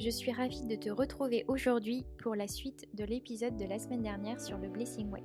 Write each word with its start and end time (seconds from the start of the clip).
Je 0.00 0.08
suis 0.08 0.32
ravie 0.32 0.62
de 0.62 0.76
te 0.76 0.88
retrouver 0.88 1.44
aujourd'hui 1.46 2.06
pour 2.22 2.34
la 2.34 2.48
suite 2.48 2.88
de 2.94 3.04
l'épisode 3.04 3.58
de 3.58 3.66
la 3.66 3.78
semaine 3.78 4.00
dernière 4.00 4.40
sur 4.40 4.56
le 4.56 4.70
Blessing 4.70 5.10
Way. 5.10 5.22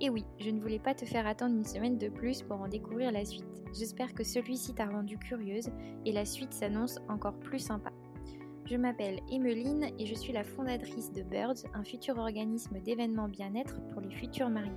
Et 0.00 0.08
oui, 0.08 0.24
je 0.40 0.48
ne 0.48 0.58
voulais 0.58 0.78
pas 0.78 0.94
te 0.94 1.04
faire 1.04 1.26
attendre 1.26 1.54
une 1.54 1.66
semaine 1.66 1.98
de 1.98 2.08
plus 2.08 2.40
pour 2.40 2.58
en 2.62 2.66
découvrir 2.66 3.12
la 3.12 3.26
suite. 3.26 3.44
J'espère 3.78 4.14
que 4.14 4.24
celui-ci 4.24 4.72
t'a 4.72 4.86
rendu 4.86 5.18
curieuse 5.18 5.68
et 6.06 6.12
la 6.12 6.24
suite 6.24 6.54
s'annonce 6.54 6.98
encore 7.10 7.38
plus 7.40 7.58
sympa. 7.58 7.92
Je 8.64 8.76
m'appelle 8.76 9.20
Emeline 9.30 9.90
et 9.98 10.06
je 10.06 10.14
suis 10.14 10.32
la 10.32 10.44
fondatrice 10.44 11.12
de 11.12 11.22
Birds, 11.22 11.66
un 11.74 11.84
futur 11.84 12.16
organisme 12.16 12.80
d'événements 12.80 13.28
bien-être 13.28 13.76
pour 13.92 14.00
les 14.00 14.14
futurs 14.14 14.48
mariés. 14.48 14.72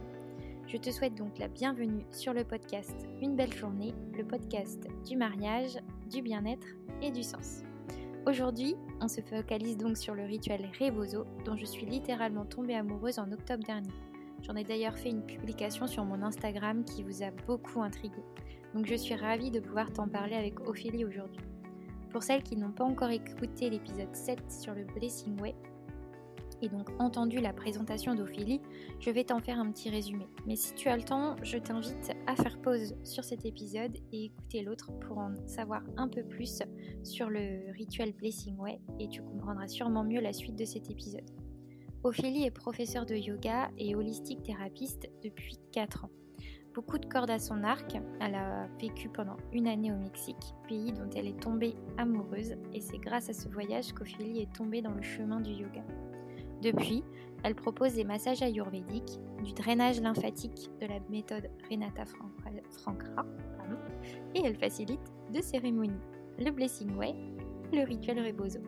Je 0.68 0.76
te 0.76 0.92
souhaite 0.92 1.16
donc 1.16 1.40
la 1.40 1.48
bienvenue 1.48 2.06
sur 2.12 2.34
le 2.34 2.44
podcast 2.44 3.08
Une 3.22 3.38
belle 3.38 3.54
journée, 3.54 3.94
le 4.18 4.26
podcast 4.26 4.86
du 5.08 5.16
mariage, 5.16 5.78
du 6.12 6.22
bien-être 6.22 6.68
et 7.02 7.12
du 7.12 7.24
sens. 7.24 7.64
Aujourd'hui, 8.28 8.76
on 9.02 9.08
se 9.08 9.22
focalise 9.22 9.78
donc 9.78 9.98
sur 9.98 10.14
le 10.14 10.24
rituel 10.24 10.70
Rebozo 10.80 11.26
dont 11.46 11.56
je 11.56 11.66
suis 11.66 11.86
littéralement 11.86 12.46
tombée 12.46 12.76
amoureuse 12.76 13.18
en 13.18 13.32
octobre 13.32 13.64
dernier. 13.64 13.90
J'en 14.42 14.56
ai 14.56 14.64
d'ailleurs 14.64 14.98
fait 14.98 15.10
une 15.10 15.26
publication 15.26 15.88
sur 15.88 16.04
mon 16.04 16.22
Instagram 16.22 16.84
qui 16.84 17.02
vous 17.04 17.24
a 17.24 17.32
beaucoup 17.48 17.82
intrigué. 17.82 18.22
Donc 18.74 18.86
je 18.86 18.96
suis 18.96 19.16
ravie 19.16 19.52
de 19.52 19.60
pouvoir 19.60 19.92
t'en 19.92 20.08
parler 20.08 20.36
avec 20.36 20.60
Ophélie 20.68 21.06
aujourd'hui. 21.06 21.42
Pour 22.12 22.24
celles 22.24 22.44
qui 22.44 22.58
n'ont 22.58 22.72
pas 22.72 22.84
encore 22.84 23.10
écouté 23.10 23.70
l'épisode 23.70 24.14
7 24.14 24.52
sur 24.52 24.74
le 24.74 24.84
Blessing 24.84 25.40
Way, 25.40 25.56
et 26.62 26.70
donc 26.70 26.90
entendu 27.00 27.40
la 27.40 27.54
présentation 27.54 28.16
d'Ophélie, 28.16 28.62
je 29.00 29.10
vais 29.10 29.24
t'en 29.24 29.40
faire 29.40 29.60
un 29.60 29.72
petit 29.72 29.90
résumé. 29.90 30.28
Mais 30.46 30.56
si 30.56 30.74
tu 30.74 30.88
as 30.90 30.98
le 30.98 31.04
temps, 31.04 31.36
je 31.44 31.58
t'invite 31.58 32.12
à 32.28 32.36
faire 32.36 32.60
pause 32.62 32.96
sur 33.04 33.24
cet 33.24 33.46
épisode 33.46 33.98
et 34.12 34.26
écouter 34.26 34.62
l'autre 34.62 34.92
pour 35.00 35.18
en 35.18 35.36
savoir 35.48 35.82
un 35.98 36.08
peu 36.08 36.24
plus 36.24 36.62
sur 37.04 37.30
le 37.30 37.72
rituel 37.72 38.14
Blessing 38.14 38.58
Way 38.58 38.80
et 39.00 39.08
tu 39.10 39.22
comprendras 39.22 39.68
sûrement 39.68 40.04
mieux 40.04 40.22
la 40.22 40.34
suite 40.34 40.56
de 40.56 40.66
cet 40.66 40.90
épisode. 40.90 41.30
Ophélie 42.04 42.46
est 42.46 42.52
professeure 42.52 43.06
de 43.06 43.16
yoga 43.16 43.70
et 43.78 43.96
holistique 43.96 44.44
thérapeute 44.44 45.08
depuis 45.22 45.58
4 45.72 46.06
ans. 46.06 46.10
Beaucoup 46.74 46.98
de 46.98 47.06
cordes 47.06 47.32
à 47.32 47.40
son 47.40 47.64
arc, 47.64 47.98
elle 48.22 48.36
a 48.36 48.68
vécu 48.80 49.10
pendant 49.10 49.36
une 49.52 49.68
année 49.68 49.92
au 49.92 49.98
Mexique, 49.98 50.54
pays 50.68 50.94
dont 50.94 51.10
elle 51.16 51.28
est 51.28 51.42
tombée 51.42 51.76
amoureuse, 51.98 52.56
et 52.74 52.80
c'est 52.80 53.00
grâce 53.00 53.30
à 53.30 53.34
ce 53.34 53.50
voyage 53.50 53.92
qu'Ophélie 53.92 54.42
est 54.42 54.54
tombée 54.54 54.82
dans 54.82 54.94
le 54.94 55.02
chemin 55.02 55.42
du 55.42 55.52
yoga. 55.52 55.84
Depuis, 56.62 57.04
elle 57.44 57.56
propose 57.56 57.94
des 57.94 58.04
massages 58.04 58.42
ayurvédiques, 58.42 59.20
du 59.44 59.54
drainage 59.54 60.02
lymphatique 60.02 60.70
de 60.82 60.88
la 60.88 61.00
méthode 61.10 61.50
Renata 61.70 62.04
Frankra, 62.06 63.26
et 64.36 64.42
elle 64.44 64.56
facilite 64.56 65.00
deux 65.34 65.42
cérémonies, 65.42 66.02
le 66.38 66.52
Blessing 66.52 66.96
Way, 66.96 67.16
le 67.72 67.84
rituel 67.84 68.20
Rebozo. 68.26 68.60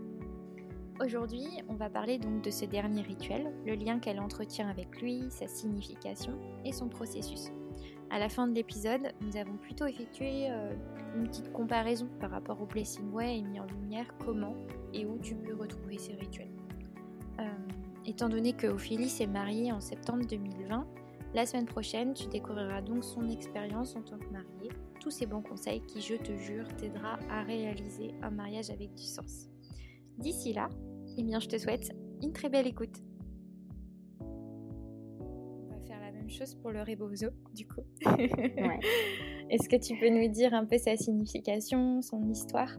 Aujourd'hui, 1.04 1.48
on 1.68 1.76
va 1.76 1.90
parler 1.90 2.20
donc 2.20 2.44
de 2.44 2.52
ce 2.52 2.64
dernier 2.64 3.02
rituel, 3.02 3.52
le 3.66 3.74
lien 3.74 4.00
qu'elle 4.00 4.20
entretient 4.20 4.70
avec 4.70 5.02
lui, 5.02 5.26
sa 5.30 5.48
signification 5.48 6.34
et 6.64 6.72
son 6.72 6.90
processus. 6.90 7.52
À 8.12 8.20
la 8.20 8.30
fin 8.30 8.48
de 8.48 8.54
l'épisode, 8.54 9.12
nous 9.22 9.36
avons 9.36 9.58
plutôt 9.58 9.86
effectué 9.86 10.50
euh, 10.50 10.74
une 11.16 11.28
petite 11.28 11.52
comparaison 11.54 12.08
par 12.20 12.30
rapport 12.30 12.62
au 12.62 12.66
Blessing 12.66 13.12
Way 13.14 13.38
et 13.38 13.42
mis 13.42 13.60
en 13.60 13.66
lumière 13.66 14.06
comment 14.20 14.56
et 14.94 15.06
où 15.06 15.18
tu 15.18 15.34
peux 15.36 15.56
retrouver 15.56 15.98
ces 15.98 16.14
rituels. 16.14 16.61
Étant 18.06 18.30
donné 18.30 18.54
que 18.54 18.68
Ophélie 18.68 19.10
s'est 19.10 19.28
mariée 19.28 19.72
en 19.72 19.80
septembre 19.80 20.26
2020, 20.26 20.88
la 21.34 21.46
semaine 21.46 21.66
prochaine, 21.66 22.14
tu 22.14 22.28
découvriras 22.28 22.82
donc 22.82 23.04
son 23.04 23.30
expérience 23.30 23.96
en 23.96 24.02
tant 24.02 24.18
que 24.18 24.30
mariée, 24.32 24.70
tous 25.00 25.12
ces 25.12 25.26
bons 25.26 25.42
conseils 25.42 25.82
qui, 25.82 26.02
je 26.02 26.16
te 26.16 26.36
jure, 26.36 26.68
t'aidera 26.76 27.20
à 27.30 27.44
réaliser 27.44 28.14
un 28.22 28.32
mariage 28.32 28.70
avec 28.70 28.94
du 28.96 29.04
sens. 29.04 29.50
D'ici 30.18 30.52
là, 30.52 30.68
eh 31.18 31.24
bien, 31.24 31.40
je 31.40 31.48
te 31.48 31.58
souhaite 31.58 31.92
une 32.22 32.34
très 32.34 32.50
belle 32.50 32.68
écoute. 32.68 33.04
On 34.20 35.68
va 35.70 35.80
faire 35.88 36.02
la 36.02 36.12
même 36.12 36.30
chose 36.30 36.56
pour 36.56 36.72
le 36.72 36.82
rebozo, 36.82 37.28
du 37.54 37.68
coup. 37.68 37.86
Est-ce 39.50 39.70
que 39.70 39.76
tu 39.76 39.98
peux 40.00 40.10
nous 40.10 40.28
dire 40.30 40.54
un 40.54 40.66
peu 40.66 40.78
sa 40.78 40.98
signification, 40.98 42.02
son 42.02 42.28
histoire 42.30 42.72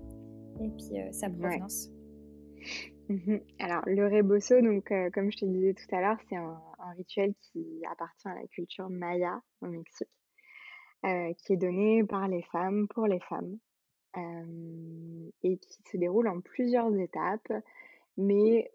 et 0.61 0.69
puis 0.69 1.01
euh, 1.01 1.13
sa 1.13 1.31
provenance? 1.31 1.91
Alors, 3.59 3.83
le 3.87 4.07
rebozo, 4.07 4.61
donc, 4.61 4.91
euh, 4.91 5.11
comme 5.11 5.31
je 5.31 5.39
te 5.39 5.45
disais 5.45 5.75
tout 5.75 5.95
à 5.95 6.01
l'heure, 6.01 6.19
c'est 6.29 6.37
un, 6.37 6.61
rituel 6.97 7.35
qui 7.41 7.83
appartient 7.91 8.29
à 8.29 8.35
la 8.35 8.47
culture 8.49 8.91
maya 8.91 9.41
au 9.61 9.67
Mexique, 9.67 10.09
euh, 11.07 11.33
qui 11.35 11.55
est 11.55 11.57
donné 11.57 12.05
par 12.05 12.29
les 12.29 12.43
femmes 12.43 12.87
pour 12.89 13.07
les 13.07 13.21
femmes 13.21 13.59
et 14.15 15.57
qui 15.57 15.83
se 15.91 15.97
déroule 15.97 16.29
en 16.29 16.43
plusieurs 16.43 16.95
étapes 16.99 17.51
mais 18.19 18.71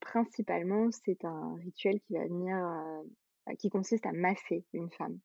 principalement, 0.00 0.90
c'est 0.90 1.24
un 1.24 1.54
rituel 1.56 2.00
qui 2.00 2.14
va 2.14 2.24
venir, 2.24 2.56
qui 3.58 3.70
consiste 3.70 4.06
à 4.06 4.12
masser 4.12 4.64
une 4.72 4.90
femme, 4.90 5.18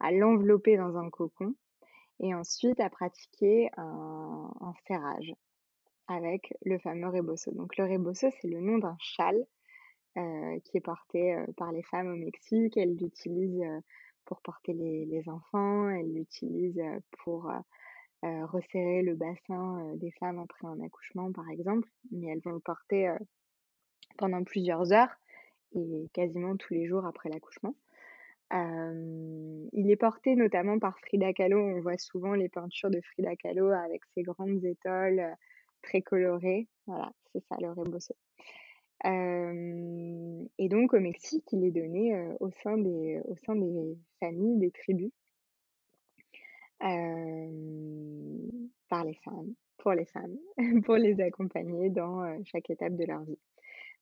à 0.00 0.12
l'envelopper 0.12 0.76
dans 0.76 0.96
un 0.96 1.08
cocon 1.10 1.54
et 2.20 2.34
ensuite 2.34 2.80
à 2.80 2.90
pratiquer 2.90 3.70
un, 3.76 4.50
serrage 4.86 5.34
avec 6.08 6.54
le 6.64 6.78
fameux 6.78 7.08
rebozo. 7.08 7.50
Donc 7.52 7.76
le 7.76 7.84
rebozo, 7.84 8.28
c'est 8.40 8.48
le 8.48 8.60
nom 8.60 8.78
d'un 8.78 8.96
châle 9.00 9.44
qui 10.64 10.78
est 10.78 10.80
porté 10.80 11.36
par 11.58 11.72
les 11.72 11.82
femmes 11.82 12.08
au 12.08 12.16
Mexique. 12.16 12.78
Elles 12.78 12.96
l'utilisent 12.96 13.82
pour 14.24 14.40
porter 14.40 14.72
les, 14.72 15.28
enfants, 15.28 15.90
elles 15.90 16.12
l'utilisent 16.14 16.82
pour 17.18 17.50
euh, 18.24 18.46
resserrer 18.46 19.02
le 19.02 19.14
bassin 19.14 19.78
euh, 19.78 19.96
des 19.96 20.10
femmes 20.12 20.38
après 20.38 20.66
un 20.66 20.80
accouchement, 20.80 21.30
par 21.32 21.48
exemple, 21.50 21.86
mais 22.10 22.28
elles 22.28 22.40
vont 22.40 22.52
le 22.52 22.60
porter 22.60 23.08
euh, 23.08 23.18
pendant 24.16 24.42
plusieurs 24.42 24.90
heures 24.92 25.14
et 25.74 26.08
quasiment 26.14 26.56
tous 26.56 26.72
les 26.72 26.86
jours 26.86 27.04
après 27.04 27.28
l'accouchement. 27.28 27.74
il 28.52 29.90
est 29.90 29.96
porté 29.96 30.34
notamment 30.34 30.78
par 30.78 30.98
Frida 31.00 31.32
Kahlo. 31.34 31.60
On 31.60 31.80
voit 31.80 31.98
souvent 31.98 32.32
les 32.32 32.48
peintures 32.48 32.90
de 32.90 33.00
Frida 33.12 33.36
Kahlo 33.36 33.68
avec 33.70 34.02
ses 34.14 34.22
grandes 34.22 34.64
étoiles 34.64 35.36
très 35.86 36.02
colorées. 36.02 36.66
Voilà, 36.86 37.12
c'est 37.32 37.42
ça 37.48 37.56
le 37.60 37.70
rebozo. 37.70 38.14
et 39.04 40.68
donc 40.68 40.92
au 40.94 41.00
Mexique, 41.00 41.44
il 41.52 41.64
est 41.64 41.70
donné 41.70 42.34
au, 42.40 42.50
sein 42.62 42.76
des, 42.78 43.20
au 43.24 43.36
sein 43.36 43.56
des 43.56 43.96
familles, 44.20 44.58
des 44.58 44.70
tribus 44.70 45.12
par 48.88 49.04
les 49.04 49.14
femmes, 49.24 49.54
pour 49.78 49.92
les 49.92 50.06
femmes, 50.06 50.36
pour 50.84 50.96
les 50.96 51.20
accompagner 51.20 51.90
dans 51.90 52.42
chaque 52.44 52.70
étape 52.70 52.96
de 52.96 53.04
leur 53.04 53.22
vie. 53.22 53.38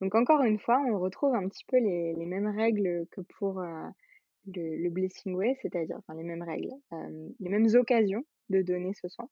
Donc 0.00 0.14
encore 0.14 0.42
une 0.42 0.58
fois, 0.58 0.82
on 0.88 0.98
retrouve 0.98 1.34
un 1.34 1.48
petit 1.48 1.64
peu 1.66 1.78
les, 1.78 2.14
les 2.14 2.26
mêmes 2.26 2.48
règles 2.48 3.06
que 3.10 3.20
pour 3.38 3.60
le, 3.60 4.76
le, 4.76 4.90
Blessing 4.90 5.34
Way, 5.34 5.56
c'est-à-dire 5.62 5.96
enfin, 5.98 6.14
les 6.14 6.24
mêmes 6.24 6.42
règles, 6.42 6.70
les 7.40 7.48
mêmes 7.48 7.68
occasions 7.74 8.24
de 8.50 8.62
donner 8.62 8.92
ce 8.94 9.08
soin. 9.08 9.28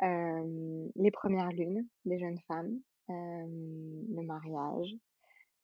Les 0.00 1.10
premières 1.12 1.52
lunes 1.52 1.86
des 2.04 2.18
jeunes 2.18 2.38
femmes, 2.48 2.78
le 3.08 4.22
mariage, 4.22 4.94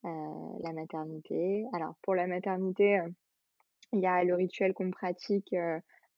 la 0.04 0.72
maternité. 0.72 1.64
Alors 1.72 1.94
pour 2.02 2.14
la 2.14 2.26
maternité, 2.26 3.00
il 3.92 4.00
y 4.00 4.06
a 4.06 4.24
le 4.24 4.34
rituel 4.34 4.74
qu'on 4.74 4.90
pratique 4.90 5.54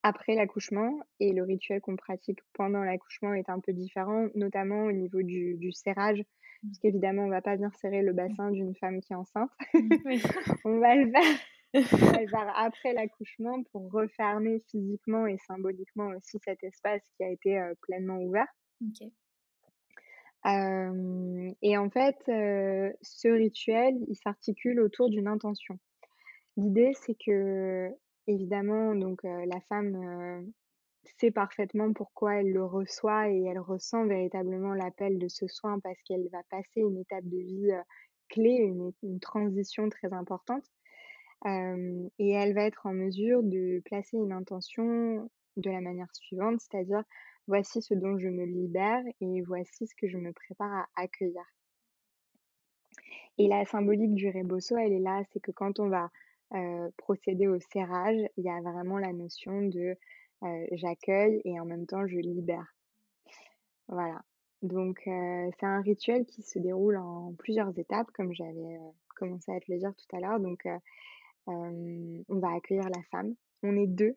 après 0.02 0.34
l'accouchement 0.34 0.98
et 1.18 1.32
le 1.32 1.42
rituel 1.42 1.80
qu'on 1.80 1.96
pratique 1.96 2.38
pendant 2.54 2.82
l'accouchement 2.82 3.34
est 3.34 3.50
un 3.50 3.60
peu 3.60 3.72
différent, 3.72 4.28
notamment 4.34 4.84
au 4.84 4.92
niveau 4.92 5.22
du, 5.22 5.56
du 5.56 5.72
serrage, 5.72 6.20
mmh. 6.20 6.68
parce 6.68 6.78
qu'évidemment, 6.78 7.24
on 7.24 7.28
va 7.28 7.42
pas 7.42 7.56
venir 7.56 7.74
serrer 7.74 8.02
le 8.02 8.12
mmh. 8.12 8.16
bassin 8.16 8.50
d'une 8.50 8.74
femme 8.76 9.00
qui 9.00 9.12
est 9.12 9.16
enceinte. 9.16 9.50
Mmh, 9.74 9.88
on 10.64 10.78
va 10.78 10.96
le 10.96 11.10
faire. 11.10 11.38
Après 12.54 12.92
l'accouchement 12.92 13.62
pour 13.70 13.90
refermer 13.92 14.60
physiquement 14.70 15.26
et 15.26 15.38
symboliquement 15.38 16.08
aussi 16.08 16.38
cet 16.44 16.62
espace 16.64 17.02
qui 17.16 17.24
a 17.24 17.30
été 17.30 17.60
pleinement 17.82 18.18
ouvert. 18.18 18.48
et 21.62 21.76
en 21.76 21.90
fait, 21.90 22.16
ce 22.26 23.28
rituel, 23.28 23.94
il 24.08 24.16
s'articule 24.16 24.80
autour 24.80 25.10
d'une 25.10 25.28
intention. 25.28 25.78
L'idée, 26.56 26.92
c'est 26.94 27.16
que 27.24 27.94
Évidemment, 28.30 28.94
donc 28.94 29.22
la 29.24 29.60
femme 29.68 30.52
sait 31.18 31.32
parfaitement 31.32 31.92
pourquoi 31.92 32.36
elle 32.36 32.52
le 32.52 32.64
reçoit 32.64 33.28
et 33.28 33.42
elle 33.44 33.58
ressent 33.58 34.06
véritablement 34.06 34.72
l'appel 34.72 35.18
de 35.18 35.26
ce 35.26 35.48
soin 35.48 35.80
parce 35.80 36.00
qu'elle 36.04 36.28
va 36.30 36.42
passer 36.48 36.80
une 36.80 36.98
étape 36.98 37.24
de 37.24 37.38
vie 37.38 37.72
clé, 38.28 38.50
une, 39.02 39.20
transition 39.20 39.88
très 39.88 40.12
importante. 40.12 40.62
Et 41.46 42.30
elle 42.30 42.54
va 42.54 42.64
être 42.64 42.86
en 42.86 42.92
mesure 42.92 43.42
de 43.42 43.80
placer 43.84 44.16
une 44.16 44.32
intention 44.32 45.30
de 45.56 45.70
la 45.70 45.80
manière 45.80 46.14
suivante, 46.14 46.60
c'est-à-dire 46.60 47.02
voici 47.46 47.82
ce 47.82 47.94
dont 47.94 48.18
je 48.18 48.28
me 48.28 48.44
libère 48.44 49.02
et 49.20 49.40
voici 49.42 49.86
ce 49.86 49.94
que 49.94 50.08
je 50.08 50.18
me 50.18 50.32
prépare 50.32 50.72
à 50.72 50.86
accueillir. 50.96 51.44
Et 53.38 53.48
la 53.48 53.64
symbolique 53.64 54.14
du 54.14 54.28
rebosso, 54.28 54.76
elle 54.76 54.92
est 54.92 55.00
là, 55.00 55.22
c'est 55.32 55.40
que 55.40 55.50
quand 55.50 55.80
on 55.80 55.88
va 55.88 56.10
procéder 56.96 57.46
au 57.46 57.58
serrage, 57.60 58.20
il 58.36 58.44
y 58.44 58.50
a 58.50 58.60
vraiment 58.60 58.98
la 58.98 59.12
notion 59.12 59.62
de 59.62 59.96
j'accueille 60.72 61.40
et 61.44 61.58
en 61.60 61.64
même 61.64 61.86
temps 61.86 62.06
je 62.06 62.16
libère. 62.16 62.74
Voilà. 63.88 64.22
donc 64.62 65.00
c'est 65.04 65.66
un 65.66 65.80
rituel 65.80 66.24
qui 66.26 66.42
se 66.42 66.58
déroule 66.58 66.96
en 66.96 67.32
plusieurs 67.38 67.76
étapes 67.78 68.10
comme 68.12 68.32
j'avais, 68.32 68.78
commencé 69.16 69.52
à 69.52 69.58
te 69.60 69.70
le 69.72 69.78
dire 69.78 69.92
tout 69.94 70.16
à 70.16 70.20
l'heure. 70.20 70.38
Donc 70.38 70.66
on 71.46 72.24
va 72.28 72.54
accueillir 72.54 72.88
la 72.88 73.02
femme. 73.10 73.34
On 73.62 73.76
est 73.76 73.86
2, 73.86 74.16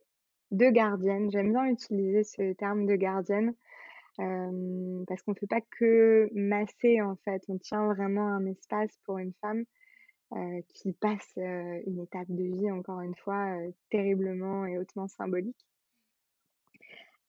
2 0.52 0.72
gardiennes. 0.72 1.31
J'aime 1.31 1.52
bien 1.52 1.66
utiliser 1.66 2.24
ce 2.24 2.54
terme 2.54 2.86
de 2.86 2.96
gardienne, 2.96 3.54
parce 4.18 5.22
qu'on 5.24 5.31
ne 5.31 5.38
fait 5.40 5.48
pas 5.48 5.62
que 5.80 6.30
masser 6.34 7.02
en 7.02 7.16
fait. 7.25 7.44
On 7.48 7.58
tient 7.58 7.86
vraiment 7.94 8.28
un 8.28 8.46
espace 8.46 8.98
pour 9.06 9.18
une 9.18 9.34
femme, 9.42 9.64
qui 10.70 10.94
passe, 10.94 11.34
une 11.38 12.00
étape 12.00 12.30
de 12.30 12.44
vie 12.56 12.72
encore 12.72 13.02
une 13.02 13.16
fois, 13.16 13.56
terriblement 13.90 14.66
et 14.66 14.78
hautement 14.78 15.08
symbolique. 15.08 15.66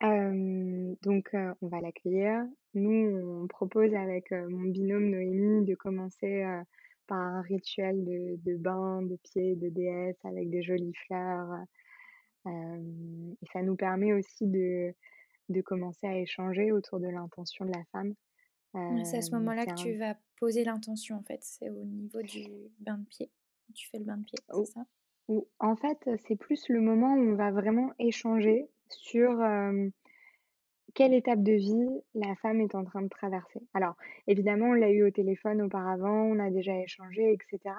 donc 0.01 1.31
on 1.63 1.69
va 1.69 1.81
l'accueillir. 1.81 2.45
Nous, 2.75 3.43
on 3.43 3.47
propose 3.47 3.95
avec, 3.95 4.31
mon 4.33 4.69
binôme 4.71 5.11
Noémie 5.11 5.65
de 5.65 5.75
commencer, 5.75 6.45
par 7.07 7.19
un 7.19 7.43
rituel 7.43 8.05
de 8.05 8.37
de 8.45 8.57
bain 8.57 9.03
de 9.03 9.17
pieds 9.17 9.57
de 9.57 9.69
déesse 9.69 10.19
avec 10.25 10.51
des 10.51 10.63
jolies 10.63 10.95
fleurs, 11.07 11.65
et 12.47 13.47
ça 13.53 13.63
nous 13.63 13.77
permet 13.77 14.13
aussi 14.13 14.47
de 14.47 14.95
de 15.49 15.61
commencer 15.61 16.07
à 16.07 16.19
échanger 16.19 16.73
autour 16.73 17.01
de 17.01 17.09
l'intention 17.09 17.65
de 17.65 17.73
la 17.73 17.85
femme. 17.93 18.15
c'est 19.05 19.19
à 19.19 19.23
ce 19.23 19.33
moment-là 19.33 19.67
que 19.67 19.75
tu 19.75 19.97
vas 19.97 20.17
poser 20.37 20.65
l'intention 20.65 21.17
en 21.17 21.23
fait, 21.23 21.41
c'est 21.43 21.71
au 21.71 21.85
niveau 21.85 22.23
du 22.23 22.45
bain 22.81 22.99
de 22.99 23.07
pied. 23.07 23.31
Tu 23.75 23.89
fais 23.89 23.99
le 23.99 24.05
bain 24.05 24.19
de 24.19 24.25
pied, 24.25 24.39
c'est 24.49 24.73
ça? 24.73 24.85
ou 25.29 25.49
en 25.59 25.77
fait, 25.77 25.99
c'est 26.27 26.37
plus 26.37 26.69
le 26.69 26.81
moment 26.81 27.15
où 27.15 27.33
on 27.33 27.35
va 27.35 27.51
vraiment 27.51 27.93
échanger 27.99 28.69
sur, 28.89 29.41
quelle 30.93 31.15
étape 31.15 31.43
de 31.43 31.53
vie 31.53 31.89
la 32.15 32.35
femme 32.37 32.61
est 32.61 32.75
en 32.75 32.85
train 32.85 33.03
de 33.03 33.09
traverser? 33.09 33.61
Alors, 33.73 33.97
évidemment, 34.27 34.67
on 34.67 34.73
l'a 34.75 34.91
eu 34.91 35.05
au 35.05 35.11
téléphone 35.11 35.63
auparavant, 35.63 36.25
on 36.25 36.39
a 36.39 36.51
déjà 36.51 36.79
échangé, 36.79 37.33
etc. 37.33 37.75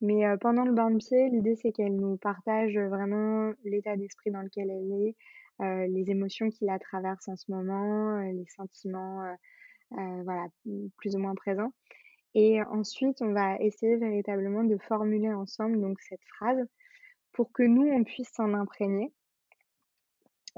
Mais 0.00 0.24
pendant 0.40 0.64
le 0.64 0.72
bain 0.72 0.90
de 0.90 0.96
pied, 0.96 1.28
l'idée, 1.30 1.54
c'est 1.54 1.70
qu'elle 1.70 1.94
nous 1.94 2.16
partage 2.16 2.76
vraiment 2.76 3.52
l'état 3.64 3.96
d'esprit 3.96 4.32
dans 4.32 4.42
lequel 4.42 4.68
elle 4.68 4.92
est, 5.06 5.88
les 5.88 6.10
émotions 6.10 6.50
qui 6.50 6.64
la 6.64 6.78
traversent 6.80 7.28
en 7.28 7.36
ce 7.36 7.50
moment, 7.50 8.18
les 8.18 8.46
sentiments, 8.48 9.22
voilà, 9.90 10.46
plus 10.96 11.14
ou 11.14 11.20
moins 11.20 11.36
présents. 11.36 11.72
Et 12.34 12.62
ensuite, 12.62 13.22
on 13.22 13.32
va 13.32 13.56
essayer 13.58 13.96
véritablement 13.96 14.64
de 14.64 14.76
formuler 14.78 15.32
ensemble 15.32 15.80
donc 15.80 16.00
cette 16.00 16.24
phrase 16.24 16.66
pour 17.32 17.52
que 17.52 17.62
nous, 17.62 17.86
on 17.86 18.02
puisse 18.04 18.32
s'en 18.32 18.54
imprégner 18.54 19.12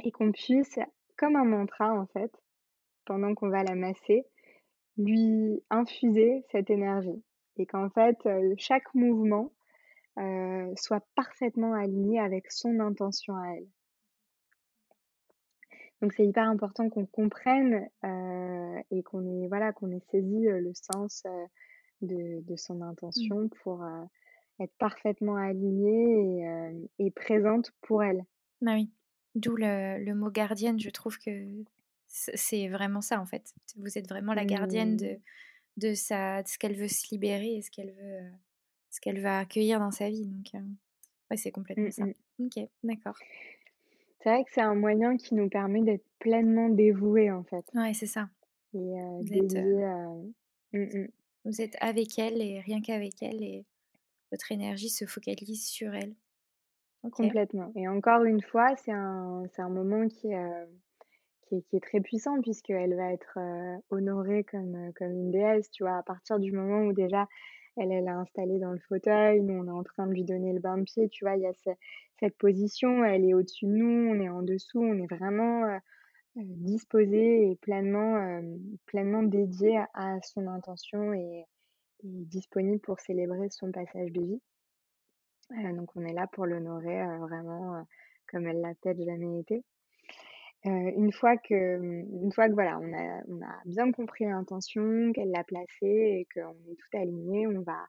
et 0.02 0.10
qu'on 0.10 0.32
puisse 0.32 0.78
comme 1.16 1.36
un 1.36 1.44
mantra 1.44 1.92
en 1.92 2.06
fait, 2.06 2.32
pendant 3.04 3.34
qu'on 3.34 3.48
va 3.48 3.62
la 3.62 3.74
masser, 3.74 4.24
lui 4.96 5.62
infuser 5.70 6.44
cette 6.50 6.70
énergie 6.70 7.22
et 7.56 7.66
qu'en 7.66 7.90
fait, 7.90 8.16
chaque 8.58 8.92
mouvement, 8.94 9.52
soit 10.76 11.04
parfaitement 11.14 11.74
aligné 11.74 12.20
avec 12.20 12.50
son 12.50 12.80
intention 12.80 13.36
à 13.36 13.56
elle. 13.56 13.66
Donc 16.02 16.12
c'est 16.12 16.26
hyper 16.26 16.48
important 16.48 16.90
qu'on 16.90 17.06
comprenne, 17.06 17.88
et 18.90 19.02
qu'on 19.04 19.24
ait 19.26 19.48
voilà, 19.48 19.72
qu'on 19.72 19.90
ait 19.90 20.02
saisi, 20.10 20.42
le 20.42 20.72
sens, 20.74 21.24
de 22.02 22.40
de 22.42 22.56
son 22.56 22.76
mmh. 22.76 22.82
intention 22.82 23.48
pour, 23.62 23.84
être 24.60 24.74
parfaitement 24.78 25.36
alignée 25.36 26.42
et 26.98 27.06
et 27.06 27.10
présente 27.10 27.72
pour 27.82 28.02
elle. 28.02 28.24
Bah 28.60 28.74
oui. 28.74 28.90
D'où 29.34 29.56
le, 29.56 30.12
mot 30.12 30.30
gardienne, 30.30 30.78
je 30.78 30.90
trouve 30.90 31.18
que 31.18 31.46
c'est 32.06 32.68
vraiment 32.68 33.00
ça 33.00 33.20
en 33.20 33.26
fait. 33.26 33.54
Vous 33.76 33.98
êtes 33.98 34.08
vraiment 34.08 34.34
la 34.34 34.44
gardienne 34.44 34.96
de, 34.96 35.06
mmh. 35.06 35.18
de, 35.78 35.94
sa, 35.94 36.44
ce 36.44 36.58
qu'elle 36.58 36.76
veut 36.76 36.88
se 36.88 37.10
libérer 37.10 37.56
et 37.56 37.62
ce 37.62 37.70
qu'elle 37.70 37.92
veut, 37.92 38.30
ce 38.90 39.00
qu'elle 39.00 39.20
va 39.20 39.40
accueillir 39.40 39.80
dans 39.80 39.90
sa 39.90 40.08
vie. 40.08 40.26
Donc, 40.26 40.62
ouais, 41.30 41.36
c'est 41.36 41.50
complètement 41.50 41.90
ça. 41.90 42.04
Mmh 42.04 42.12
ok, 42.46 42.68
d'accord. 42.84 43.16
C'est 44.20 44.30
vrai 44.30 44.44
que 44.44 44.50
c'est 44.52 44.62
un 44.62 44.74
moyen 44.74 45.16
qui 45.16 45.34
nous 45.34 45.48
permet 45.48 45.82
d'être 45.82 46.06
pleinement 46.18 46.68
dévoués 46.68 47.30
en 47.30 47.42
fait. 47.42 47.64
Ouais, 47.74 47.92
c'est 47.92 48.06
ça. 48.06 48.28
Et 48.72 48.78
vous, 48.78 49.32
êtes, 49.32 49.56
mmh 50.72 51.06
vous 51.44 51.60
êtes 51.60 51.76
avec 51.80 52.18
elle 52.18 52.40
et 52.40 52.60
rien 52.60 52.80
qu'avec 52.80 53.22
elle 53.22 53.42
et 53.42 53.66
votre 54.30 54.50
énergie 54.50 54.88
se 54.88 55.04
focalise 55.04 55.66
sur 55.66 55.94
elle. 55.94 56.14
Complètement 57.12 57.70
et 57.76 57.86
encore 57.86 58.24
une 58.24 58.40
fois, 58.40 58.74
c'est 58.76 58.90
un 58.92 59.68
moment 59.68 60.08
qui 60.08 60.28
est, 60.28 60.36
euh, 60.38 60.64
qui 61.50 61.64
est 61.76 61.80
très 61.82 62.00
puissant 62.00 62.40
puisqu'elle 62.42 62.94
va 62.96 63.12
être, 63.12 63.38
euh, 63.38 63.76
honorée 63.90 64.44
comme, 64.44 64.74
euh, 64.76 64.92
comme 64.96 65.12
une 65.12 65.30
déesse, 65.30 65.70
tu 65.70 65.84
vois? 65.84 65.98
À 65.98 66.02
partir 66.02 66.38
du 66.40 66.52
moment 66.52 66.86
où 66.88 66.92
déjà 66.92 67.28
elle 67.76 67.92
elle 67.92 68.06
est 68.06 68.10
installée 68.10 68.58
dans 68.58 68.72
le 68.72 68.78
fauteuil, 68.88 69.42
nous 69.42 69.54
on 69.54 69.66
est 69.66 69.70
en 69.70 69.82
train 69.84 70.06
de 70.06 70.12
lui 70.14 70.24
donner 70.24 70.52
le 70.52 70.60
bain 70.60 70.78
de 70.78 70.84
pied, 70.84 71.08
tu 71.10 71.24
vois? 71.24 71.36
Il 71.36 71.42
y 71.42 71.46
a 71.46 71.52
cette 72.20 72.36
position, 72.38 73.04
elle 73.04 73.24
est 73.24 73.34
au-dessus 73.34 73.66
de 73.66 73.72
nous, 73.72 74.10
on 74.12 74.20
est 74.20 74.28
en 74.30 74.42
dessous, 74.42 74.80
on 74.80 74.98
est 74.98 75.06
vraiment, 75.14 75.78
disposés 76.36 77.50
et 77.50 77.56
pleinement, 77.56 78.40
pleinement 78.86 79.22
dédié 79.24 79.80
à 79.94 80.20
son 80.22 80.46
intention 80.48 81.12
et 81.14 81.44
disponible 82.04 82.80
pour 82.80 83.00
célébrer 83.00 83.48
son 83.50 83.72
passage 83.72 84.12
de 84.12 84.22
vie 84.22 84.42
donc 85.50 85.90
on 85.96 86.04
est 86.04 86.12
là 86.12 86.26
pour 86.32 86.46
l'honorer, 86.46 87.02
vraiment, 87.18 87.86
comme 88.30 88.46
elle 88.46 88.60
l'a 88.60 88.74
peut-être 88.74 89.02
jamais 89.02 89.40
été. 89.40 89.64
une 90.64 91.12
fois 91.12 91.36
que, 91.36 91.78
mmh, 91.78 92.24
une 92.24 92.32
fois 92.32 92.48
que 92.48 92.54
voilà, 92.54 92.78
on 92.80 92.92
a 92.92 93.22
on 93.28 93.42
a 93.42 93.54
bien 93.66 93.92
compris 93.92 94.24
l'intention, 94.24 95.12
qu'elle 95.12 95.30
l'a 95.30 95.44
placée 95.44 95.66
et 95.82 96.28
qu'on 96.34 96.54
est 96.70 96.76
tout 96.76 96.96
aligné, 96.96 97.46
on 97.46 97.60
va 97.62 97.86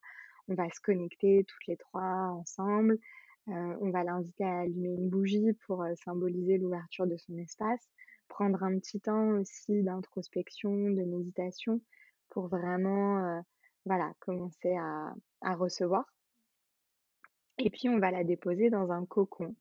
on 0.48 0.56
va 0.56 0.70
se 0.70 0.80
connecter 0.82 1.44
toutes 1.46 1.68
les 1.68 1.78
trois 1.78 2.30
ensemble. 2.40 2.98
on 3.48 3.90
va 3.92 4.04
l'inviter 4.04 4.44
à 4.46 4.60
allumer 4.62 4.90
une 4.90 5.10
bougie 5.10 5.54
pour, 5.68 5.86
symboliser 6.04 6.58
l'ouverture 6.58 7.08
de 7.08 7.18
son 7.18 7.38
espace. 7.38 7.82
Prendre 8.28 8.64
un 8.64 8.78
petit 8.80 9.00
temps 9.02 9.30
aussi 9.40 9.84
d'introspection, 9.84 10.72
de 10.72 11.04
méditation 11.04 11.82
pour 12.30 12.48
vraiment, 12.48 13.44
voilà, 13.86 14.14
commencer 14.20 14.76
à 14.76 15.14
à 15.42 15.56
recevoir. 15.56 16.15
Et 17.58 17.70
puis 17.70 17.90
on 17.90 18.00
va 18.00 18.12
la 18.12 18.24
déposer 18.24 18.70
dans 18.70 18.92
un 18.92 19.06
cocon, 19.06 19.56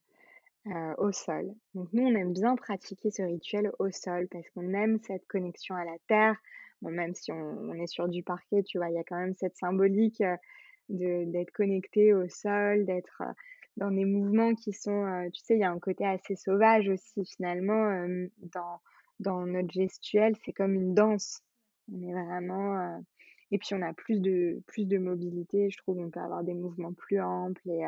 au 0.98 1.12
sol. 1.12 1.54
Donc 1.74 1.92
nous, 1.92 2.04
on 2.04 2.14
aime 2.14 2.32
bien 2.32 2.56
pratiquer 2.56 3.10
ce 3.10 3.22
rituel 3.22 3.70
au 3.78 3.90
sol 3.90 4.28
parce 4.30 4.48
qu'on 4.50 4.72
aime 4.72 4.98
cette 5.00 5.26
connexion 5.26 5.74
à 5.74 5.84
la 5.84 5.96
terre. 6.08 6.36
Même 6.82 7.14
si 7.14 7.32
on 7.32 7.72
est 7.74 7.86
sur 7.86 8.08
du 8.08 8.22
parquet, 8.22 8.62
tu 8.62 8.78
vois? 8.78 8.90
Il 8.90 8.94
y 8.94 8.98
a 8.98 9.04
quand 9.04 9.18
même 9.18 9.34
cette 9.34 9.56
symbolique, 9.56 10.22
d'être 10.88 11.50
connecté 11.52 12.12
au 12.12 12.28
sol, 12.28 12.84
d'être, 12.84 13.22
dans 13.76 13.90
des 13.90 14.04
mouvements 14.04 14.54
qui 14.54 14.72
sont, 14.72 15.28
tu 15.32 15.40
sais, 15.40 15.54
il 15.54 15.60
y 15.60 15.64
a 15.64 15.70
un 15.70 15.78
côté 15.78 16.04
assez 16.04 16.36
sauvage 16.36 16.88
aussi 16.88 17.24
finalement, 17.24 18.06
dans 18.54 18.80
dans 19.20 19.46
notre 19.46 19.72
gestuelle, 19.72 20.34
c'est 20.44 20.52
comme 20.52 20.74
une 20.74 20.94
danse. 20.94 21.40
On 21.92 22.02
est 22.02 22.12
vraiment, 22.12 23.00
et 23.50 23.58
puis 23.58 23.74
on 23.74 23.82
a 23.82 23.92
plus 23.92 24.20
de 24.20 24.62
plus 24.66 24.86
de 24.86 24.98
mobilité, 24.98 25.70
je 25.70 25.78
trouve. 25.78 25.98
On 25.98 26.10
peut 26.10 26.20
avoir 26.20 26.44
des 26.44 26.54
mouvements 26.54 26.92
plus 26.92 27.20
amples 27.20 27.68
et, 27.68 27.86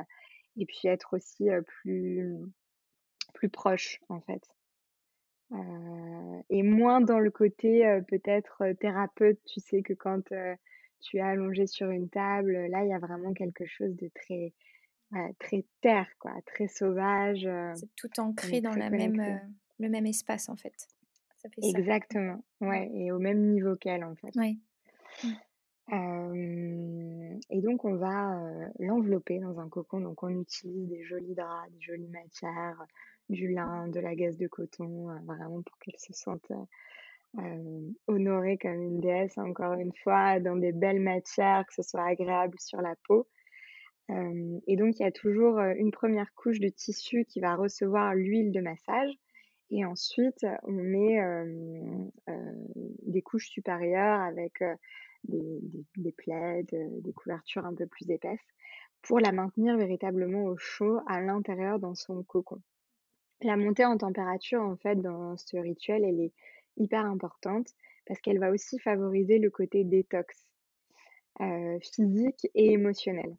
et 0.56 0.66
puis 0.66 0.88
être 0.88 1.14
aussi 1.14 1.48
plus, 1.66 2.36
plus 3.34 3.48
proche 3.48 4.00
en 4.08 4.20
fait. 4.20 4.42
et 6.50 6.62
moins 6.62 7.00
dans 7.00 7.18
le 7.18 7.30
côté 7.30 8.00
peut-être 8.08 8.72
thérapeute, 8.80 9.38
tu 9.44 9.60
sais 9.60 9.82
que 9.82 9.92
quand 9.92 10.22
tu 11.00 11.16
es 11.16 11.20
allongé 11.20 11.66
sur 11.66 11.90
une 11.90 12.08
table, 12.08 12.66
là 12.68 12.84
il 12.84 12.90
y 12.90 12.94
a 12.94 12.98
vraiment 12.98 13.32
quelque 13.32 13.66
chose 13.66 13.94
de 13.96 14.08
très 14.14 14.52
très 15.38 15.64
terre 15.80 16.08
quoi, 16.18 16.32
très 16.46 16.68
sauvage. 16.68 17.48
C'est 17.74 17.94
tout 17.96 18.20
ancré 18.20 18.60
dans 18.60 18.74
la 18.74 18.90
même, 18.90 19.40
le 19.78 19.88
même 19.88 20.06
espace 20.06 20.48
en 20.48 20.56
fait. 20.56 20.88
Ça 21.36 21.48
fait 21.50 21.60
Exactement, 21.68 22.42
ouais, 22.60 22.90
et 22.94 23.12
au 23.12 23.18
même 23.18 23.40
niveau 23.52 23.76
qu'elle 23.76 24.04
en 24.04 24.16
fait. 24.16 24.34
Ouais. 24.36 24.56
Et 25.88 27.60
donc 27.60 27.84
on 27.84 27.94
va, 27.94 28.40
l'envelopper 28.78 29.38
dans 29.38 29.60
un 29.60 29.68
cocon. 29.68 30.00
Donc 30.00 30.22
on 30.22 30.28
utilise 30.28 30.88
des 30.88 31.04
jolis 31.04 31.34
draps, 31.34 31.70
des 31.72 31.80
jolies 31.80 32.08
matières, 32.08 32.84
du 33.28 33.52
lin, 33.52 33.88
de 33.88 34.00
la 34.00 34.14
gaze 34.14 34.36
de 34.36 34.48
coton, 34.48 35.08
vraiment 35.24 35.62
pour 35.62 35.78
qu'elle 35.78 35.98
se 35.98 36.12
sente, 36.12 36.50
honorée 38.06 38.58
comme 38.58 38.82
une 38.82 39.00
déesse, 39.00 39.36
encore 39.38 39.74
une 39.74 39.92
fois, 39.92 40.40
dans 40.40 40.56
des 40.56 40.72
belles 40.72 41.00
matières, 41.00 41.64
que 41.66 41.74
ce 41.74 41.82
soit 41.82 42.04
agréable 42.04 42.58
sur 42.58 42.80
la 42.80 42.94
peau. 43.06 43.26
et 44.08 44.76
donc 44.76 44.98
il 44.98 45.02
y 45.02 45.06
a 45.06 45.12
toujours, 45.12 45.58
une 45.60 45.90
première 45.90 46.32
couche 46.34 46.60
de 46.60 46.68
tissu 46.68 47.24
qui 47.24 47.40
va 47.40 47.54
recevoir 47.54 48.14
l'huile 48.14 48.52
de 48.52 48.60
massage 48.60 49.10
et 49.70 49.84
ensuite 49.84 50.46
on 50.62 50.72
met, 50.72 51.20
des 53.02 53.22
couches 53.22 53.48
supérieures 53.48 54.20
avec, 54.20 54.62
des, 55.28 55.60
des, 55.96 56.12
plaids, 56.12 56.64
euh, 56.72 57.00
des 57.00 57.12
couvertures 57.12 57.66
un 57.66 57.74
peu 57.74 57.86
plus 57.86 58.10
épaisses, 58.10 58.46
pour 59.02 59.20
la 59.20 59.32
maintenir 59.32 59.76
véritablement 59.76 60.44
au 60.44 60.56
chaud 60.56 61.00
à 61.06 61.20
l'intérieur 61.20 61.78
dans 61.78 61.94
son 61.94 62.22
cocon. 62.22 62.60
La 63.42 63.56
montée 63.56 63.84
en 63.84 63.98
température, 63.98 64.62
en 64.62 64.76
fait, 64.76 64.96
dans 64.96 65.36
ce 65.36 65.56
rituel, 65.56 66.04
elle 66.04 66.20
est 66.20 66.32
hyper 66.76 67.04
importante 67.04 67.68
parce 68.06 68.20
qu'elle 68.20 68.38
va 68.38 68.50
aussi 68.50 68.78
favoriser 68.78 69.38
le 69.38 69.50
côté 69.50 69.84
détox 69.84 70.46
physique 71.82 72.48
et 72.54 72.72
émotionnel. 72.72 73.36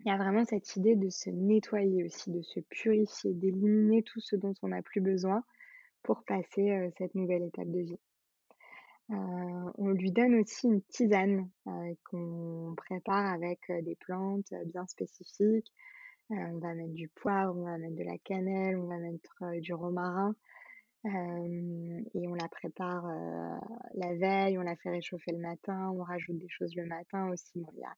Il 0.00 0.08
y 0.08 0.10
a 0.10 0.16
vraiment 0.16 0.44
cette 0.44 0.74
idée 0.74 0.96
de 0.96 1.08
se 1.08 1.30
nettoyer 1.30 2.04
aussi, 2.04 2.32
de 2.32 2.42
se 2.42 2.58
purifier, 2.60 3.32
d'éliminer 3.32 4.02
tout 4.02 4.20
ce 4.20 4.34
dont 4.34 4.54
on 4.62 4.68
n'a 4.68 4.82
plus 4.82 5.00
besoin 5.00 5.44
pour 6.02 6.24
passer 6.24 6.90
cette 6.98 7.14
nouvelle 7.14 7.44
étape 7.44 7.70
de 7.70 7.80
vie. 7.80 7.98
On 9.10 9.88
lui 9.90 10.12
donne 10.12 10.34
aussi 10.34 10.66
une 10.66 10.82
tisane 10.82 11.48
qu'on 12.04 12.74
prépare 12.76 13.32
avec 13.32 13.60
des 13.82 13.96
plantes 13.96 14.52
bien 14.66 14.86
spécifiques. 14.86 15.72
on 16.30 16.58
va 16.58 16.74
mettre 16.74 16.94
du 16.94 17.08
poivre, 17.08 17.56
on 17.56 17.64
va 17.64 17.78
mettre 17.78 17.96
de 17.96 18.04
la 18.04 18.18
cannelle, 18.18 18.76
on 18.76 18.86
va 18.86 18.98
mettre 18.98 19.60
du 19.60 19.72
romarin. 19.72 20.34
et 21.04 22.28
on 22.28 22.34
la 22.34 22.48
prépare 22.48 23.06
la 23.94 24.14
veille, 24.14 24.58
on 24.58 24.62
la 24.62 24.76
fait 24.76 24.90
réchauffer 24.90 25.32
le 25.32 25.38
matin, 25.38 25.90
on 25.94 26.02
rajoute 26.02 26.38
des 26.38 26.48
choses 26.48 26.74
le 26.76 26.84
matin 26.84 27.30
aussi. 27.30 27.64
il 27.74 27.80
y 27.80 27.84
a 27.84 27.94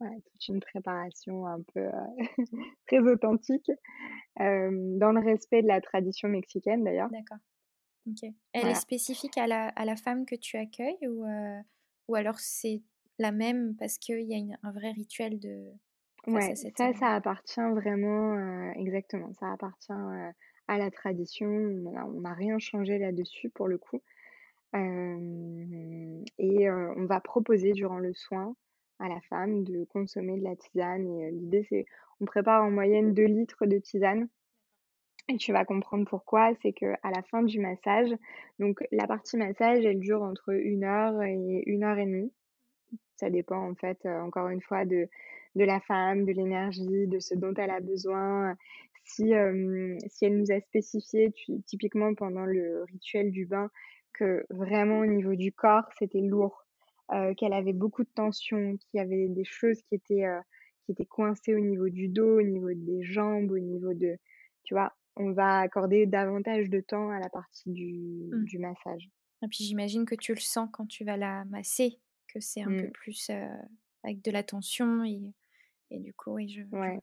toute 0.00 0.48
une 0.48 0.60
préparation 0.60 1.46
un 1.46 1.60
peu 1.74 1.88
très 2.86 3.00
authentique, 3.00 3.70
dans 4.38 5.12
le 5.12 5.20
respect 5.20 5.62
de 5.62 5.68
la 5.68 5.80
tradition 5.80 6.28
mexicaine 6.28 6.84
d'ailleurs. 6.84 7.10
D'accord. 7.10 7.38
Elle 8.52 8.68
est 8.68 8.74
spécifique 8.74 9.38
à 9.38 9.46
la, 9.46 9.68
à 9.68 9.84
la 9.84 9.96
femme 9.96 10.26
que 10.26 10.34
tu 10.34 10.56
accueilles 10.56 11.08
ou, 11.08 11.24
ou 12.08 12.14
alors 12.14 12.38
c'est 12.38 12.82
la 13.18 13.32
même 13.32 13.74
parce 13.76 13.98
qu'il 13.98 14.22
y 14.22 14.34
a 14.34 14.58
un 14.62 14.72
vrai 14.72 14.90
rituel 14.92 15.38
de... 15.38 15.70
Ouais, 16.26 16.54
ça, 16.54 16.92
ça 16.94 17.14
appartient 17.14 17.60
vraiment, 17.60 18.72
exactement, 18.72 19.32
ça 19.34 19.52
appartient 19.52 19.92
à 19.92 20.78
la 20.78 20.90
tradition. 20.90 21.46
On 21.46 22.20
n'a 22.20 22.32
rien 22.34 22.58
changé 22.58 22.98
là-dessus 22.98 23.50
pour 23.50 23.68
le 23.68 23.78
coup. 23.78 24.02
et 24.74 26.70
on 26.70 27.06
va 27.06 27.20
proposer 27.20 27.72
durant 27.72 27.98
le 27.98 28.14
soin 28.14 28.56
à 28.98 29.08
la 29.08 29.20
femme 29.22 29.64
de 29.64 29.84
consommer 29.84 30.38
de 30.38 30.44
la 30.44 30.56
tisane. 30.56 31.06
Et 31.20 31.30
l'idée, 31.30 31.66
c'est, 31.68 31.84
on 32.20 32.24
prépare 32.24 32.64
en 32.64 32.70
moyenne 32.70 33.12
2 33.14 33.24
litres 33.24 33.66
de 33.66 33.78
tisane. 33.78 34.28
Et 35.28 35.36
tu 35.36 35.52
vas 35.52 35.64
comprendre 35.64 36.04
pourquoi, 36.06 36.52
c'est 36.60 36.72
que 36.72 36.94
à 37.02 37.10
la 37.10 37.22
fin 37.22 37.42
du 37.42 37.58
massage, 37.58 38.10
donc 38.58 38.84
la 38.92 39.06
partie 39.06 39.38
massage, 39.38 39.84
elle 39.84 39.98
dure 39.98 40.22
entre 40.22 40.50
une 40.50 40.84
heure 40.84 41.22
et 41.22 41.62
une 41.64 41.82
heure 41.82 41.98
et 41.98 42.04
demie. 42.04 42.30
Ça 43.16 43.30
dépend 43.30 43.70
en 43.70 43.74
fait, 43.74 44.04
encore 44.04 44.48
une 44.48 44.60
fois, 44.60 44.84
de, 44.84 45.08
de 45.54 45.64
la 45.64 45.80
femme, 45.80 46.26
de 46.26 46.32
l'énergie, 46.32 47.06
de 47.06 47.18
ce 47.20 47.34
dont 47.34 47.54
elle 47.54 47.70
a 47.70 47.80
besoin. 47.80 48.54
Si, 49.04 49.32
si 50.08 50.24
elle 50.24 50.38
nous 50.38 50.52
a 50.52 50.60
spécifié, 50.60 51.32
typiquement 51.66 52.14
pendant 52.14 52.44
le 52.44 52.84
rituel 52.84 53.30
du 53.30 53.46
bain, 53.46 53.70
que 54.12 54.44
vraiment 54.50 55.00
au 55.00 55.06
niveau 55.06 55.34
du 55.34 55.52
corps, 55.52 55.88
c'était 55.98 56.20
lourd, 56.20 56.66
qu'elle 57.38 57.52
avait 57.54 57.72
beaucoup 57.72 58.02
de 58.02 58.10
tension, 58.14 58.76
qu'il 58.76 58.98
y 58.98 59.00
avait 59.00 59.28
des 59.28 59.44
choses 59.44 59.80
qui 59.82 59.94
étaient, 59.94 60.26
qui 60.84 60.92
étaient 60.92 61.06
coincées 61.06 61.54
au 61.54 61.60
niveau 61.60 61.88
du 61.88 62.08
dos, 62.08 62.40
au 62.40 62.42
niveau 62.42 62.72
des 62.74 63.02
jambes, 63.02 63.50
au 63.50 63.58
niveau 63.58 63.94
de, 63.94 64.16
tu 64.64 64.74
vois, 64.74 64.92
on 65.16 65.32
va 65.32 65.60
accorder 65.60 66.06
davantage 66.06 66.68
de 66.70 66.80
temps 66.80 67.10
à 67.10 67.18
la 67.18 67.28
partie 67.28 67.70
du, 67.70 68.30
mmh. 68.32 68.44
du 68.44 68.58
massage. 68.58 69.08
Et 69.42 69.48
puis 69.48 69.64
j'imagine 69.64 70.06
que 70.06 70.14
tu 70.14 70.32
le 70.32 70.40
sens 70.40 70.68
quand 70.72 70.86
tu 70.86 71.04
vas 71.04 71.16
la 71.16 71.44
masser, 71.46 71.98
que 72.32 72.40
c'est 72.40 72.62
un 72.62 72.68
peu 72.68 72.88
mmh. 72.88 72.92
plus 72.92 73.30
avec 74.02 74.22
de 74.22 74.30
la 74.30 74.42
tension 74.42 75.04
et, 75.04 75.20
et 75.90 75.98
du 75.98 76.12
coup, 76.14 76.32
oui, 76.32 76.48
je. 76.48 76.62
Ouais. 76.76 77.00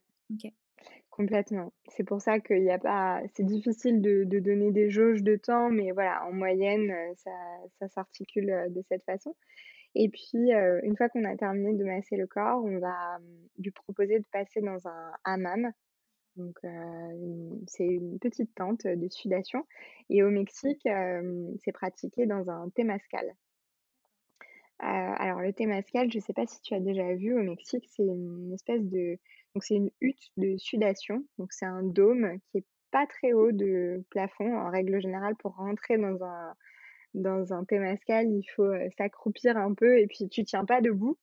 Complètement. 1.09 1.73
C'est 1.89 2.03
pour 2.03 2.21
ça 2.21 2.39
qu'il 2.39 2.63
y 2.63 2.71
a 2.71 2.79
pas. 2.79 3.21
C'est 3.33 3.45
difficile 3.45 4.01
de, 4.01 4.23
de, 4.23 4.39
donner 4.39 4.71
des 4.71 4.89
jauges 4.89 5.21
de 5.23 5.35
temps, 5.35 5.69
mais 5.69 5.91
voilà, 5.91 6.25
en 6.25 6.31
moyenne, 6.31 6.93
ça, 7.17 7.31
ça 7.79 7.89
s'articule 7.89 8.67
de 8.69 8.81
cette 8.87 9.03
façon. 9.03 9.35
Et 9.93 10.09
puis, 10.09 10.51
une 10.83 10.95
fois 10.95 11.09
qu'on 11.09 11.25
a 11.25 11.35
terminé 11.35 11.73
de 11.73 11.83
masser 11.83 12.15
le 12.15 12.27
corps, 12.27 12.63
on 12.63 12.79
va 12.79 13.19
lui 13.59 13.71
proposer 13.71 14.19
de 14.19 14.25
passer 14.31 14.61
dans 14.61 14.87
un 14.87 15.11
hammam. 15.25 15.71
Donc, 16.35 16.57
c'est 17.67 17.85
une 17.85 18.19
petite 18.19 18.53
tente 18.55 18.85
de 18.85 19.09
sudation. 19.09 19.65
Et 20.09 20.23
au 20.23 20.29
Mexique, 20.29 20.87
c'est 21.63 21.71
pratiqué 21.71 22.25
dans 22.25 22.49
un 22.49 22.69
temazcal. 22.69 23.35
alors, 24.79 25.41
le 25.41 25.53
temazcal, 25.53 26.11
je 26.11 26.17
ne 26.17 26.21
sais 26.21 26.33
pas 26.33 26.47
si 26.47 26.61
tu 26.61 26.73
as 26.73 26.79
déjà 26.79 27.13
vu 27.15 27.37
au 27.37 27.43
Mexique, 27.43 27.85
c'est 27.89 28.03
une 28.03 28.53
espèce 28.53 28.83
de. 28.83 29.17
Donc, 29.53 29.63
c'est 29.63 29.75
une 29.75 29.91
hutte 29.99 30.31
de 30.37 30.57
sudation. 30.57 31.25
Donc, 31.37 31.51
c'est 31.51 31.65
un 31.65 31.83
dôme 31.83 32.39
qui 32.45 32.59
est 32.59 32.65
pas 32.91 33.07
très 33.07 33.33
haut 33.33 33.51
de 33.51 34.03
plafond 34.09 34.57
en 34.57 34.69
règle 34.69 35.01
générale 35.01 35.35
pour 35.37 35.55
rentrer 35.55 35.97
dans 35.97 36.23
un, 36.23 36.55
dans 37.13 37.53
un 37.53 37.63
témascal, 37.65 38.27
il 38.29 38.45
faut 38.55 38.71
s'accroupir 38.97 39.57
un 39.57 39.73
peu 39.73 39.99
et 39.99 40.07
puis 40.07 40.29
tu 40.29 40.43
tiens 40.43 40.65
pas 40.65 40.81
debout. 40.81 41.17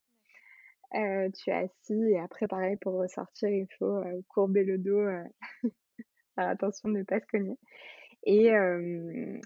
Tu 0.92 1.50
es 1.50 1.52
assis 1.52 2.02
et 2.11 2.18
après, 2.18 2.47
pareil, 2.49 2.76
pour 2.76 2.95
ressortir, 2.95 3.49
il 3.49 3.66
faut 3.78 4.00
courber 4.28 4.64
le 4.64 4.78
dos, 4.78 5.04
faire 6.35 6.49
attention 6.49 6.88
de 6.88 6.99
ne 6.99 7.02
pas 7.02 7.21
se 7.21 7.26
cogner. 7.26 7.59
Et, 8.25 8.50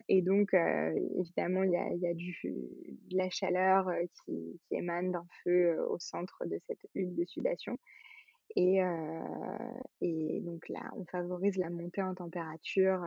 et 0.09 0.23
donc, 0.23 0.55
évidemment, 0.55 1.63
il 1.63 1.73
y 1.73 1.77
a, 1.77 1.93
y 1.95 2.07
a 2.07 2.15
du, 2.15 2.37
de 2.45 3.17
la 3.17 3.31
chaleur 3.31 3.91
qui, 4.25 4.61
émane 4.71 5.13
d'un 5.13 5.27
feu 5.45 5.79
au 5.89 5.99
centre 5.99 6.45
de 6.47 6.59
cette 6.67 6.81
huile 6.95 7.15
de 7.15 7.25
sudation. 7.25 7.77
Et, 8.57 8.81
et 10.01 10.41
donc 10.41 10.69
là, 10.69 10.91
on 10.97 11.05
favorise 11.07 11.57
la 11.59 11.71
montée 11.71 12.03
en 12.03 12.15
température 12.15 13.05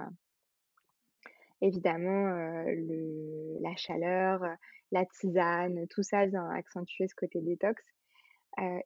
évidemment, 1.62 2.28
le, 2.68 3.58
la 3.62 3.76
chaleur, 3.76 4.44
la 4.92 5.06
tisane, 5.06 5.88
tout 5.90 6.04
ça 6.04 6.26
vient 6.26 6.50
accentuer 6.50 7.08
ce 7.08 7.16
côté 7.16 7.42
détox. 7.42 7.82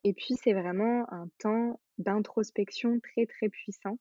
Et 0.03 0.13
puis, 0.13 0.35
c'est 0.35 0.53
vraiment 0.53 1.11
un 1.13 1.27
temps 1.39 1.79
d'introspection 1.97 2.99
très, 2.99 3.25
très 3.25 3.49
puissant 3.49 3.97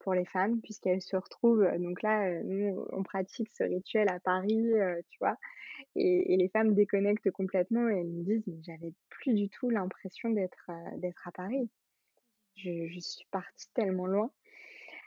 pour 0.00 0.14
les 0.14 0.24
femmes, 0.24 0.60
puisqu'elles 0.60 1.02
se 1.02 1.16
retrouvent. 1.16 1.66
Donc 1.78 2.02
là, 2.02 2.42
nous, 2.44 2.84
on 2.92 3.02
pratique 3.02 3.48
ce 3.52 3.64
rituel 3.64 4.08
à 4.08 4.20
Paris, 4.20 4.72
tu 5.10 5.18
vois, 5.20 5.36
et, 5.94 6.36
les 6.36 6.48
femmes 6.48 6.74
déconnectent 6.74 7.30
complètement 7.30 7.88
et 7.88 8.00
elles 8.00 8.06
me 8.06 8.22
disent, 8.24 8.44
mais 8.46 8.62
j'avais 8.62 8.92
plus 9.08 9.34
du 9.34 9.48
tout 9.48 9.70
l'impression 9.70 10.30
d'être 10.30 10.70
d'être 10.98 11.26
à 11.26 11.32
Paris. 11.32 11.68
Je, 12.56 12.86
je 12.88 13.00
suis 13.00 13.26
partie 13.30 13.68
tellement 13.74 14.06
loin 14.06 14.30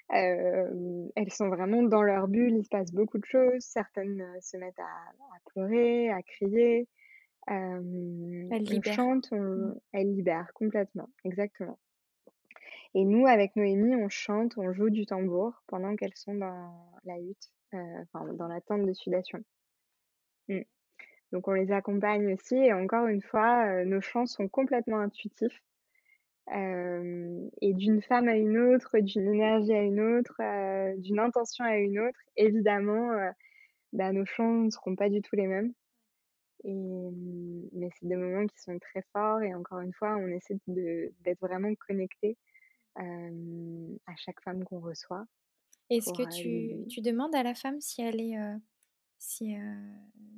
elles 0.09 1.31
sont 1.31 1.49
vraiment 1.49 1.83
dans 1.83 2.01
leur 2.01 2.27
bulle, 2.27 2.57
il 2.57 2.63
se 2.63 2.69
passe 2.69 2.91
beaucoup 2.91 3.17
de 3.17 3.25
choses. 3.25 3.61
Certaines 3.61 4.25
se 4.41 4.57
mettent 4.57 4.79
à, 4.79 5.39
pleurer, 5.53 6.09
à 6.09 6.21
crier. 6.21 6.87
Elles 7.49 8.63
libèrent. 8.63 8.93
chantent, 8.93 9.31
mmh. 9.31 9.75
elles 9.93 10.15
libèrent 10.15 10.53
complètement, 10.53 11.09
exactement. 11.25 11.79
Et 12.93 13.05
nous, 13.05 13.25
avec 13.27 13.55
Noémie, 13.55 13.95
on 13.95 14.09
chante, 14.09 14.57
on 14.57 14.73
joue 14.73 14.89
du 14.89 15.05
tambour 15.05 15.61
pendant 15.67 15.95
qu'elles 15.95 16.15
sont 16.15 16.35
dans 16.35 16.99
la 17.05 17.19
hutte, 17.19 17.51
enfin 17.73 18.33
dans 18.33 18.47
la 18.47 18.61
tente 18.61 18.85
de 18.85 18.93
sudation. 18.93 19.39
Mmh. 20.47 20.61
Donc 21.31 21.47
on 21.47 21.53
les 21.53 21.71
accompagne 21.71 22.33
aussi 22.33 22.55
et 22.55 22.73
encore 22.73 23.07
une 23.07 23.21
fois, 23.21 23.83
nos 23.85 24.01
chants 24.01 24.25
sont 24.25 24.47
complètement 24.47 24.99
intuitifs 24.99 25.61
et 26.51 27.73
d'une 27.75 28.01
femme 28.01 28.27
à 28.27 28.35
une 28.35 28.57
autre, 28.57 28.97
d'une 28.97 29.27
énergie 29.35 29.73
à 29.73 29.83
une 29.83 29.99
autre, 30.01 30.41
d'une 30.97 31.19
intention 31.19 31.63
à 31.63 31.77
une 31.77 31.99
autre, 31.99 32.19
évidemment, 32.35 33.11
bah, 33.93 34.11
nos 34.11 34.25
chants 34.25 34.63
ne 34.63 34.71
seront 34.71 34.95
pas 34.95 35.09
du 35.09 35.21
tout 35.21 35.35
les 35.35 35.45
mêmes. 35.45 35.73
Et, 36.63 36.73
mmh, 36.73 37.69
mais 37.73 37.89
c'est 37.95 38.07
des 38.07 38.15
moments 38.15 38.45
qui 38.45 38.59
sont 38.61 38.77
très 38.79 39.03
forts 39.13 39.41
et 39.41 39.53
encore 39.53 39.79
une 39.79 39.93
fois, 39.93 40.15
on 40.17 40.27
essaie 40.27 40.57
d'être 40.67 41.39
vraiment 41.39 41.73
connecté 41.87 42.37
à 42.95 44.15
chaque 44.17 44.41
femme 44.41 44.65
qu'on 44.65 44.81
reçoit. 44.81 45.25
Est-ce 45.89 46.11
que 46.11 46.29
tu, 46.29 46.85
tu, 46.89 47.01
demandes 47.01 47.33
à 47.33 47.43
la 47.43 47.55
femme 47.55 47.79
si 47.79 48.01
elle 48.01 48.19
est 48.19 48.35
si, 49.17 49.55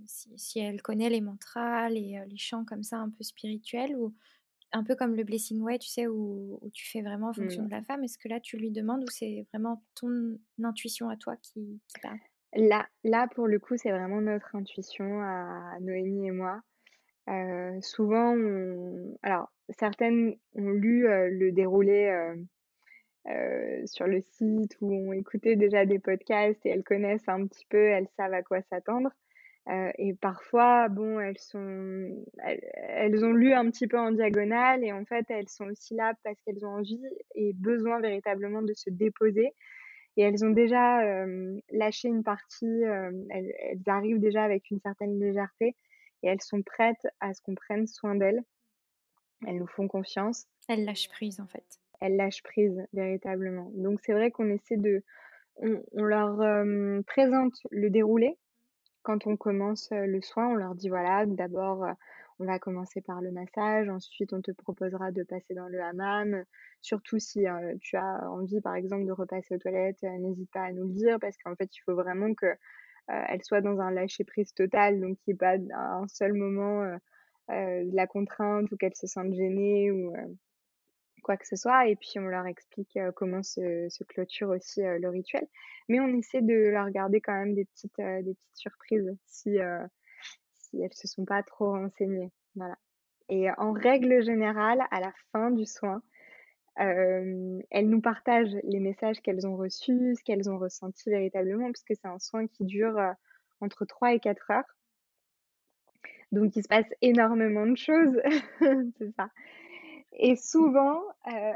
si, 0.06 0.30
si, 0.38 0.60
elle 0.60 0.82
connaît 0.82 1.10
les 1.10 1.22
mantras, 1.22 1.90
les, 1.90 2.24
les 2.28 2.38
chants 2.38 2.64
comme 2.64 2.84
ça 2.84 2.98
un 2.98 3.10
peu 3.10 3.24
spirituels 3.24 3.96
ou 3.98 4.14
un 4.74 4.84
peu 4.84 4.96
comme 4.96 5.16
le 5.16 5.24
blessing 5.24 5.62
way, 5.62 5.80
tu 5.80 5.90
sais, 5.90 6.08
où, 6.08 6.60
tu 6.74 6.90
fais 6.90 7.02
vraiment 7.02 7.30
en 7.30 7.34
fonction 7.34 7.64
mmh. 7.64 7.68
de 7.68 7.72
la 7.72 7.84
femme? 7.84 8.04
Est-ce 8.04 8.18
que 8.18 8.28
là, 8.28 8.40
tu 8.40 8.58
lui 8.58 8.72
demandes 8.72 9.04
ou 9.04 9.12
c'est 9.12 9.46
vraiment 9.52 9.84
ton 9.96 10.38
intuition 10.64 11.10
à 11.10 11.18
toi 11.18 11.36
qui, 11.38 11.82
parle? 12.02 12.20
Là, 12.56 12.88
là, 13.04 13.28
pour 13.34 13.48
le 13.48 13.60
coup, 13.60 13.78
c'est 13.78 13.92
vraiment 13.92 14.22
notre 14.22 14.56
intuition 14.56 15.22
à 15.22 15.78
Noémie 15.82 16.28
et 16.28 16.32
moi. 16.32 16.62
souvent, 17.82 18.36
alors, 19.24 19.52
certaines 19.70 20.36
ont 20.56 20.70
lu 20.70 21.08
le 21.08 21.52
déroulé 21.52 22.36
sur 23.86 24.08
le 24.08 24.22
site 24.22 24.78
ou 24.82 24.94
ont 24.94 25.14
écouté 25.14 25.56
déjà 25.56 25.86
des 25.86 26.00
podcasts 26.00 26.66
et 26.66 26.70
elles 26.70 26.84
connaissent 26.84 27.28
un 27.28 27.46
petit 27.48 27.66
peu, 27.70 27.90
elles 27.90 28.08
savent 28.18 28.34
à 28.34 28.44
quoi 28.44 28.62
s'attendre 28.64 29.12
et 29.98 30.14
parfois, 30.16 30.90
bon, 30.90 31.20
elles 31.20 31.38
sont, 31.38 32.26
elles, 32.40 33.24
ont 33.24 33.32
lu 33.32 33.54
un 33.54 33.70
petit 33.70 33.88
peu 33.88 33.98
en 33.98 34.12
diagonale 34.12 34.84
et 34.84 34.92
en 34.92 35.06
fait, 35.06 35.26
elles 35.30 35.50
sont 35.50 35.66
aussi 35.66 35.94
là 35.94 36.14
parce 36.24 36.38
qu'elles 36.42 36.66
ont 36.66 36.76
envie 36.78 37.02
et 37.36 37.54
besoin 37.54 38.00
véritablement 38.02 38.62
de 38.62 38.74
se 38.74 38.90
déposer. 38.90 39.54
Et 40.18 40.24
elles 40.24 40.44
ont 40.44 40.52
déjà 40.52 41.26
lâché 41.72 42.08
une 42.08 42.24
partie, 42.24 42.82
elles, 42.82 43.54
elles, 43.60 43.82
arrivent 43.88 44.20
déjà 44.20 44.44
avec 44.44 44.70
une 44.70 44.80
certaine 44.80 45.20
légèreté 45.20 45.76
et 46.24 46.28
elles 46.28 46.42
sont 46.42 46.62
prêtes 46.62 47.08
à 47.20 47.34
ce 47.34 47.42
qu'on 47.42 47.56
prenne 47.56 47.88
soin 47.88 48.16
d'elles. 48.16 48.44
Elles 49.48 49.58
nous 49.58 49.68
font 49.68 49.88
confiance. 49.88 50.48
Elles 50.68 50.86
lâchent 50.86 51.10
prise 51.10 51.40
en 51.40 51.48
fait. 51.48 51.66
Elles 52.00 52.16
lâchent 52.16 52.44
prise 52.44 52.86
véritablement. 52.94 53.72
Donc 53.74 54.02
c'est 54.04 54.14
vrai 54.14 54.32
qu'on 54.32 54.50
essaie 54.50 54.78
de, 54.78 55.04
on, 55.58 55.82
on 55.94 56.04
leur 56.04 56.66
présente 57.06 57.56
le 57.72 57.90
déroulé 57.90 58.38
quand 59.04 59.28
on 59.28 59.38
commence 59.38 59.90
le 59.92 60.22
soin. 60.22 60.50
On 60.50 60.56
leur 60.56 60.76
dit 60.76 60.90
voilà, 60.90 61.26
d'abord 61.26 61.86
on 62.42 62.46
va 62.46 62.58
commencer 62.60 63.02
par 63.02 63.22
le 63.22 63.32
massage, 63.32 63.88
ensuite 63.88 64.34
on 64.34 64.42
te 64.42 64.52
proposera 64.52 65.12
de 65.12 65.24
passer 65.24 65.54
dans 65.54 65.68
le 65.68 65.80
hammam. 65.82 66.44
Surtout 66.82 67.20
si 67.20 67.46
tu 67.82 67.98
as 67.98 68.30
envie, 68.32 68.62
par 68.62 68.76
exemple, 68.76 69.06
de 69.06 69.12
repasser 69.12 69.56
aux 69.56 69.60
toilettes, 69.60 70.02
n'hésite 70.02 70.50
pas 70.52 70.64
à 70.64 70.72
nous 70.72 70.88
le 70.88 70.94
dire 70.94 71.20
parce 71.20 71.38
qu'en 71.38 71.56
fait, 71.56 71.70
il 71.76 71.82
faut 71.82 71.94
vraiment 71.94 72.34
que 72.34 72.48
elle 73.08 73.44
soit 73.44 73.62
dans 73.62 73.80
un 73.80 73.92
lâcher 73.92 74.24
prise 74.24 74.54
total, 74.54 75.00
donc 75.00 75.18
qu'il 75.20 75.34
n'y 75.34 75.36
ait 75.36 75.38
pas 75.38 75.58
un 75.76 76.08
seul 76.08 76.34
moment 76.34 76.84
de 77.50 77.96
la 77.96 78.08
contrainte 78.08 78.72
ou 78.72 78.78
qu'elle 78.78 78.96
se 78.96 79.08
sente 79.08 79.34
gênée 79.34 79.92
ou 79.92 80.12
quoi 81.22 81.38
que 81.38 81.48
ce 81.48 81.56
soit. 81.56 81.88
Et 81.88 81.96
puis 81.96 82.14
on 82.18 82.28
leur 82.28 82.48
explique 82.48 82.98
comment 83.16 83.44
se, 83.44 83.88
se, 83.90 84.04
clôture 84.04 84.50
aussi 84.50 84.82
le 84.82 85.10
rituel. 85.10 85.46
Mais 85.90 86.00
on 86.00 86.08
essaie 86.18 86.42
de 86.42 86.70
leur 86.70 86.90
garder 86.90 87.22
quand 87.22 87.34
même 87.34 87.54
des 87.54 87.66
petites, 87.66 87.98
des 87.98 88.34
petites 88.34 88.58
surprises 88.58 89.16
si 89.28 89.60
si 90.72 90.82
elles 90.82 90.94
se 90.94 91.08
sont 91.08 91.26
pas 91.26 91.44
trop 91.44 91.72
renseignées. 91.72 92.32
Voilà. 92.56 92.78
Et 93.30 93.50
en 93.58 93.72
règle 93.72 94.24
générale, 94.24 94.84
à 94.92 95.00
la 95.00 95.14
fin 95.32 95.52
du 95.52 95.66
soin, 95.66 96.02
elles 96.76 97.90
nous 97.90 98.02
partagent 98.02 98.58
les 98.64 98.80
messages 98.80 99.22
qu'elles 99.22 99.48
ont 99.48 99.56
reçus, 99.56 100.16
ce 100.16 100.24
qu'elles 100.24 100.50
ont 100.50 100.58
ressenti 100.58 101.10
véritablement, 101.10 101.72
puisque 101.72 102.00
c'est 102.02 102.08
un 102.08 102.20
soin 102.20 102.48
qui 102.48 102.66
dure 102.66 103.00
entre 103.60 103.86
3 103.86 104.14
et 104.14 104.20
4 104.20 104.52
heures. 104.52 104.78
Donc 106.32 106.56
il 106.56 106.64
se 106.64 106.68
passe 106.68 106.88
énormément 107.02 107.68
de 107.68 107.76
choses, 107.76 108.20
c'est 108.98 109.12
ça. 109.16 109.30
Et 110.14 110.36
souvent, 110.36 111.02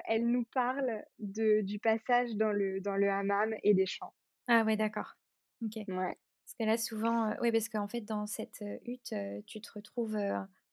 elles 0.05 0.27
nous 0.27 0.45
parlent 0.53 1.03
de, 1.19 1.62
du 1.62 1.79
passage 1.79 2.36
dans 2.36 2.51
le, 2.51 2.79
dans 2.81 2.95
le 2.95 3.10
hammam 3.10 3.53
et 3.63 3.74
des 3.74 3.86
chants. 3.86 4.13
Ah 4.48 4.63
ouais, 4.63 4.77
d'accord. 4.77 5.15
Ok. 5.63 5.84
Ouais. 5.88 6.17
Parce 6.45 6.55
que 6.59 6.63
là, 6.63 6.77
souvent, 6.77 7.33
oui, 7.41 7.51
parce 7.51 7.69
qu'en 7.69 7.87
fait, 7.87 8.01
dans 8.01 8.27
cette 8.27 8.63
hutte, 8.85 9.15
tu 9.47 9.61
te 9.61 9.71
retrouves 9.73 10.17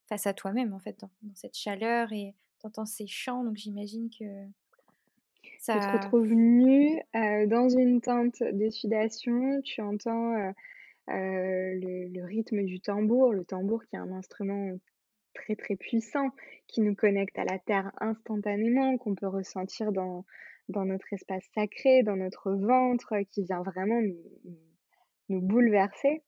face 0.06 0.26
à 0.26 0.34
toi-même, 0.34 0.74
en 0.74 0.78
fait, 0.78 1.00
dans, 1.00 1.10
cette 1.34 1.56
chaleur 1.56 2.12
et 2.12 2.34
t'entends 2.60 2.84
ces 2.84 3.06
chants, 3.06 3.42
donc 3.42 3.56
j'imagine 3.56 4.10
que 4.10 4.24
ça... 5.58 5.74
Tu 5.74 5.80
te 5.80 5.92
retrouves 5.92 6.32
nu 6.32 7.00
dans 7.14 7.70
une 7.70 8.02
tente 8.02 8.42
de 8.42 8.68
sudation, 8.68 9.62
tu 9.62 9.80
entends 9.80 10.52
le, 11.08 12.08
le, 12.08 12.24
rythme 12.24 12.64
du 12.64 12.80
tambour, 12.80 13.32
le 13.32 13.44
tambour 13.44 13.82
qui 13.86 13.96
est 13.96 13.98
un 13.98 14.12
instrument 14.12 14.76
très 15.34 15.56
très 15.56 15.76
puissant, 15.76 16.30
qui 16.66 16.80
nous 16.80 16.94
connecte 16.94 17.38
à 17.38 17.44
la 17.44 17.58
terre 17.58 17.92
instantanément, 18.00 18.98
qu'on 18.98 19.14
peut 19.14 19.26
ressentir 19.26 19.92
dans, 19.92 20.24
dans 20.68 20.84
notre 20.84 21.12
espace 21.12 21.44
sacré, 21.54 22.02
dans 22.02 22.16
notre 22.16 22.52
ventre, 22.52 23.20
qui 23.30 23.42
vient 23.44 23.62
vraiment 23.62 24.00
nous 24.00 24.18
nous 24.44 24.71
bouleverser 25.40 26.22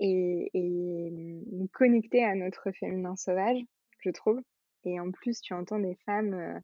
et, 0.00 0.50
nous 1.52 1.68
connecter 1.68 2.24
à 2.24 2.34
notre 2.34 2.70
féminin 2.72 3.16
sauvage, 3.16 3.58
je 4.00 4.10
trouve. 4.10 4.40
Et 4.84 5.00
en 5.00 5.10
plus, 5.10 5.40
tu 5.40 5.54
entends 5.54 5.78
des 5.78 5.96
femmes 6.06 6.60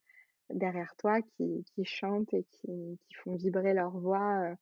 derrière 0.51 0.95
toi 0.99 1.23
qui, 1.23 1.65
chantent 1.85 2.35
et 2.35 2.45
qui, 2.51 2.99
font 3.23 3.37
vibrer 3.37 3.73
leur 3.73 3.97
voix 3.99 4.55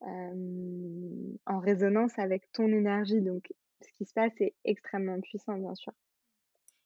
en 0.00 1.58
résonance 1.58 2.18
avec 2.18 2.50
ton 2.52 2.68
énergie. 2.68 3.20
Donc, 3.20 3.52
ce 3.80 3.92
qui 3.94 4.04
se 4.04 4.12
passe 4.12 4.32
est 4.40 4.54
extrêmement 4.64 5.20
puissant, 5.20 5.56
bien 5.56 5.74
sûr. 5.74 5.92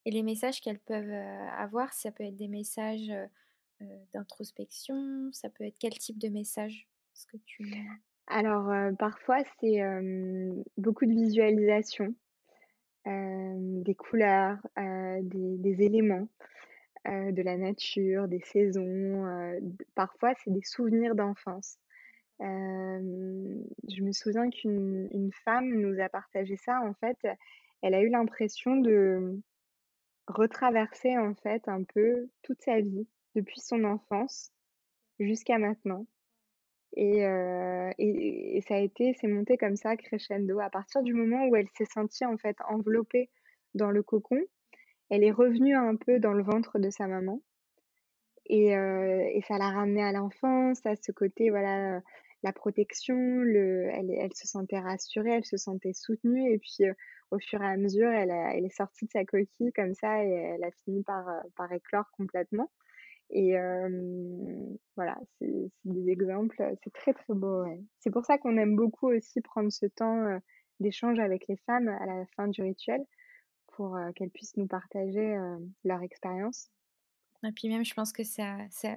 Et 0.05 0.11
les 0.11 0.23
messages 0.23 0.61
qu'elles 0.61 0.79
peuvent 0.79 1.11
avoir, 1.59 1.93
ça 1.93 2.13
peut 2.13 2.25
être 2.25 2.37
des 2.37 2.49
messages 2.49 3.13
d'introspection, 4.15 5.31
ça 5.33 5.51
peut 5.51 5.65
être 5.65 5.77
quel 5.79 5.93
type 5.93 6.19
de 6.19 6.29
message? 6.29 6.89
Ce 7.13 7.27
que 7.27 7.37
tu... 7.45 7.65
Alors, 8.29 8.73
parfois, 8.99 9.39
c'est 9.61 9.81
beaucoup 10.77 11.07
de 11.07 11.13
visualisation, 11.13 12.15
des 13.07 13.95
couleurs, 13.95 14.59
des, 14.77 15.83
éléments, 15.83 16.29
de 17.07 17.43
la 17.43 17.57
nature, 17.57 18.27
des 18.27 18.41
saisons. 18.41 19.61
parfois, 19.95 20.35
c'est 20.43 20.53
des 20.53 20.65
souvenirs 20.65 21.15
d'enfance. 21.15 21.79
je 22.41 24.03
me 24.03 24.13
souviens 24.13 24.51
qu'une 24.51 25.09
une 25.13 25.33
femme 25.45 25.69
nous 25.69 26.01
a 26.01 26.09
partagé 26.09 26.57
ça. 26.57 26.81
En 26.81 26.95
fait, 26.95 27.19
elle 27.83 27.95
a 27.95 28.03
eu 28.03 28.09
l'impression 28.09 28.77
de 28.77 29.41
retraverser 30.27 31.17
en 31.17 31.35
fait 31.35 31.69
un 31.69 31.85
peu 31.85 32.29
toute 32.43 32.61
sa 32.63 32.81
vie, 32.81 33.07
depuis 33.37 33.61
son 33.61 33.85
enfance 33.85 34.51
jusqu'à 35.21 35.59
maintenant. 35.59 36.07
Et, 36.95 37.21
et, 37.99 38.61
ça 38.67 38.77
a 38.77 38.79
été, 38.79 39.15
c'est 39.21 39.29
monté 39.29 39.57
comme 39.57 39.77
ça, 39.77 39.97
crescendo. 39.97 40.61
À 40.61 40.71
partir 40.71 41.03
du 41.03 41.13
moment 41.13 41.47
où 41.47 41.57
elle 41.57 41.69
s'est 41.77 41.85
sentie 41.85 42.25
en 42.25 42.39
fait 42.39 42.57
enveloppée 42.69 43.29
dans 43.75 43.91
le 43.91 44.03
cocon, 44.03 44.41
elle 45.11 45.23
est 45.23 45.31
revenue 45.31 45.77
un 45.77 45.97
peu 45.97 46.19
dans 46.19 46.33
le 46.33 46.43
ventre 46.43 46.79
de 46.79 46.91
sa 46.91 47.07
maman. 47.07 47.43
Et, 48.47 48.69
et 48.71 49.43
ça 49.47 49.59
l'a 49.59 49.71
ramenée 49.71 50.03
à 50.03 50.13
l'enfance, 50.13 50.85
à 50.87 50.97
ce 50.97 51.13
côté, 51.13 51.51
voilà, 51.51 52.01
la 52.43 52.53
protection, 52.53 53.17
le, 53.17 53.89
elle, 53.93 54.33
se 54.35 54.47
sentait 54.47 54.79
rassurée, 54.79 55.31
elle 55.31 55.45
se 55.45 55.57
sentait 55.57 55.93
soutenue. 55.93 56.53
Et 56.53 56.59
puis, 56.59 56.89
au 57.31 57.39
fur 57.39 57.61
et 57.63 57.67
à 57.67 57.77
mesure, 57.77 58.09
elle, 58.09 58.31
est 58.31 58.77
sortie 58.77 59.07
de 59.07 59.11
sa 59.11 59.25
coquille 59.25 59.73
comme 59.73 59.95
ça 59.95 60.25
et 60.25 60.31
elle 60.31 60.65
a 60.65 60.71
fini 60.71 61.03
par 61.03 61.73
éclore 61.73 62.11
complètement. 62.13 62.71
Et 63.31 63.55
voilà, 64.97 65.19
c'est 65.39 65.71
des 65.85 66.09
exemples, 66.11 66.57
c'est 66.83 66.93
très 66.93 67.13
très 67.13 67.35
beau. 67.35 67.65
C'est 67.99 68.11
pour 68.11 68.25
ça 68.25 68.39
qu'on 68.39 68.57
aime 68.57 68.77
beaucoup 68.77 69.09
aussi 69.09 69.41
prendre 69.41 69.71
ce 69.71 69.87
temps 69.87 70.41
d'échange 70.81 71.19
avec 71.19 71.47
les 71.49 71.57
femmes 71.57 71.89
à 71.89 72.07
la 72.07 72.25
fin 72.37 72.49
du 72.49 72.63
rituel 72.63 73.05
pour 73.73 73.99
qu'elles 74.15 74.31
puissent 74.31 74.57
nous 74.57 74.67
partager 74.67 75.37
leur 75.85 76.03
expérience. 76.03 76.71
Et 77.45 77.53
puis 77.53 77.69
même, 77.69 77.85
je 77.85 77.95
pense 77.95 78.13
que 78.13 78.25
ça, 78.25 78.59
ça 78.71 78.97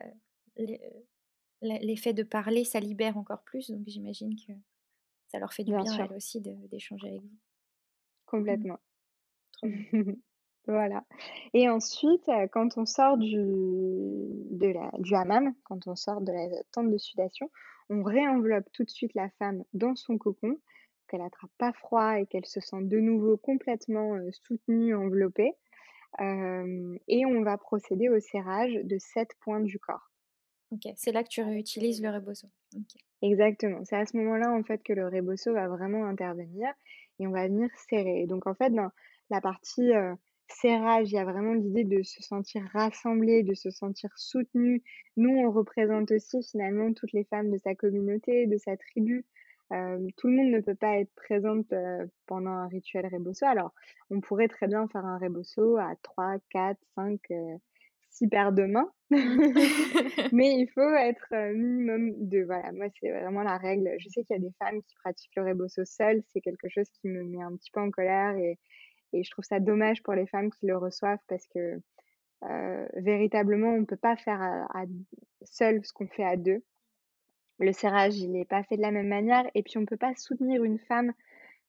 l'effet 1.62 2.14
de 2.14 2.24
parler, 2.24 2.64
ça 2.64 2.80
libère 2.80 3.18
encore 3.18 3.44
plus. 3.44 3.70
Donc 3.70 3.88
j'imagine 3.88 4.36
que 4.36 4.54
ça 5.28 5.40
leur 5.40 5.54
fait 5.54 5.64
du 5.64 5.72
bien, 5.72 5.84
bien 5.84 6.06
elles 6.06 6.16
aussi 6.16 6.42
d'échanger 6.42 7.08
avec 7.08 7.22
vous. 7.22 7.28
Mmh. 7.28 7.38
Complètement. 8.26 8.80
Trop 9.52 9.68
bien. 9.68 10.14
Voilà. 10.68 11.04
Et 11.54 11.68
ensuite, 11.70 12.30
quand 12.52 12.78
on 12.78 12.86
sort 12.86 13.18
du, 13.18 13.38
de 13.38 14.68
la, 14.68 14.92
du 15.00 15.16
hammam, 15.16 15.54
quand 15.64 15.88
on 15.88 15.96
sort 15.96 16.22
de 16.22 16.32
la 16.32 16.48
tente 16.72 16.92
de 16.92 16.98
sudation, 16.98 17.50
on 17.90 18.04
réenveloppe 18.04 18.72
tout 18.72 18.84
de 18.84 18.90
suite 18.90 19.14
la 19.16 19.30
femme 19.40 19.64
dans 19.74 19.96
son 19.96 20.18
cocon, 20.18 20.60
qu'elle 21.08 21.22
n'attrape 21.22 21.52
pas 21.58 21.74
froid 21.74 22.20
et 22.20 22.28
qu'elle 22.28 22.46
se 22.46 22.60
sente 22.60 22.88
de 22.88 23.00
nouveau 23.00 23.38
complètement 23.38 24.16
soutenue, 24.32 24.96
enveloppée. 24.96 25.54
et 26.20 27.26
on 27.26 27.42
va 27.42 27.58
procéder 27.58 28.10
au 28.10 28.20
serrage 28.20 28.74
de 28.84 28.98
sept 29.00 29.32
points 29.42 29.62
du 29.62 29.80
corps. 29.80 30.12
Ok, 30.72 30.92
c'est 30.96 31.12
là 31.12 31.24
que 31.24 31.30
tu 31.30 31.42
réutilises 31.42 32.02
le 32.02 32.10
rebosso. 32.12 32.48
Exactement. 33.24 33.84
C'est 33.86 33.96
à 33.96 34.06
ce 34.06 34.16
moment-là 34.18 34.52
en 34.52 34.64
fait 34.64 34.84
que 34.84 34.94
le 34.94 35.08
rebosso 35.08 35.52
va 35.52 35.68
vraiment 35.68 36.06
intervenir 36.06 36.70
et 37.18 37.26
on 37.26 37.32
va 37.32 37.48
venir 37.48 37.70
serrer. 37.90 38.28
Donc 38.28 38.46
en 38.46 38.54
fait, 38.54 38.70
dans 38.70 38.92
la 39.32 39.42
partie 39.42 39.92
serrage, 40.52 41.12
il 41.12 41.16
y 41.16 41.18
a 41.18 41.26
vraiment 41.26 41.54
l'idée 41.54 41.84
de 41.84 42.04
se 42.04 42.22
sentir 42.22 42.64
rassemblé, 42.74 43.44
de 43.44 43.54
se 43.54 43.70
sentir 43.70 44.10
soutenu. 44.18 44.84
Nous, 45.18 45.30
on 45.30 45.52
représente 45.52 46.12
aussi 46.12 46.44
finalement 46.44 46.94
toutes 46.94 47.14
les 47.14 47.24
femmes 47.24 47.52
de 47.52 47.58
sa 47.58 47.76
communauté, 47.76 48.48
de 48.48 48.58
sa 48.58 48.78
tribu. 48.78 49.26
tout 49.70 50.28
le 50.28 50.36
monde 50.36 50.52
ne 50.52 50.60
peut 50.62 50.76
pas 50.76 51.00
être 51.00 51.14
présente 51.16 51.74
pendant 52.26 52.52
un 52.52 52.68
rituel 52.68 53.08
rebosso. 53.08 53.46
Alors, 53.46 53.74
on 54.10 54.22
pourrait 54.22 54.48
très 54.48 54.68
bien 54.68 54.88
faire 54.88 55.06
un 55.06 55.18
rebosso 55.18 55.78
à 55.78 55.94
3, 56.04 56.38
4, 56.50 56.78
5, 56.96 57.20
6 58.10 58.28
paires 58.28 58.52
de 58.52 58.64
mains. 58.64 58.92
Mais 60.32 60.56
il 60.60 60.68
faut 60.74 60.94
être 60.96 61.54
minimum 61.54 62.14
de... 62.28 62.44
Voilà, 62.44 62.72
moi, 62.72 62.88
c'est 63.00 63.12
vraiment 63.12 63.44
la 63.44 63.58
règle. 63.58 63.90
Je 64.00 64.10
sais 64.10 64.24
qu'il 64.24 64.36
y 64.36 64.40
a 64.40 64.42
des 64.42 64.54
femmes 64.60 64.82
qui 64.84 64.96
pratiquent 64.96 65.36
le 65.36 65.44
rebosso 65.44 65.86
seul. 65.86 66.22
C'est 66.28 66.42
quelque 66.42 66.70
chose 66.70 66.90
qui 66.90 67.08
me 67.08 67.24
met 67.24 67.42
un 67.42 67.56
petit 67.56 67.72
peu 67.72 67.82
en 67.82 67.92
colère 67.92 68.36
et 68.38 68.58
et 69.14 69.24
je 69.24 69.32
trouve 69.32 69.46
ça 69.46 69.60
dommage 69.60 70.04
pour 70.04 70.14
les 70.14 70.28
femmes 70.28 70.52
qui 70.52 70.66
le 70.66 70.78
reçoivent 70.78 71.20
parce 71.28 71.48
que 71.48 71.82
euh, 72.44 72.88
véritablement, 72.96 73.70
on 73.70 73.80
ne 73.80 73.86
peut 73.86 73.98
pas 73.98 74.16
faire 74.16 74.68
seul 75.44 75.84
ce 75.84 75.92
qu'on 75.92 76.08
fait 76.08 76.24
à 76.24 76.38
deux. 76.38 76.64
Le 77.60 77.74
serrage, 77.74 78.18
il 78.18 78.32
n'est 78.32 78.46
pas 78.46 78.64
fait 78.64 78.78
de 78.78 78.82
la 78.82 78.92
même 78.92 79.08
manière. 79.10 79.44
Et 79.56 79.64
puis, 79.64 79.78
on 79.78 79.82
ne 79.82 79.86
peut 79.86 79.98
pas 79.98 80.16
soutenir 80.16 80.64
une 80.64 80.80
femme 80.80 81.12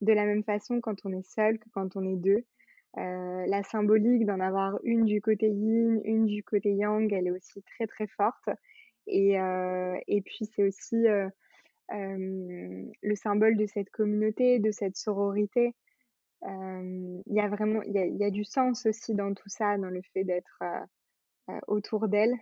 de 0.01 0.13
la 0.13 0.25
même 0.25 0.45
façon 0.45 0.81
quand 0.81 1.05
on 1.05 1.13
est 1.13 1.29
seul 1.29 1.59
que 1.59 1.69
quand 1.75 1.97
on 1.97 2.05
est 2.05 2.17
deux. 2.17 2.45
Euh, 2.99 3.47
la 3.47 3.63
symbolique 3.63 4.27
d'en 4.27 4.41
avoir 4.41 4.79
une 4.85 5.05
du 5.05 5.21
côté 5.21 5.49
yin, 5.49 6.01
une 6.05 6.27
du 6.27 6.43
côté 6.43 6.73
yang, 6.73 7.13
elle 7.13 7.27
est 7.27 7.33
aussi 7.33 7.63
très 7.63 7.87
très 7.87 8.07
forte. 8.07 8.49
Et, 9.07 9.35
et 10.07 10.21
puis 10.21 10.47
c'est 10.55 10.63
aussi 10.63 11.07
le 11.91 13.15
symbole 13.17 13.57
de 13.57 13.67
cette 13.67 13.91
communauté, 13.91 14.61
de 14.61 14.71
cette 14.71 14.97
sororité. 14.97 15.75
Il 16.43 17.35
y 17.35 17.41
a 17.41 17.49
vraiment, 17.49 17.83
il 17.83 18.17
y 18.17 18.25
a, 18.25 18.31
du 18.31 18.45
sens 18.45 18.87
aussi 18.87 19.15
dans 19.15 19.35
tout 19.35 19.49
ça, 19.49 19.77
dans 19.79 19.91
le 19.91 20.01
fait 20.13 20.25
d'être 20.25 20.63
autour 21.67 22.09
d'elle. 22.09 22.35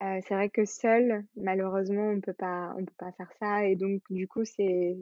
c'est 0.00 0.34
vrai 0.34 0.48
que 0.50 0.64
seul, 0.64 1.24
malheureusement, 1.36 2.08
on 2.10 2.20
peut 2.20 2.32
pas, 2.32 2.74
on 2.78 2.84
peut 2.84 2.94
pas 2.98 3.12
faire 3.12 3.32
ça. 3.38 3.64
Et 3.66 3.76
donc, 3.76 4.02
du 4.10 4.26
coup, 4.26 4.44
c'est, 4.44 4.96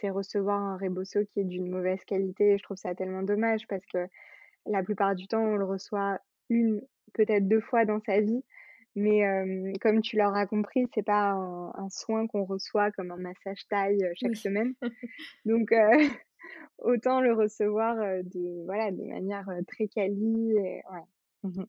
c'est 0.00 0.10
recevoir 0.10 0.60
un 0.60 0.76
rebosso 0.76 1.24
qui 1.26 1.40
est 1.40 1.44
d'une 1.44 1.70
mauvaise 1.70 2.04
qualité. 2.04 2.58
je 2.58 2.62
trouve 2.62 2.76
ça 2.76 2.94
tellement 2.94 3.22
dommage 3.22 3.66
parce 3.68 3.84
que 3.86 4.06
la 4.66 4.82
plupart 4.82 5.14
du 5.14 5.26
temps, 5.28 5.42
on 5.42 5.56
le 5.56 5.64
reçoit 5.64 6.18
une, 6.50 6.80
peut-être 7.14 7.48
deux 7.48 7.60
fois 7.60 7.84
dans 7.84 8.00
sa 8.00 8.20
vie. 8.20 8.44
Mais 8.98 9.72
comme 9.80 10.00
tu 10.00 10.16
l'auras 10.16 10.46
compris, 10.46 10.86
c'est 10.94 11.04
pas 11.04 11.30
un, 11.30 11.88
soin 11.90 12.26
qu'on 12.26 12.44
reçoit 12.44 12.90
comme 12.90 13.10
un 13.10 13.16
massage 13.16 13.66
taille 13.68 14.00
chaque 14.14 14.36
semaine. 14.36 14.74
Donc 15.44 15.72
autant 16.78 17.20
le 17.20 17.32
recevoir 17.34 17.96
de 17.96 18.64
voilà 18.66 18.90
de 18.90 19.02
manière 19.04 19.48
très 19.68 19.88
quali. 19.88 20.56
Et, 20.56 20.82
mmh 21.42 21.64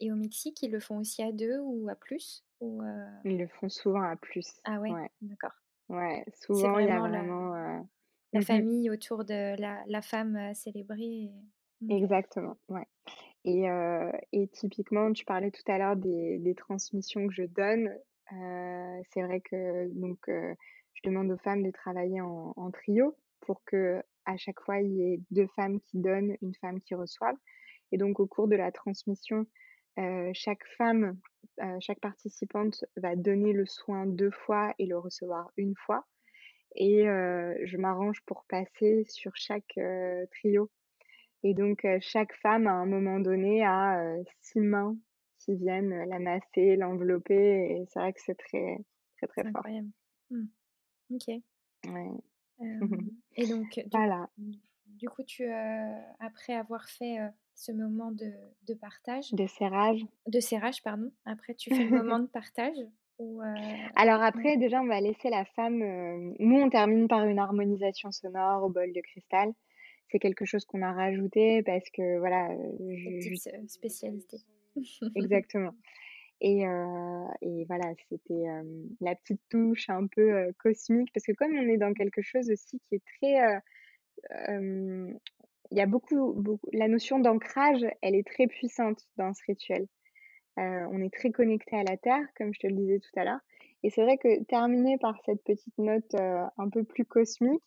et, 0.00 0.12
au 0.12 0.16
Mexique, 0.16 0.62
ils 0.62 0.72
le 0.72 0.80
font 0.80 0.98
aussi 0.98 1.22
à 1.22 1.32
deux 1.32 1.58
ou 1.60 1.88
à 1.88 1.94
plus 1.94 2.44
ou 2.60 2.82
Ils 3.24 3.38
le 3.38 3.46
font 3.46 3.68
souvent 3.68 4.02
à 4.02 4.16
plus. 4.16 4.60
Ah 4.64 4.80
ouais, 4.80 4.90
d'accord. 5.20 5.52
Ouais, 5.88 6.24
souvent 6.40 6.78
il 6.78 6.86
y 6.86 6.90
a 6.90 6.98
vraiment 6.98 7.54
la, 7.54 8.40
mmh 8.40 8.42
famille 8.42 8.90
autour 8.90 9.24
de 9.24 9.60
la, 9.60 9.82
la 9.86 10.00
femme 10.00 10.54
célébrée. 10.54 11.30
Mmh. 11.82 11.90
Exactement, 11.90 12.56
ouais. 12.68 12.86
Et, 13.44 13.64
et 14.32 14.48
typiquement, 14.48 15.12
tu 15.12 15.24
parlais 15.24 15.50
tout 15.50 15.64
à 15.66 15.78
l'heure 15.78 15.96
des, 15.96 16.38
des 16.38 16.54
transmissions 16.54 17.26
que 17.26 17.34
je 17.34 17.44
donne. 17.44 17.90
c'est 18.30 19.22
vrai 19.22 19.40
que 19.40 19.88
donc 19.88 20.18
je 20.28 21.00
demande 21.02 21.30
aux 21.30 21.38
femmes 21.38 21.62
de 21.62 21.70
travailler 21.70 22.20
en, 22.20 22.52
en, 22.56 22.70
trio 22.70 23.16
pour 23.40 23.64
que 23.64 24.00
à 24.26 24.36
chaque 24.36 24.60
fois 24.60 24.80
il 24.80 24.92
y 24.92 25.14
ait 25.14 25.20
deux 25.32 25.48
femmes 25.56 25.80
qui 25.80 25.98
donnent, 25.98 26.36
une 26.40 26.54
femme 26.54 26.80
qui 26.80 26.94
reçoive. 26.94 27.36
Et 27.90 27.98
donc 27.98 28.20
au 28.20 28.26
cours 28.26 28.48
de 28.48 28.56
la 28.56 28.70
transmission, 28.70 29.46
chaque 30.32 30.64
femme, 30.78 31.18
chaque 31.80 32.00
participante 32.00 32.84
va 32.96 33.16
donner 33.16 33.52
le 33.52 33.66
soin 33.66 34.06
deux 34.06 34.30
fois 34.30 34.74
et 34.78 34.86
le 34.86 34.98
recevoir 34.98 35.50
une 35.56 35.74
fois. 35.76 36.06
Et 36.74 37.04
je 37.04 37.76
m'arrange 37.76 38.22
pour 38.26 38.44
passer 38.48 39.04
sur 39.08 39.32
chaque 39.34 39.78
trio 40.30 40.70
et 41.44 41.54
donc, 41.54 41.86
chaque 42.00 42.34
femme, 42.36 42.66
à 42.66 42.72
un 42.72 42.86
moment 42.86 43.18
donné, 43.18 43.64
a 43.64 44.16
six 44.40 44.60
mains 44.60 44.96
qui 45.38 45.56
viennent 45.56 46.04
la 46.08 46.18
masser, 46.20 46.76
l'envelopper. 46.76 47.34
Et 47.34 47.84
c'est 47.88 47.98
vrai 47.98 48.12
que 48.12 48.20
c'est 48.20 48.36
très, 48.36 48.78
très, 49.16 49.26
très 49.26 49.42
fort. 49.42 49.56
Incroyable. 49.56 49.90
Mmh. 50.30 50.44
Ok. 51.14 51.28
Ouais. 51.88 52.10
et 53.36 53.46
donc, 53.46 53.74
du, 53.74 53.82
voilà. 53.90 54.28
du 54.86 55.08
coup, 55.08 55.24
tu, 55.24 55.44
après 56.20 56.54
avoir 56.54 56.88
fait 56.88 57.18
ce 57.54 57.72
moment 57.72 58.12
de, 58.12 58.32
de, 58.68 58.74
partage. 58.74 59.32
De 59.32 59.46
serrage. 59.46 60.00
De 60.28 60.38
serrage, 60.38 60.80
pardon. 60.82 61.10
Après, 61.24 61.54
tu 61.54 61.74
fais 61.74 61.84
le 61.84 61.90
moment 61.90 62.18
de 62.20 62.26
partage. 62.26 62.76
Ou 63.18 63.40
Alors 63.96 64.22
après, 64.22 64.56
déjà, 64.58 64.80
on 64.80 64.86
va 64.86 65.00
laisser 65.00 65.28
la 65.28 65.44
femme. 65.44 65.78
nous, 66.38 66.56
on 66.56 66.70
termine 66.70 67.08
par 67.08 67.24
une 67.24 67.40
harmonisation 67.40 68.12
sonore 68.12 68.62
au 68.64 68.70
bol 68.70 68.92
de 68.92 69.00
cristal 69.00 69.52
c'est 70.10 70.18
quelque 70.18 70.44
chose 70.44 70.64
qu'on 70.64 70.82
a 70.82 70.92
rajouté 70.92 71.62
parce 71.62 71.88
que 71.90 72.18
voilà. 72.18 72.48
Je, 72.80 73.34
spécialité. 73.66 74.38
Exactement. 75.16 75.74
Et, 76.40 76.62
et, 77.42 77.64
voilà, 77.66 77.92
c'était 78.08 78.44
la 79.00 79.14
petite 79.14 79.40
touche 79.48 79.88
un 79.88 80.08
peu 80.08 80.52
cosmique, 80.58 81.12
parce 81.14 81.24
que 81.24 81.32
comme 81.32 81.54
on 81.54 81.68
est 81.68 81.76
dans 81.76 81.94
quelque 81.94 82.20
chose 82.20 82.50
aussi 82.50 82.80
qui 82.88 82.96
est 82.96 83.02
très... 83.16 83.60
Il 85.70 85.78
y 85.78 85.80
a 85.80 85.86
beaucoup, 85.86 86.32
beaucoup... 86.32 86.68
La 86.72 86.88
notion 86.88 87.20
d'ancrage, 87.20 87.86
elle 88.02 88.16
est 88.16 88.26
très 88.26 88.48
puissante 88.48 89.06
dans 89.16 89.32
ce 89.32 89.42
rituel. 89.46 89.86
on 90.56 91.00
est 91.00 91.14
très 91.14 91.30
connecté 91.30 91.76
à 91.76 91.84
la 91.84 91.96
Terre, 91.96 92.26
comme 92.36 92.52
je 92.52 92.58
te 92.58 92.66
le 92.66 92.74
disais 92.74 92.98
tout 92.98 93.20
à 93.20 93.24
l'heure. 93.24 93.40
Et 93.84 93.90
c'est 93.90 94.02
vrai 94.02 94.18
que 94.18 94.42
terminer 94.44 94.98
par 94.98 95.16
cette 95.24 95.42
petite 95.44 95.78
note 95.78 96.14
un 96.14 96.68
peu 96.70 96.82
plus 96.82 97.04
cosmique, 97.04 97.62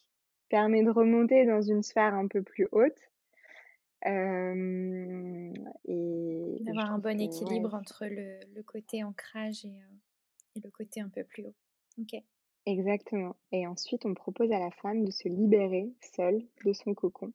permet 0.49 0.83
de 0.83 0.89
remonter 0.89 1.45
dans 1.45 1.61
une 1.61 1.83
sphère 1.83 2.13
un 2.13 2.27
peu 2.27 2.41
plus 2.41 2.67
haute. 2.71 2.99
et 4.05 4.09
D'avoir 6.61 6.91
un 6.93 6.99
bon 6.99 7.19
équilibre 7.19 7.73
entre 7.73 8.05
le, 8.05 8.39
le, 8.55 8.63
côté 8.63 9.03
ancrage 9.03 9.65
et, 9.65 9.79
et, 10.55 10.61
le 10.63 10.69
côté 10.69 11.01
un 11.01 11.09
peu 11.09 11.23
plus 11.23 11.45
haut. 11.45 11.55
Ok. 11.99 12.15
Exactement. 12.65 13.35
Et 13.51 13.67
ensuite, 13.67 14.05
on 14.05 14.13
propose 14.13 14.51
à 14.51 14.59
la 14.59 14.71
femme 14.71 15.05
de 15.05 15.11
se 15.11 15.27
libérer 15.27 15.91
seule 16.15 16.41
de 16.65 16.73
son 16.73 16.93
cocon. 16.93 17.31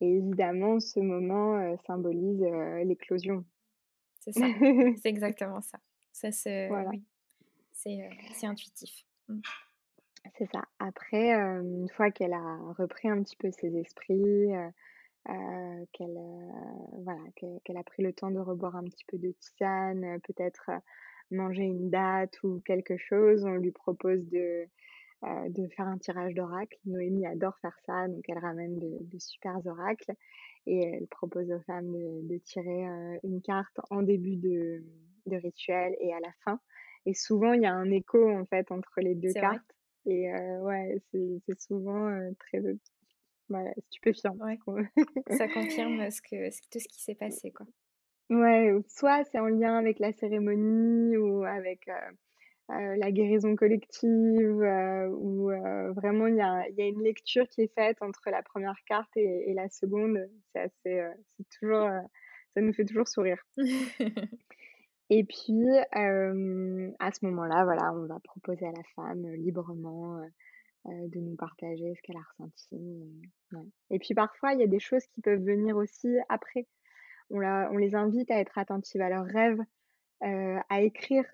Et 0.00 0.16
évidemment, 0.18 0.80
ce 0.80 1.00
moment 1.00 1.76
symbolise 1.86 2.42
l'éclosion. 2.84 3.44
C'est 4.20 4.32
ça. 4.32 4.46
c'est 5.02 5.08
exactement 5.08 5.60
ça. 5.60 5.78
Ça, 6.12 6.30
c'est 6.30 6.70
oui. 6.70 7.02
c'est 7.72 8.46
intuitif. 8.46 9.04
Mmh. 9.28 9.40
C'est 10.32 10.50
ça. 10.50 10.62
Après, 10.78 11.32
une 11.32 11.88
fois 11.90 12.10
qu'elle 12.10 12.32
a 12.32 12.56
repris 12.78 13.08
un 13.08 13.22
petit 13.22 13.36
peu 13.36 13.50
ses 13.50 13.76
esprits, 13.76 14.48
qu'elle 15.24 16.18
voilà, 17.04 17.20
qu'elle 17.36 17.76
a 17.76 17.84
pris 17.84 18.02
le 18.02 18.12
temps 18.12 18.30
de 18.30 18.40
reboire 18.40 18.76
un 18.76 18.84
petit 18.84 19.04
peu 19.06 19.18
de 19.18 19.30
tisane, 19.32 20.20
peut-être 20.22 20.70
manger 21.30 21.62
une 21.62 21.88
date 21.88 22.42
ou 22.42 22.60
quelque 22.64 22.96
chose, 22.96 23.44
on 23.44 23.54
lui 23.54 23.70
propose 23.70 24.26
de, 24.28 24.66
de 25.22 25.68
faire 25.68 25.86
un 25.86 25.98
tirage 25.98 26.34
d'oracle. 26.34 26.78
Noémie 26.84 27.26
adore 27.26 27.58
faire 27.58 27.78
ça, 27.86 28.08
donc 28.08 28.24
elle 28.28 28.38
ramène 28.38 28.78
de, 28.78 28.98
de 29.00 29.18
super 29.18 29.58
oracles 29.66 30.12
et 30.66 30.80
elle 30.80 31.06
propose 31.06 31.50
aux 31.52 31.60
femmes 31.60 31.92
de, 31.92 32.28
de 32.28 32.38
tirer 32.38 32.84
une 33.22 33.40
carte 33.40 33.78
en 33.90 34.02
début 34.02 34.36
de, 34.36 34.82
de 35.26 35.36
rituel 35.36 35.94
et 36.00 36.12
à 36.12 36.20
la 36.20 36.32
fin. 36.44 36.58
Et 37.06 37.14
souvent, 37.14 37.52
il 37.52 37.62
y 37.62 37.66
a 37.66 37.74
un 37.74 37.90
écho 37.90 38.30
en 38.30 38.46
fait 38.46 38.72
entre 38.72 39.00
les 39.00 39.14
deux 39.14 39.34
cartes. 39.34 39.62
Et 40.06 40.30
ouais, 40.60 41.00
c'est 41.10 41.60
souvent 41.60 42.10
très 42.38 42.60
ouais, 43.50 43.74
stupéfiant. 43.88 44.36
Ouais. 44.40 44.58
Ça 45.36 45.48
confirme 45.48 45.98
ce 46.10 46.20
que, 46.20 46.48
tout 46.70 46.78
ce 46.78 46.88
qui 46.88 47.02
s'est 47.02 47.14
passé, 47.14 47.50
quoi. 47.50 47.66
Ouais, 48.30 48.74
soit 48.88 49.24
c'est 49.24 49.38
en 49.38 49.46
lien 49.46 49.76
avec 49.76 49.98
la 49.98 50.12
cérémonie 50.12 51.16
ou 51.16 51.44
avec 51.44 51.86
la 52.68 53.12
guérison 53.12 53.54
collective, 53.54 54.64
ou 55.18 55.50
vraiment 55.94 56.26
il 56.26 56.36
y 56.36 56.40
a, 56.40 56.68
y 56.70 56.82
a, 56.82 56.86
une 56.86 57.02
lecture 57.02 57.46
qui 57.48 57.62
est 57.62 57.74
faite 57.74 57.98
entre 58.00 58.30
la 58.30 58.42
première 58.42 58.78
carte 58.86 59.14
et, 59.16 59.50
et 59.50 59.54
la 59.54 59.68
seconde. 59.68 60.18
C'est 60.52 60.60
assez, 60.60 61.10
c'est 61.36 61.58
toujours, 61.58 61.88
ça 62.54 62.60
nous 62.60 62.72
fait 62.72 62.84
toujours 62.84 63.08
sourire. 63.08 63.44
Et 65.10 65.24
puis, 65.24 65.66
à 65.92 67.12
ce 67.12 67.26
moment-là, 67.26 67.64
voilà, 67.64 67.92
on 67.94 68.06
va 68.06 68.18
proposer 68.20 68.66
à 68.66 68.72
la 68.72 68.82
femme 68.96 69.26
librement 69.34 70.20
de 70.86 71.20
nous 71.20 71.36
partager 71.36 71.94
ce 71.94 72.02
qu'elle 72.02 72.16
a 72.16 72.24
ressenti. 72.32 72.78
Et 73.90 73.98
puis 73.98 74.14
parfois, 74.14 74.52
il 74.52 74.60
y 74.60 74.64
a 74.64 74.66
des 74.66 74.80
choses 74.80 75.06
qui 75.08 75.20
peuvent 75.20 75.42
venir 75.42 75.76
aussi 75.76 76.08
après. 76.28 76.66
On, 77.30 77.42
on 77.42 77.76
les 77.76 77.94
invite 77.94 78.30
à 78.30 78.38
être 78.38 78.58
attentives 78.58 79.00
à 79.00 79.08
leurs 79.08 79.26
rêves, 79.26 79.60
à 80.20 80.82
écrire 80.82 81.24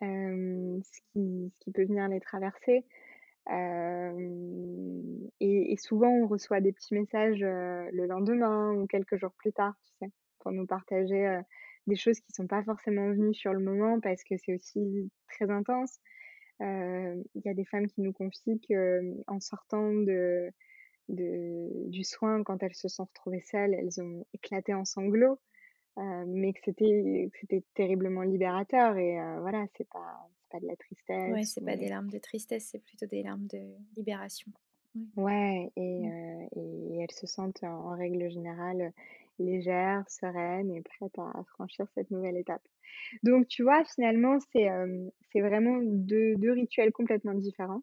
ce, 0.00 1.00
qui, 1.12 1.52
ce 1.54 1.60
qui 1.60 1.70
peut 1.72 1.84
venir 1.84 2.08
les 2.08 2.20
traverser. 2.20 2.84
Et, 5.40 5.76
souvent, 5.78 6.10
on 6.10 6.26
reçoit 6.26 6.60
des 6.60 6.72
petits 6.72 6.94
messages 6.94 7.40
le 7.40 8.06
lendemain 8.06 8.72
ou 8.72 8.86
quelques 8.86 9.16
jours 9.16 9.34
plus 9.38 9.52
tard, 9.52 9.74
tu 9.84 9.92
sais, 10.00 10.12
pour 10.40 10.52
nous 10.52 10.66
partager 10.66 11.40
des 11.86 11.96
choses 11.96 12.20
qui 12.20 12.32
sont 12.32 12.46
pas 12.46 12.62
forcément 12.62 13.08
venues 13.10 13.34
sur 13.34 13.52
le 13.52 13.60
moment 13.60 14.00
parce 14.00 14.22
que 14.24 14.36
c'est 14.36 14.54
aussi 14.54 15.10
très 15.28 15.50
intense. 15.50 15.98
Il 16.60 17.42
y 17.44 17.48
a 17.48 17.54
des 17.54 17.64
femmes 17.64 17.88
qui 17.88 18.00
nous 18.00 18.12
confient 18.12 18.60
qu'en 18.68 19.40
sortant 19.40 19.92
de, 19.92 20.50
de, 21.08 21.90
du 21.90 22.04
soin, 22.04 22.42
quand 22.42 22.62
elles 22.62 22.74
se 22.74 22.88
sont 22.88 23.04
retrouvées 23.04 23.42
seules, 23.42 23.74
elles 23.74 24.00
ont 24.00 24.24
éclaté 24.32 24.72
en 24.72 24.84
sanglots, 24.84 25.38
mais 25.96 26.52
que 26.52 26.60
c'était 26.64 27.30
c'était 27.40 27.64
terriblement 27.74 28.22
libérateur 28.22 28.96
et 28.96 29.16
voilà, 29.40 29.66
c'est 29.76 29.88
pas 29.88 30.28
pas 30.50 30.60
de 30.60 30.66
la 30.66 30.76
tristesse. 30.76 31.32
Ouais, 31.32 31.42
c'est 31.42 31.64
pas 31.64 31.76
des 31.76 31.88
larmes 31.88 32.10
de 32.10 32.18
tristesse, 32.18 32.68
c'est 32.70 32.82
plutôt 32.82 33.06
des 33.06 33.22
larmes 33.22 33.46
de 33.48 33.60
libération. 33.96 34.50
Ouais, 35.16 35.72
et, 35.74 36.06
mmh. 36.06 36.48
et 36.54 36.98
elles 37.00 37.10
se 37.10 37.26
sentent 37.26 37.64
en 37.64 37.96
règle 37.96 38.30
générale 38.30 38.92
légère, 39.38 40.04
sereine 40.08 40.70
et 40.70 40.82
prête 40.82 41.18
à 41.18 41.44
franchir 41.54 41.86
cette 41.94 42.10
nouvelle 42.10 42.36
étape. 42.36 42.62
Donc, 43.22 43.48
tu 43.48 43.62
vois, 43.62 43.84
finalement, 43.84 44.38
c'est 44.52 45.40
vraiment 45.40 45.78
deux, 45.82 46.34
rituels 46.52 46.92
complètement 46.92 47.34
différents 47.34 47.82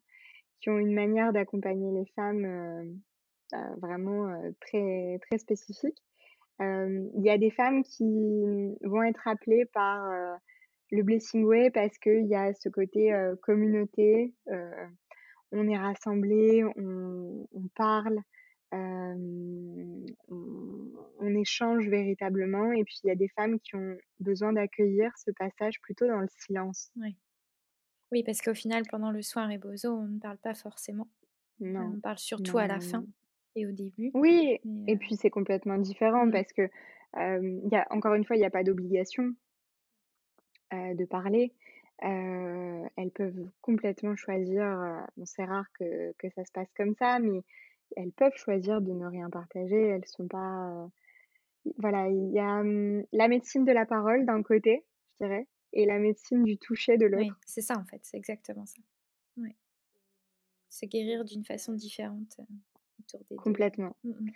qui 0.62 0.70
ont 0.70 0.78
une 0.78 0.94
manière 0.94 1.34
d'accompagner 1.34 1.92
les 1.92 2.06
femmes 2.16 3.02
vraiment 3.82 4.32
très, 4.62 5.20
très 5.28 5.38
spécifique. 5.38 5.98
il 6.60 7.22
y 7.22 7.30
a 7.30 7.38
des 7.38 7.52
femmes 7.52 7.84
qui 7.84 8.78
vont 8.82 9.04
être 9.04 9.28
appelées 9.28 9.66
par 9.66 10.10
le 10.92 11.04
Blessing 11.04 11.44
Way 11.44 11.72
parce 11.72 11.98
qu'il 11.98 12.28
y 12.28 12.36
a 12.36 12.54
ce 12.54 12.70
côté 12.70 13.12
communauté. 13.42 14.34
on 15.52 15.68
est 15.68 15.78
rassemblés, 15.78 16.64
on, 16.78 17.48
on 17.54 17.68
parle, 17.76 18.22
on, 18.72 20.06
on, 21.20 21.36
échange 21.36 21.88
véritablement. 21.88 22.72
Et 22.72 22.84
puis 22.84 23.00
il 23.04 23.08
y 23.08 23.12
a 23.12 23.16
des 23.16 23.30
femmes 23.30 23.60
qui 23.60 23.76
ont 23.76 23.98
besoin 24.20 24.54
d'accueillir 24.54 25.12
ce 25.18 25.32
passage 25.32 25.80
plutôt 25.82 26.08
dans 26.08 26.20
le 26.20 26.28
silence. 26.28 26.92
Oui, 26.96 27.16
oui 28.12 28.24
parce 28.24 28.42
qu'au 28.42 28.54
final, 28.54 28.84
pendant 28.90 29.12
le 29.12 29.22
soin 29.22 29.48
Rebozo, 29.48 29.90
on 29.90 30.08
ne 30.08 30.20
parle 30.20 30.38
pas 30.38 30.54
forcément. 30.54 31.08
Non. 31.60 31.94
On 31.96 32.00
parle 32.00 32.18
surtout 32.18 32.58
à 32.58 32.68
la 32.68 32.80
fin 32.80 33.06
et 33.56 33.68
au 33.68 33.72
début. 33.72 34.12
Oui, 34.14 34.60
et 34.88 34.98
puis 34.98 35.16
c'est 35.16 35.30
complètement 35.30 35.78
différent 35.78 36.26
mmh. 36.26 36.32
parce 36.32 36.52
que, 36.54 36.70
y 37.18 37.76
a, 37.76 37.88
encore 37.92 38.16
une 38.16 38.26
fois, 38.26 38.36
il 38.36 38.40
n'y 38.40 38.46
a 38.46 38.52
pas 38.52 38.64
d'obligation 38.64 39.34
de 40.72 41.06
parler. 41.06 41.54
elles 42.02 43.12
peuvent 43.14 43.50
complètement 43.62 44.16
choisir, 44.16 45.06
c'est 45.26 45.44
rare 45.44 45.68
que, 45.78 46.14
que, 46.18 46.30
ça 46.30 46.46
se 46.46 46.52
passe 46.52 46.72
comme 46.76 46.96
ça, 46.96 47.20
mais 47.20 47.44
elles 47.96 48.12
peuvent 48.12 48.36
choisir 48.36 48.82
de 48.82 48.92
ne 48.92 49.06
rien 49.06 49.30
partager. 49.30 49.80
Elles 49.80 50.08
sont 50.08 50.28
pas. 50.28 50.90
voilà, 51.78 52.08
il 52.10 52.32
y 52.32 52.40
a 52.40 52.64
mmh, 52.64 53.06
la 53.12 53.28
médecine 53.28 53.66
de 53.66 53.72
la 53.72 53.86
parole 53.86 54.26
d'un 54.26 54.44
côté, 54.44 54.84
je 55.20 55.26
dirais, 55.26 55.48
et 55.74 55.86
la 55.86 56.00
médecine 56.00 56.44
du 56.44 56.58
toucher 56.58 56.98
de 56.98 57.06
l'autre. 57.06 57.24
Oui, 57.24 57.46
c'est 57.46 57.62
ça 57.62 57.78
en 57.78 57.86
fait, 57.86 58.00
c'est 58.04 58.18
exactement 58.18 58.66
ça. 58.66 58.82
Ouais. 59.38 59.56
Se 60.70 60.86
guérir 60.86 61.26
d'une 61.26 61.44
façon 61.44 61.74
différente 61.74 62.40
autour 63.00 63.22
des 63.30 63.36
Complètement. 63.36 63.96
Mmh 64.04 64.30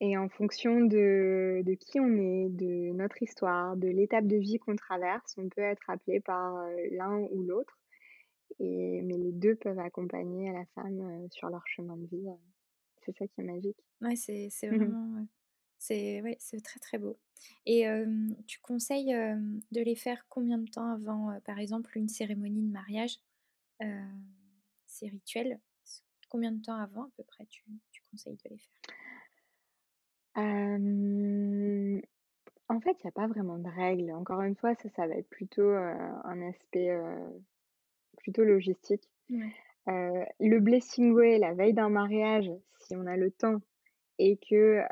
et 0.00 0.16
en 0.16 0.28
fonction 0.28 0.80
de, 0.80 1.62
de, 1.64 1.74
qui 1.74 2.00
on 2.00 2.16
est, 2.18 2.48
de 2.50 2.92
notre 2.92 3.22
histoire, 3.22 3.76
de 3.76 3.88
l'étape 3.88 4.26
de 4.26 4.36
vie 4.36 4.58
qu'on 4.58 4.76
traverse, 4.76 5.34
on 5.38 5.48
peut 5.48 5.62
être 5.62 5.88
appelé 5.88 6.20
par 6.20 6.54
l'un 6.92 7.16
ou 7.30 7.42
l'autre. 7.42 7.78
Et, 8.60 9.00
mais 9.02 9.16
les 9.16 9.32
deux 9.32 9.54
peuvent 9.54 9.78
accompagner 9.78 10.52
la 10.52 10.64
femme 10.74 11.26
sur 11.30 11.48
leur 11.48 11.66
chemin 11.66 11.96
de 11.96 12.06
vie. 12.06 12.28
C'est 13.06 13.16
ça 13.16 13.26
qui 13.26 13.40
est 13.40 13.44
magique. 13.44 13.78
Ouais, 14.00 14.16
c'est, 14.16 14.48
c'est 14.50 14.68
mmh 14.68 14.76
vraiment. 14.76 15.26
C'est, 15.78 16.20
ouais, 16.22 16.36
c'est 16.40 16.60
très 16.62 16.80
très 16.80 16.98
beau. 16.98 17.16
Et 17.66 17.86
tu 18.46 18.58
conseilles 18.60 19.14
de 19.14 19.80
les 19.80 19.94
faire 19.94 20.26
combien 20.28 20.58
de 20.58 20.68
temps 20.68 20.90
avant, 20.90 21.38
par 21.44 21.58
exemple, 21.58 21.96
une 21.96 22.08
cérémonie 22.08 22.62
de 22.62 22.72
mariage 22.72 23.18
Ces 24.86 25.08
rituels 25.08 25.60
Combien 26.28 26.50
de 26.50 26.60
temps 26.60 26.76
avant 26.76 27.04
à 27.04 27.10
peu 27.16 27.22
près 27.22 27.46
tu, 27.46 27.62
tu 27.92 28.02
conseilles 28.10 28.36
de 28.44 28.50
les 28.50 28.58
faire? 28.58 28.92
En 32.68 32.80
fait, 32.80 32.96
il 32.98 33.06
n'y 33.06 33.08
a 33.08 33.12
pas 33.12 33.28
vraiment 33.28 33.58
de 33.58 33.68
règles. 33.68 34.10
Encore 34.10 34.42
une 34.42 34.56
fois, 34.56 34.74
ça, 34.74 34.88
ça 34.96 35.06
va 35.06 35.14
être 35.14 35.28
plutôt 35.30 35.70
un 35.70 36.42
aspect 36.48 36.90
plutôt 38.18 38.42
logistique. 38.44 39.08
Le 39.86 40.58
blessing 40.58 41.12
way, 41.12 41.38
la 41.38 41.54
veille 41.54 41.74
d'un 41.74 41.88
mariage, 41.88 42.50
si 42.80 42.96
on 42.96 43.06
a 43.06 43.16
le 43.16 43.30
temps 43.30 43.60
et 44.18 44.38
que 44.38 44.82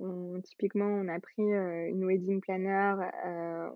on, 0.00 0.40
typiquement 0.40 0.86
on 0.86 1.08
a 1.08 1.20
pris 1.20 1.42
une 1.42 2.04
wedding 2.04 2.40
planner, 2.40 2.94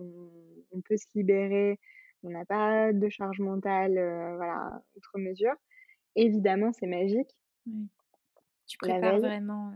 on, 0.01 0.81
peut 0.81 0.97
se 0.97 1.07
libérer, 1.15 1.79
on 2.25 2.31
n'a 2.31 2.45
pas 2.45 2.93
de 2.93 3.09
charge 3.09 3.41
mentale, 3.41 3.95
voilà, 4.37 4.83
outre 4.97 5.19
mesure. 5.19 5.55
Évidemment, 6.17 6.73
c'est 6.73 6.87
magique. 6.87 7.35
Tu 8.67 8.79
prépares 8.79 9.19
vraiment 9.19 9.73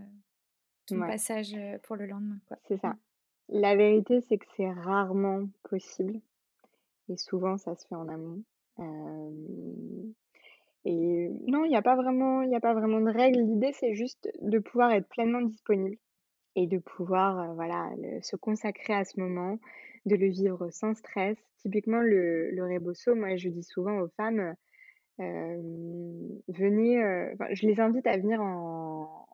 ton 0.87 1.01
passage 1.01 1.57
pour 1.83 1.97
le 1.97 2.07
lendemain. 2.07 2.39
C'est 2.69 2.79
ça. 2.79 2.91
Mmh. 2.91 2.99
La 3.49 3.77
vérité, 3.77 4.21
c'est 4.23 4.39
que 4.39 4.47
c'est 4.57 4.71
rarement 4.71 5.49
possible. 5.63 6.21
Et 7.09 7.17
souvent, 7.17 7.57
ça 7.59 7.77
se 7.77 7.87
fait 7.87 7.95
en 7.95 8.09
amont. 8.09 8.43
Et 10.89 11.31
non, 11.49 11.65
il 11.65 11.71
n'y 11.71 11.77
a 11.77 11.83
pas 11.83 11.97
vraiment, 11.97 12.43
il 12.43 12.55
a 12.55 12.61
pas 12.61 12.73
vraiment 12.73 13.01
de 13.01 13.11
règles. 13.11 13.41
L'idée, 13.41 13.73
c'est 13.73 13.95
juste 13.95 14.31
de 14.41 14.61
pouvoir 14.61 14.93
être 14.93 15.09
pleinement 15.09 15.43
disponible 15.43 15.97
et 16.55 16.69
de 16.69 16.79
pouvoir, 16.79 17.55
voilà, 17.55 17.91
se 18.23 18.37
consacrer 18.37 18.95
à 18.95 19.05
ce 19.05 19.19
moment, 19.19 19.59
de 20.07 20.15
le 20.15 20.29
vivre 20.29 20.71
sans 20.71 20.95
stress. 20.95 21.37
Typiquement, 21.59 21.99
le, 21.99 22.53
le 22.53 22.65
rebosso, 22.65 23.17
moi, 23.17 23.35
je 23.37 23.49
dis 23.49 23.65
souvent 23.65 23.99
aux 23.99 24.09
femmes, 24.17 24.55
venez, 25.19 27.03
je 27.51 27.67
les 27.67 27.81
invite 27.81 28.07
à 28.07 28.17
venir 28.17 28.41
en, 28.41 29.27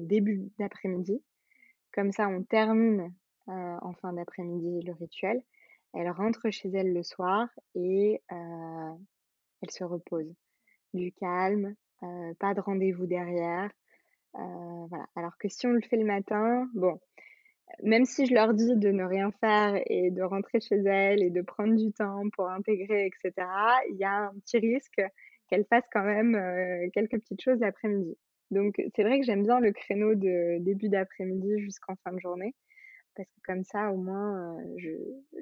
début 0.00 0.50
d'après-midi. 0.58 1.22
Comme 1.92 2.12
ça, 2.12 2.28
on 2.28 2.42
termine 2.42 3.12
en 3.46 3.92
fin 4.00 4.14
d'après-midi 4.14 4.80
le 4.86 4.94
rituel. 4.94 5.42
Elle 5.92 6.10
rentre 6.10 6.48
chez 6.50 6.70
elle 6.70 6.94
le 6.94 7.02
soir 7.02 7.50
et 7.74 8.22
elle 8.30 9.70
se 9.70 9.84
repose. 9.84 10.34
Du 10.94 11.12
calme, 11.12 11.74
pas 12.38 12.54
de 12.54 12.60
rendez-vous 12.60 13.06
derrière. 13.06 13.70
voilà. 14.32 15.06
Alors 15.16 15.36
que 15.38 15.48
si 15.48 15.66
on 15.66 15.72
le 15.72 15.82
fait 15.82 15.96
le 15.96 16.04
matin, 16.04 16.68
bon, 16.74 17.00
même 17.82 18.04
si 18.04 18.26
je 18.26 18.34
leur 18.34 18.54
dis 18.54 18.76
de 18.76 18.90
ne 18.90 19.04
rien 19.04 19.30
faire 19.40 19.80
et 19.86 20.10
de 20.10 20.22
rentrer 20.22 20.60
chez 20.60 20.76
elles 20.76 21.22
et 21.22 21.30
de 21.30 21.42
prendre 21.42 21.74
du 21.74 21.92
temps 21.92 22.22
pour 22.34 22.48
intégrer, 22.48 23.06
etc., 23.06 23.46
il 23.90 23.96
y 23.96 24.04
a 24.04 24.28
un 24.28 24.34
petit 24.40 24.58
risque 24.58 25.02
qu'elles 25.48 25.66
fassent 25.66 25.88
quand 25.92 26.04
même 26.04 26.38
quelques 26.92 27.18
petites 27.20 27.42
choses 27.42 27.60
l'après-midi. 27.60 28.16
Donc, 28.50 28.80
c'est 28.94 29.02
vrai 29.02 29.18
que 29.18 29.26
j'aime 29.26 29.42
bien 29.42 29.60
le 29.60 29.72
créneau 29.72 30.14
de 30.14 30.58
début 30.60 30.88
d'après-midi 30.88 31.58
jusqu'en 31.58 31.96
fin 31.96 32.12
de 32.12 32.20
journée. 32.20 32.54
Parce 33.16 33.28
que 33.28 33.40
comme 33.44 33.64
ça, 33.64 33.90
au 33.92 33.96
moins, 33.96 34.56
je, 34.76 34.90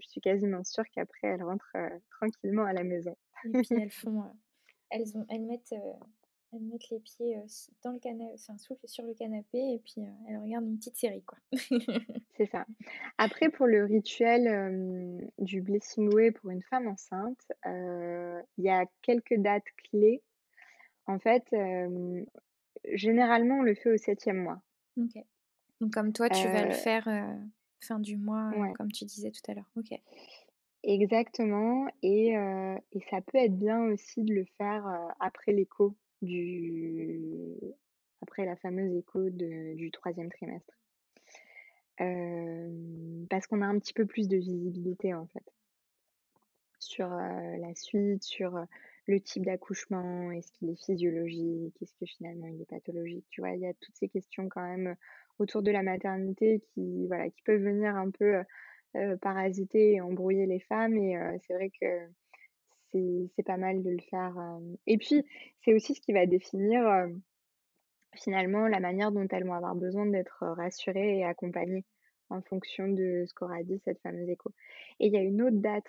suis 0.00 0.20
quasiment 0.20 0.62
sûre 0.64 0.84
qu'après, 0.94 1.28
elles 1.28 1.42
rentrent 1.42 1.76
tranquillement 2.10 2.64
à 2.64 2.72
la 2.72 2.84
maison. 2.84 3.16
Et 3.44 3.50
puis, 3.50 3.76
elles 3.80 3.90
font. 3.90 4.24
Elles, 4.92 5.16
ont, 5.16 5.26
elles, 5.28 5.42
mettent, 5.42 5.74
elles 6.52 6.60
mettent 6.60 6.90
les 6.90 7.00
pieds 7.00 7.36
dans 7.82 7.92
le 7.92 7.98
canapé, 7.98 8.34
enfin, 8.34 8.56
sur 8.58 9.04
le 9.04 9.14
canapé 9.14 9.58
et 9.58 9.78
puis 9.78 10.02
elles 10.28 10.38
regardent 10.38 10.66
une 10.66 10.78
petite 10.78 10.96
série, 10.96 11.22
quoi. 11.22 11.38
c'est 12.36 12.46
ça. 12.46 12.66
Après, 13.18 13.48
pour 13.48 13.66
le 13.66 13.84
rituel 13.84 15.30
du 15.38 15.62
Blessing 15.62 16.12
Way 16.14 16.32
pour 16.32 16.50
une 16.50 16.62
femme 16.62 16.86
enceinte, 16.88 17.52
il 17.64 18.64
y 18.64 18.70
a 18.70 18.84
quelques 19.02 19.36
dates 19.38 19.70
clés. 19.90 20.22
En 21.06 21.18
fait, 21.18 21.52
généralement, 22.92 23.56
on 23.56 23.62
le 23.62 23.74
fait 23.74 23.90
au 23.90 23.96
septième 23.96 24.38
mois. 24.38 24.60
Ok. 24.96 25.22
Donc, 25.80 25.92
comme 25.92 26.12
toi, 26.12 26.28
tu 26.28 26.46
vas 26.46 26.66
le 26.66 26.74
faire 26.74 27.08
fin 27.80 27.98
du 27.98 28.16
mois, 28.16 28.52
comme 28.76 28.92
tu 28.92 29.04
disais 29.04 29.30
tout 29.30 29.50
à 29.50 29.54
l'heure. 29.54 29.70
Ok. 29.76 29.98
Exactement. 30.84 31.86
Et, 32.02 32.30
et, 32.92 33.00
ça 33.10 33.20
peut 33.20 33.38
être 33.38 33.56
bien 33.56 33.82
aussi 33.84 34.22
de 34.22 34.34
le 34.34 34.44
faire 34.58 34.86
après 35.20 35.52
l'écho 35.52 35.96
du. 36.22 37.54
après 38.22 38.44
la 38.44 38.56
fameuse 38.56 38.94
écho 38.96 39.30
du 39.30 39.90
troisième 39.92 40.30
trimestre. 40.30 40.74
parce 41.98 43.46
qu'on 43.46 43.62
a 43.62 43.66
un 43.66 43.78
petit 43.78 43.94
peu 43.94 44.06
plus 44.06 44.28
de 44.28 44.36
visibilité 44.36 45.14
en 45.14 45.26
fait 45.26 45.44
sur 46.82 47.08
la 47.08 47.74
suite, 47.74 48.24
sur 48.24 48.58
le 49.06 49.20
type 49.20 49.44
d'accouchement, 49.44 50.30
est-ce 50.32 50.52
qu'il 50.52 50.68
est 50.68 50.84
physiologique, 50.84 51.74
est-ce 51.80 51.94
que 51.94 52.06
finalement 52.06 52.46
il 52.46 52.60
est 52.60 52.68
pathologique, 52.68 53.24
tu 53.30 53.40
vois, 53.40 53.50
il 53.50 53.60
y 53.60 53.66
a 53.66 53.74
toutes 53.74 53.96
ces 53.96 54.08
questions 54.08 54.48
quand 54.48 54.62
même 54.62 54.96
autour 55.38 55.62
de 55.62 55.70
la 55.70 55.82
maternité 55.82 56.60
qui, 56.60 57.06
voilà, 57.06 57.30
qui 57.30 57.42
peuvent 57.42 57.62
venir 57.62 57.96
un 57.96 58.10
peu 58.10 58.42
parasiter 59.20 59.94
et 59.94 60.00
embrouiller 60.00 60.46
les 60.46 60.60
femmes 60.60 60.96
et 60.96 61.16
c'est 61.46 61.54
vrai 61.54 61.70
que 61.80 61.86
c'est 62.92 63.42
pas 63.44 63.56
mal 63.56 63.82
de 63.82 63.90
le 63.90 64.02
faire. 64.10 64.34
Et 64.86 64.98
puis, 64.98 65.24
c'est 65.64 65.74
aussi 65.74 65.94
ce 65.94 66.00
qui 66.00 66.12
va 66.12 66.26
définir 66.26 66.82
finalement 68.14 68.68
la 68.68 68.80
manière 68.80 69.12
dont 69.12 69.26
elles 69.30 69.46
vont 69.46 69.54
avoir 69.54 69.74
besoin 69.74 70.04
d'être 70.06 70.44
rassurées 70.46 71.18
et 71.18 71.24
accompagnées 71.24 71.84
en 72.28 72.42
fonction 72.42 72.88
de 72.88 73.24
ce 73.26 73.34
qu'aura 73.34 73.62
dit 73.62 73.80
cette 73.84 74.00
fameuse 74.00 74.28
écho. 74.28 74.50
Et 75.00 75.06
il 75.06 75.12
y 75.12 75.16
a 75.16 75.22
une 75.22 75.42
autre 75.42 75.56
date 75.56 75.88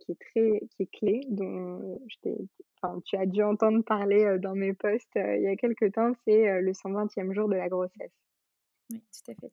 qui 0.00 0.12
est 0.12 0.20
très 0.20 0.60
qui 0.70 0.82
est 0.82 0.90
clé, 0.90 1.20
dont 1.28 2.00
je 2.08 2.30
enfin, 2.82 3.00
tu 3.04 3.16
as 3.16 3.26
dû 3.26 3.42
entendre 3.42 3.82
parler 3.84 4.38
dans 4.38 4.54
mes 4.54 4.72
posts 4.72 5.16
il 5.16 5.42
y 5.42 5.48
a 5.48 5.56
quelques 5.56 5.92
temps, 5.92 6.12
c'est 6.24 6.60
le 6.60 6.72
120e 6.72 7.32
jour 7.32 7.48
de 7.48 7.56
la 7.56 7.68
grossesse. 7.68 8.12
Oui, 8.90 9.02
tout 9.12 9.30
à 9.30 9.34
fait, 9.34 9.50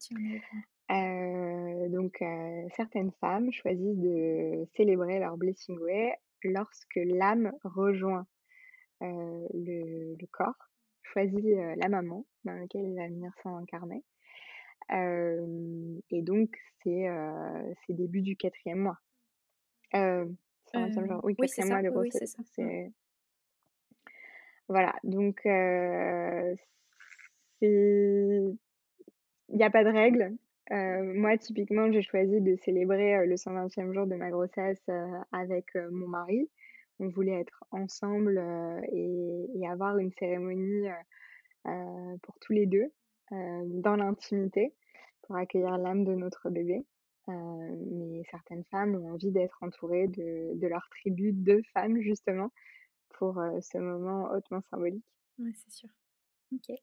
donc, 0.90 2.24
certaines 2.76 3.12
femmes 3.20 3.52
choisissent 3.52 3.98
de 3.98 4.66
célébrer 4.76 5.20
leur 5.20 5.38
blessing 5.38 5.78
way 5.80 6.14
lorsque 6.44 6.96
l'âme 6.96 7.52
rejoint 7.64 8.28
le, 9.02 10.16
le, 10.16 10.28
corps, 10.32 10.70
choisit 11.02 11.44
la 11.78 11.90
maman 11.90 12.26
dans 12.44 12.54
laquelle 12.54 12.86
il 12.86 12.96
va 12.96 13.08
venir 13.08 13.32
s'incarner 13.42 14.04
et 14.92 16.22
donc, 16.22 16.56
c'est 16.84 17.08
c'est 17.86 17.94
début 17.94 18.22
du 18.22 18.36
quatrième 18.36 18.80
mois. 18.80 19.00
Euh, 19.96 20.26
genre, 20.74 21.24
oui, 21.24 21.36
quatrième 21.36 21.70
mois 21.70 21.82
de 21.82 21.90
grossesse. 21.90 22.36
c'est 22.54 22.92
Voilà, 24.68 24.94
donc 25.04 25.42
c'est 25.44 26.58
il 27.62 29.58
n'y 29.58 29.64
a 29.64 29.70
pas 29.70 29.84
de 29.84 29.90
règle. 29.90 30.36
Heu, 30.72 31.14
moi, 31.14 31.38
typiquement, 31.38 31.92
j'ai 31.92 32.02
choisi 32.02 32.42
de 32.42 32.56
célébrer, 32.56 33.16
heu, 33.18 33.26
le 33.26 33.38
120e 33.38 33.94
jour 33.94 34.08
de 34.08 34.16
ma 34.16 34.32
grossesse, 34.32 34.82
heu, 34.90 35.06
avec, 35.32 35.68
mon 35.92 36.08
mari. 36.08 36.50
On 37.00 37.10
voulait 37.10 37.40
être 37.42 37.64
ensemble, 37.72 38.40
et 38.92 39.68
avoir 39.70 39.98
une 39.98 40.12
cérémonie, 40.14 40.88
pour 42.24 42.40
tous 42.42 42.54
les 42.54 42.66
2, 42.68 42.92
heu, 43.34 43.64
dans 43.82 43.96
l'intimité, 43.98 44.74
pour 45.24 45.36
accueillir 45.38 45.78
l'âme 45.78 46.06
de 46.06 46.16
notre 46.16 46.50
bébé. 46.50 46.86
Mais 47.28 48.24
certaines 48.32 48.64
femmes 48.66 48.96
ont 48.96 49.14
envie 49.14 49.32
d'être 49.32 49.58
entourées 49.62 50.08
de 50.08 50.54
de 50.56 50.68
leur 50.68 50.88
tribu 50.92 51.34
de 51.34 51.62
femmes, 51.74 52.00
justement, 52.02 52.52
pour, 53.20 53.42
ce 53.62 53.78
moment 53.80 54.32
hautement 54.32 54.62
symbolique. 54.72 55.04
Ouais, 55.40 55.52
c'est 55.54 55.72
sûr. 55.72 55.90
OK 56.54 56.80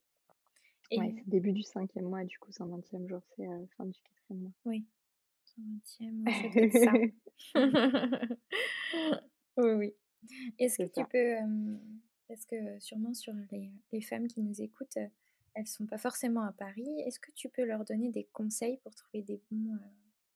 Ouais, 0.94 1.10
et 1.10 1.14
c'est 1.16 1.24
le 1.26 1.30
début 1.30 1.52
du 1.52 1.62
5e 1.62 2.04
mois, 2.08 2.24
du 2.24 2.38
coup, 2.38 2.52
120e 2.52 3.06
jour, 3.08 3.20
c'est, 3.36 3.46
heu, 3.46 3.68
fin 3.76 3.84
du 3.86 4.00
4e 4.00 4.38
mois. 4.40 4.52
Oui, 4.64 4.84
120e, 5.44 6.24
ouais, 6.26 6.70
ça. 6.70 7.00
Oui, 9.56 9.70
oui. 9.72 9.94
Est-ce 10.58 10.78
que 10.78 10.86
C'est 10.86 10.92
tu 10.92 11.04
peux, 11.06 11.36
parce 12.28 12.44
que 12.46 12.78
sûrement 12.80 13.14
sur 13.14 13.34
les 13.52 13.72
les 13.92 14.00
femmes 14.02 14.28
qui 14.28 14.40
nous 14.42 14.62
écoutent, 14.62 14.98
elles 15.54 15.66
sont 15.66 15.86
pas 15.86 15.98
forcément 15.98 16.42
à 16.44 16.52
Paris. 16.52 16.88
Est-ce 17.06 17.20
que 17.20 17.30
tu 17.32 17.48
peux 17.48 17.64
leur 17.64 17.84
donner 17.84 18.10
des 18.10 18.24
conseils 18.32 18.78
pour 18.78 18.94
trouver 18.94 19.22
des 19.22 19.40
bons, 19.50 19.78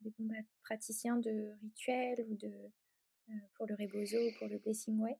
des 0.02 0.12
bons 0.18 0.30
praticiens 0.62 1.16
de 1.18 1.52
rituels 1.62 2.26
ou 2.30 2.34
de, 2.36 2.50
pour 3.54 3.66
le 3.66 3.74
rebozo 3.76 4.18
ou 4.18 4.32
pour 4.38 4.48
le 4.48 4.58
blessing 4.58 4.98
way? 5.00 5.18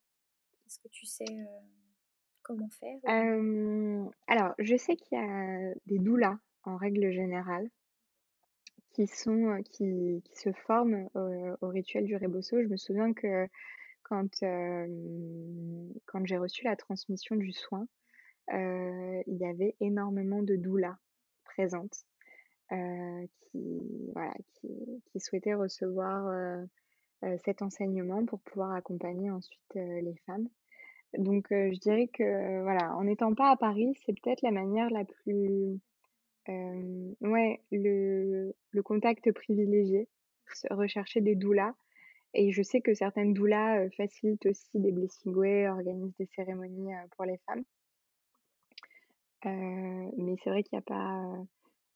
Est-ce 0.67 0.79
que 0.81 0.89
tu 0.89 1.07
sais, 1.07 1.27
comment 2.47 2.69
faire 2.71 2.99
alors, 4.29 4.55
je 4.59 4.77
sais 4.77 4.97
qu'il 4.97 5.19
y 5.19 5.21
a 5.21 5.75
des 5.87 5.99
doulas, 5.99 6.39
en 6.63 6.77
règle 6.77 7.11
générale 7.11 7.69
qui 8.93 9.07
se 9.07 10.53
forment, 10.67 11.11
au 11.15 11.69
rituel 11.69 12.07
du 12.07 12.17
rebozo. 12.17 12.63
Je 12.63 12.69
me 12.69 12.77
souviens 12.79 13.13
que 13.13 13.47
quand, 14.05 14.43
j'ai 16.25 16.39
reçu 16.39 16.65
la 16.65 16.77
transmission 16.77 17.37
du 17.37 17.53
soin, 17.53 17.87
il 18.51 19.37
y 19.37 19.45
avait 19.45 19.77
énormément 19.81 20.43
de 20.43 20.57
doulas 20.57 20.97
présentes, 21.45 22.07
qui 23.51 25.21
souhaitaient 25.21 25.55
recevoir, 25.55 26.65
cet 27.45 27.61
enseignement 27.61 28.25
pour 28.25 28.41
pouvoir 28.41 28.73
accompagner 28.73 29.31
ensuite, 29.31 29.75
les 29.75 30.17
femmes. 30.25 30.49
Donc 31.19 31.47
je 31.51 31.79
dirais 31.79 32.09
que, 32.09 32.63
voilà, 32.63 32.97
en 32.97 33.05
n'étant 33.05 33.35
pas 33.35 33.51
à 33.51 33.57
Paris, 33.57 33.95
c'est 34.05 34.13
peut-être 34.21 34.43
la 34.43 34.51
manière 34.51 34.91
la 34.91 35.05
plus, 35.05 35.79
hem, 36.47 37.15
ouais, 37.21 37.61
le 37.73 38.55
le 38.71 38.83
contact 38.83 39.33
privilégié, 39.33 40.09
rechercher 40.71 41.21
des 41.21 41.35
doulas 41.35 41.75
et 42.37 42.53
je 42.53 42.63
sais 42.63 42.83
que 42.83 42.95
certaines 42.95 43.33
doulas, 43.33 43.89
facilitent 43.97 44.47
aussi 44.47 44.69
des 44.75 44.93
blessing 44.93 45.35
way, 45.35 45.69
organisent 45.69 46.15
des 46.19 46.29
cérémonies, 46.37 46.93
pour 47.17 47.25
les 47.25 47.39
femmes. 47.47 47.65
Mais 49.45 50.35
c'est 50.43 50.51
vrai 50.51 50.63
qu'il 50.63 50.77
y 50.77 50.79
a 50.79 50.83
pas, 50.83 51.23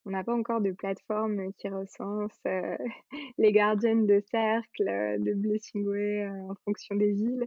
on 0.07 0.11
n'a 0.11 0.25
pas 0.25 0.35
encore 0.35 0.63
de 0.63 0.73
plateforme 0.73 1.53
qui 1.55 1.69
recense, 1.69 2.39
les 3.39 3.53
gardiennes 3.53 4.07
de 4.07 4.21
cercle, 4.31 4.85
de 5.19 5.35
blessing 5.35 5.87
way, 5.87 6.27
en 6.27 6.55
fonction 6.65 6.95
des 6.95 7.13
villes. 7.13 7.47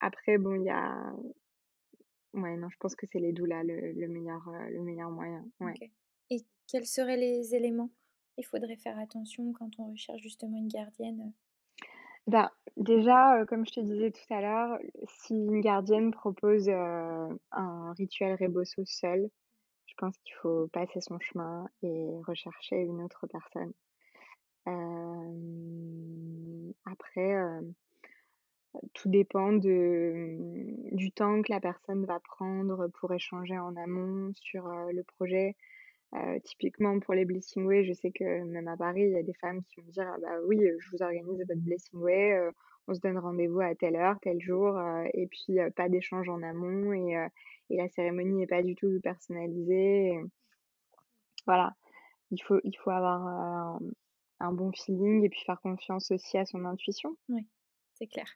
Après 0.00 0.38
bon, 0.38 0.54
il 0.54 0.64
y 0.64 0.70
a 0.70 1.12
ouais, 2.34 2.56
non, 2.56 2.68
je 2.70 2.76
pense 2.78 2.94
que 2.96 3.06
c'est 3.06 3.18
les 3.20 3.32
doulas 3.32 3.62
le 3.62 3.92
le 3.92 4.08
meilleur, 4.08 4.42
le 4.70 4.80
meilleur 4.82 5.10
moyen, 5.10 5.44
ouais. 5.60 5.90
Et 6.30 6.46
quels 6.66 6.86
seraient 6.86 7.18
les 7.18 7.54
éléments 7.54 7.90
il 8.38 8.44
faudrait 8.46 8.76
faire 8.78 8.98
attention 8.98 9.52
quand 9.52 9.78
on 9.78 9.90
recherche 9.90 10.22
justement 10.22 10.56
une 10.56 10.68
gardienne? 10.68 11.34
Ben, 12.26 12.50
déjà, 12.76 13.44
comme 13.48 13.66
je 13.66 13.72
te 13.72 13.80
disais 13.80 14.10
tout 14.12 14.32
à 14.34 14.40
l'heure, 14.40 14.78
si 15.08 15.34
une 15.34 15.60
gardienne 15.60 16.10
propose, 16.12 16.68
un 16.68 17.92
rituel 17.96 18.36
rebozo 18.40 18.84
seul, 18.84 19.30
je 19.86 19.94
pense 19.98 20.16
qu'il 20.18 20.34
faut 20.42 20.68
passer 20.68 21.00
son 21.00 21.18
chemin 21.20 21.68
et 21.82 22.20
rechercher 22.26 22.76
une 22.76 23.02
autre 23.02 23.26
personne. 23.28 23.72
Après, 26.84 27.34
tout 28.94 29.08
dépend 29.10 29.52
de, 29.52 30.36
mmh, 30.38 30.96
du 30.96 31.12
temps 31.12 31.42
que 31.42 31.52
la 31.52 31.60
personne 31.60 32.04
va 32.06 32.20
prendre 32.20 32.88
pour 33.00 33.12
échanger 33.12 33.58
en 33.58 33.76
amont 33.76 34.32
sur, 34.34 34.68
le 34.92 35.02
projet. 35.04 35.56
Typiquement 36.44 36.98
pour 37.00 37.14
les 37.14 37.24
blessing 37.24 37.64
way, 37.66 37.84
je 37.84 37.92
sais 37.92 38.10
que 38.10 38.44
même 38.44 38.68
à 38.68 38.76
Paris, 38.76 39.02
il 39.02 39.12
y 39.12 39.16
a 39.18 39.22
des 39.22 39.34
femmes 39.34 39.62
qui 39.64 39.80
vont 39.80 39.88
dire: 39.90 40.10
«Ah 40.14 40.18
bah 40.20 40.38
oui, 40.46 40.60
je 40.78 40.90
vous 40.90 41.02
organise 41.02 41.38
votre 41.46 41.60
blessing 41.60 42.00
way, 42.00 42.50
on 42.88 42.94
se 42.94 43.00
donne 43.00 43.18
rendez-vous 43.18 43.60
à 43.60 43.74
telle 43.76 43.96
heure, 43.96 44.18
tel 44.22 44.40
jour», 44.40 44.78
et 45.14 45.28
puis, 45.28 45.58
pas 45.76 45.88
d'échange 45.88 46.28
en 46.28 46.42
amont 46.42 46.92
et 46.92 47.28
et 47.70 47.76
la 47.76 47.88
cérémonie 47.88 48.42
est 48.42 48.48
pas 48.48 48.62
du 48.64 48.74
tout 48.74 48.98
personnalisée 49.02 50.18
voilà, 51.46 51.74
il 52.30 52.42
faut 52.42 52.60
il 52.64 52.76
faut 52.76 52.90
avoir, 52.90 53.78
un 54.40 54.52
bon 54.52 54.72
feeling 54.72 55.24
et 55.24 55.28
puis 55.28 55.40
faire 55.44 55.60
confiance 55.60 56.10
aussi 56.10 56.38
à 56.38 56.46
son 56.46 56.64
intuition. 56.64 57.16
Ouais, 57.28 57.44
c'est 57.94 58.06
clair. 58.06 58.26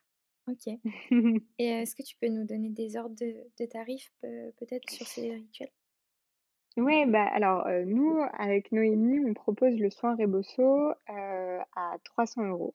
OK 0.47 0.67
et 1.59 1.67
est-ce 1.67 1.97
que 1.97 2.03
tu 2.03 2.17
peux 2.19 2.29
nous 2.29 2.45
donner 2.47 2.71
des 2.71 2.97
ordres 2.97 3.17
de 3.17 3.51
de 3.59 3.67
tarifs 3.67 4.13
peu 4.23 4.53
peut-être 4.59 4.91
sur 4.91 5.07
ces 5.09 5.33
rituels? 5.35 5.73
Ouais, 6.77 7.05
bah, 7.07 7.25
alors, 7.25 7.67
nous, 7.85 8.21
avec 8.33 8.71
Noémie, 8.71 9.19
on 9.29 9.35
propose 9.35 9.75
le 9.77 9.91
soin 9.91 10.15
rebozo, 10.15 10.91
heu, 11.11 11.59
à 11.75 11.97
300 12.05 12.75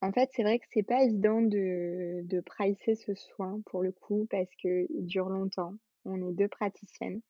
En 0.00 0.12
fait, 0.12 0.28
c'est 0.32 0.42
vrai 0.42 0.58
que 0.58 0.66
c'est 0.70 0.82
pas 0.82 1.02
évident 1.02 1.40
de 1.42 2.20
de 2.24 2.40
pricer 2.40 2.94
ce 2.94 3.14
soin 3.14 3.60
pour 3.66 3.82
le 3.82 3.92
coup 3.92 4.26
parce 4.30 4.54
qu'il 4.56 4.86
dure 5.06 5.28
longtemps. 5.30 5.74
On 6.04 6.28
est 6.28 6.32
2 6.34 6.48
praticiennes 6.48 7.22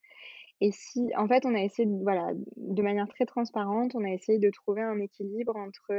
et 0.60 0.72
si 0.72 1.10
en 1.16 1.28
fait, 1.28 1.46
on 1.46 1.54
a 1.54 1.60
essayé 1.62 1.86
de 1.88 2.02
voilà, 2.02 2.32
de 2.56 2.82
manière 2.82 3.08
très 3.08 3.26
transparente, 3.26 3.94
on 3.96 4.04
a 4.04 4.10
essayé 4.10 4.38
de 4.40 4.50
trouver 4.50 4.82
un 4.82 5.00
équilibre 5.00 5.56
entre, 5.56 5.92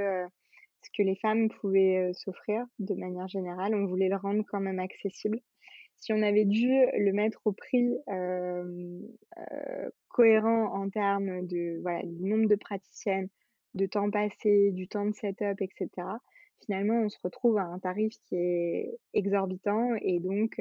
ce 0.86 0.90
que 0.96 1.04
les 1.04 1.16
femmes 1.16 1.50
pouvaient, 1.50 2.12
s'offrir 2.14 2.66
de 2.80 2.94
manière 2.94 3.28
générale. 3.28 3.74
On 3.76 3.86
voulait 3.88 4.10
le 4.10 4.16
rendre 4.16 4.44
quand 4.48 4.60
même 4.60 4.80
accessible. 4.80 5.40
Si 5.98 6.14
on 6.14 6.22
avait 6.22 6.46
dû 6.46 6.68
le 6.68 7.12
mettre 7.14 7.42
au 7.46 7.52
prix, 7.52 7.98
cohérent 10.10 10.74
en 10.74 10.90
termes 10.90 11.46
de 11.48 11.80
voilà, 11.82 12.04
du 12.04 12.24
nombre 12.24 12.48
de 12.48 12.56
praticiennes, 12.56 13.30
de 13.74 13.86
temps 13.86 14.12
passé, 14.12 14.72
du 14.72 14.88
temps 14.88 15.06
de 15.06 15.14
setup 15.14 15.62
et 15.62 15.70
cetera, 15.78 16.20
finalement, 16.64 17.02
on 17.02 17.10
se 17.10 17.18
retrouve 17.24 17.58
à 17.58 17.64
un 17.64 17.80
tarif 17.80 18.14
qui 18.26 18.36
est 18.36 18.98
exorbitant 19.14 19.96
et 20.02 20.20
donc 20.20 20.60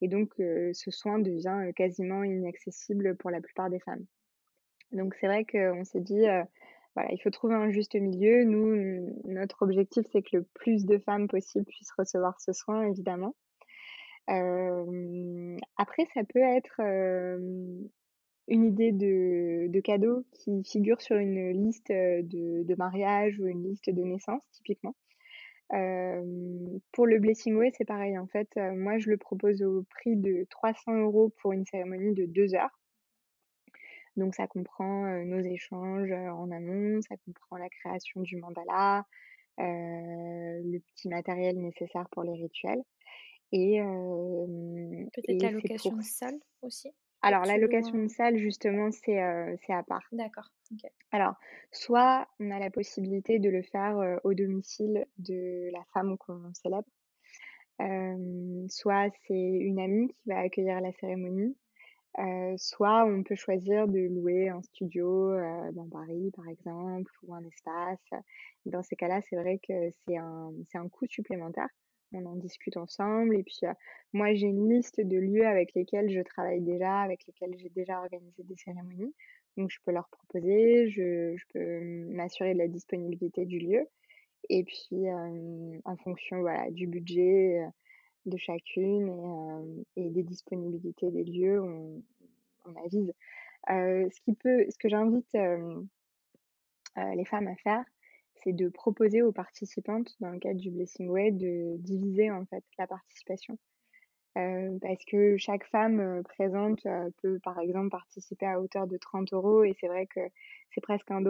et 0.00 0.08
donc 0.08 0.32
ce 0.36 0.90
soin 0.90 1.18
devient, 1.18 1.72
quasiment 1.74 2.22
inaccessible 2.22 3.16
pour 3.16 3.30
la 3.30 3.40
plupart 3.40 3.68
des 3.70 3.80
femmes. 3.80 4.06
Donc 4.92 5.14
c'est 5.20 5.26
vrai 5.26 5.44
qu'on 5.44 5.84
s'est 5.84 6.00
dit, 6.00 6.24
il 7.12 7.18
faut 7.22 7.30
trouver 7.30 7.54
un 7.54 7.70
juste 7.70 7.94
milieu. 7.94 8.44
Nous, 8.44 9.14
notre 9.24 9.62
objectif, 9.62 10.06
c'est 10.12 10.22
que 10.22 10.38
le 10.38 10.42
plus 10.54 10.84
de 10.86 10.98
femmes 10.98 11.28
possible 11.28 11.64
puissent 11.64 11.92
recevoir 11.96 12.40
ce 12.40 12.52
soin, 12.52 12.82
évidemment. 12.88 13.34
Après 14.28 16.06
ça 16.14 16.22
peut 16.24 16.40
être, 16.40 16.80
une 18.50 18.64
idée 18.64 18.92
de 18.92 19.66
de 19.68 19.80
cadeau 19.80 20.24
qui 20.32 20.64
figure 20.64 21.00
sur 21.02 21.16
une 21.16 21.50
liste, 21.50 21.88
de 21.90 22.74
mariage 22.76 23.38
ou 23.40 23.46
une 23.46 23.62
liste 23.62 23.90
de 23.90 24.02
naissance, 24.02 24.42
typiquement. 24.52 24.94
Pour 25.70 27.06
le 27.06 27.18
blessing 27.18 27.54
way, 27.56 27.70
c'est 27.76 27.84
pareil, 27.84 28.18
en 28.18 28.26
fait, 28.26 28.48
moi, 28.56 28.98
je 28.98 29.10
le 29.10 29.16
propose 29.18 29.62
au 29.62 29.84
prix 29.90 30.16
de 30.16 30.46
300 30.50 30.92
€ 30.92 31.30
pour 31.40 31.52
une 31.52 31.64
cérémonie 31.66 32.14
de 32.14 32.26
2 32.26 32.54
heures. 32.54 32.78
Donc 34.18 34.34
ça 34.34 34.46
comprend, 34.48 35.04
nos 35.24 35.40
échanges, 35.40 36.12
en 36.12 36.50
amont, 36.52 37.00
ça 37.02 37.16
comprend 37.24 37.56
la 37.56 37.70
création 37.70 38.20
du 38.22 38.36
mandala, 38.38 39.06
le 39.58 40.78
petit 40.80 41.08
matériel 41.08 41.58
nécessaire 41.60 42.08
pour 42.10 42.24
les 42.24 42.34
rituels 42.34 42.82
et 43.52 43.80
Peut-être 45.12 45.28
et 45.28 45.38
la 45.42 45.52
c'est 45.58 45.68
pour 45.82 45.96
de 45.98 46.02
salle 46.02 46.40
aussi? 46.62 46.90
Alors 47.22 47.46
la 47.46 47.58
location 47.58 48.02
de 48.02 48.08
salle 48.08 48.38
justement, 48.38 48.90
c'est, 48.90 49.20
à 49.20 49.82
part. 49.86 50.12
d'accord. 50.12 50.50
Alors, 51.12 51.34
soit 51.72 52.28
on 52.40 52.50
a 52.50 52.58
la 52.58 52.70
possibilité 52.70 53.38
de 53.38 53.50
le 53.50 53.62
faire, 53.62 54.20
au 54.24 54.34
domicile 54.34 55.06
de 55.18 55.70
la 55.72 55.84
femme 55.92 56.16
qu'on 56.18 56.52
célèbre, 56.54 56.88
soit 58.68 59.10
c'est 59.26 59.34
une 59.34 59.80
amie 59.80 60.08
qui 60.08 60.28
va 60.28 60.38
accueillir 60.40 60.80
la 60.80 60.92
cérémonie, 60.92 61.56
soit 62.56 63.04
on 63.04 63.22
peut 63.22 63.36
choisir 63.36 63.86
de 63.88 63.98
louer 64.00 64.48
un 64.48 64.62
studio, 64.62 65.32
dans 65.72 65.88
Paris, 65.88 66.30
par 66.36 66.48
exemple, 66.48 67.12
ou 67.22 67.34
un 67.34 67.44
espace. 67.44 68.22
Dans 68.66 68.82
ces 68.82 68.96
cas-là, 68.96 69.20
c'est 69.28 69.36
vrai 69.36 69.58
que 69.66 69.90
c'est 70.06 70.16
un 70.16 70.52
un 70.74 70.88
coût 70.88 71.06
supplémentaire. 71.06 71.68
on 72.12 72.24
en 72.26 72.36
discute 72.36 72.76
ensemble. 72.76 73.36
Et 73.36 73.42
puis, 73.42 73.60
moi, 74.12 74.34
j'ai 74.34 74.46
une 74.46 74.68
liste 74.70 75.00
de 75.00 75.16
lieux 75.18 75.46
avec 75.46 75.74
lesquels 75.74 76.10
je 76.10 76.20
travaille 76.20 76.60
déjà, 76.62 77.00
avec 77.00 77.26
lesquels 77.26 77.54
j'ai 77.58 77.68
déjà 77.70 77.98
organisé 78.00 78.42
des 78.44 78.56
cérémonies. 78.56 79.14
Donc, 79.56 79.70
je 79.70 79.78
peux 79.84 79.92
leur 79.92 80.08
proposer, 80.08 80.88
je, 80.90 81.36
je 81.36 81.44
peux 81.52 81.80
m'assurer 82.14 82.54
de 82.54 82.58
la 82.58 82.68
disponibilité 82.68 83.44
du 83.44 83.58
lieu. 83.58 83.86
Et 84.48 84.64
puis, 84.64 85.10
en 85.84 85.96
fonction 85.98 86.40
voilà, 86.40 86.70
du 86.70 86.86
budget 86.86 87.60
de 88.28 88.36
chacune 88.36 89.84
et, 89.96 90.10
des 90.10 90.22
disponibilités 90.22 91.10
des 91.10 91.24
lieux, 91.24 91.60
on, 91.60 92.02
on 92.66 92.84
avise. 92.84 93.12
ce, 93.68 94.20
qui 94.22 94.34
peut, 94.34 94.66
ce 94.70 94.78
que 94.78 94.88
j'invite 94.88 95.36
les 96.96 97.24
femmes 97.24 97.48
à 97.48 97.56
faire, 97.56 97.84
c'est 98.42 98.52
de 98.52 98.68
proposer 98.68 99.22
aux 99.22 99.32
participantes, 99.32 100.14
dans 100.20 100.30
le 100.30 100.38
cadre 100.38 100.60
du 100.60 100.70
Blessing 100.70 101.08
Way, 101.08 101.32
de 101.32 101.76
diviser 101.78 102.30
en 102.30 102.44
fait 102.46 102.64
la 102.78 102.86
participation. 102.86 103.58
Parce 104.34 105.04
que 105.04 105.36
chaque 105.36 105.64
femme 105.64 106.22
présente 106.22 106.86
peut 107.22 107.40
par 107.42 107.58
exemple 107.58 107.88
participer 107.88 108.46
à 108.46 108.60
hauteur 108.60 108.86
de 108.86 108.96
30 108.96 109.32
euros 109.32 109.64
et 109.64 109.74
c'est 109.80 109.88
vrai 109.88 110.06
que 110.06 110.20
c'est 110.70 110.80
presque 110.80 111.10
un 111.10 111.20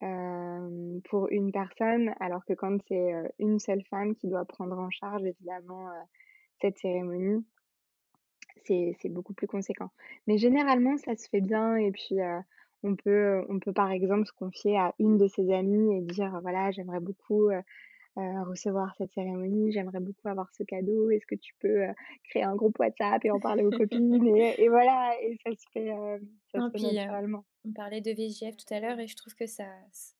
pour 0.00 1.28
une 1.30 1.50
personne, 1.52 2.14
alors 2.20 2.44
que 2.44 2.52
quand 2.52 2.78
c'est 2.86 3.12
une 3.38 3.58
seule 3.58 3.82
femme 3.84 4.14
qui 4.14 4.28
doit 4.28 4.44
prendre 4.44 4.78
en 4.78 4.90
charge 4.90 5.24
évidemment 5.24 5.88
cette 6.60 6.78
cérémonie, 6.78 7.44
c'est 8.64 9.08
beaucoup 9.08 9.34
plus 9.34 9.46
conséquent. 9.46 9.90
Mais 10.26 10.38
généralement, 10.38 10.96
ça 10.98 11.16
se 11.16 11.28
fait 11.28 11.40
bien 11.40 11.76
et 11.76 11.90
puis 11.90 12.18
on 12.82 12.94
peut, 12.94 13.44
on 13.48 13.58
peut 13.58 13.72
par 13.72 13.90
exemple 13.90 14.26
se 14.26 14.32
confier 14.32 14.78
à 14.78 14.94
une 14.98 15.18
de 15.18 15.26
ses 15.26 15.52
amies 15.52 15.96
et 15.96 16.00
dire 16.00 16.38
voilà, 16.42 16.70
j'aimerais 16.70 17.00
beaucoup 17.00 17.48
recevoir 18.44 18.94
cette 18.96 19.12
cérémonie, 19.12 19.72
j'aimerais 19.72 20.00
beaucoup 20.00 20.28
avoir 20.28 20.50
ce 20.54 20.62
cadeau, 20.62 21.10
est-ce 21.10 21.26
que 21.26 21.34
tu 21.34 21.54
peux 21.60 21.82
créer 22.24 22.42
un 22.42 22.56
groupe 22.56 22.78
WhatsApp 22.78 23.24
et 23.24 23.30
en 23.30 23.40
parler 23.40 23.64
aux 23.64 23.70
copines 23.70 24.26
et, 24.36 24.68
voilà, 24.68 25.12
et 25.22 25.36
ça 25.44 25.50
se 25.52 25.66
fait, 25.72 25.90
ça 26.52 26.60
se 26.60 26.78
fait 26.78 26.94
naturellement. 26.94 27.44
on 27.64 27.72
parlait 27.72 28.00
de 28.00 28.10
VJF 28.10 28.56
tout 28.56 28.74
à 28.74 28.80
l'heure 28.80 28.98
et 28.98 29.06
je 29.06 29.16
trouve 29.16 29.34
que 29.34 29.46
ça, 29.46 29.66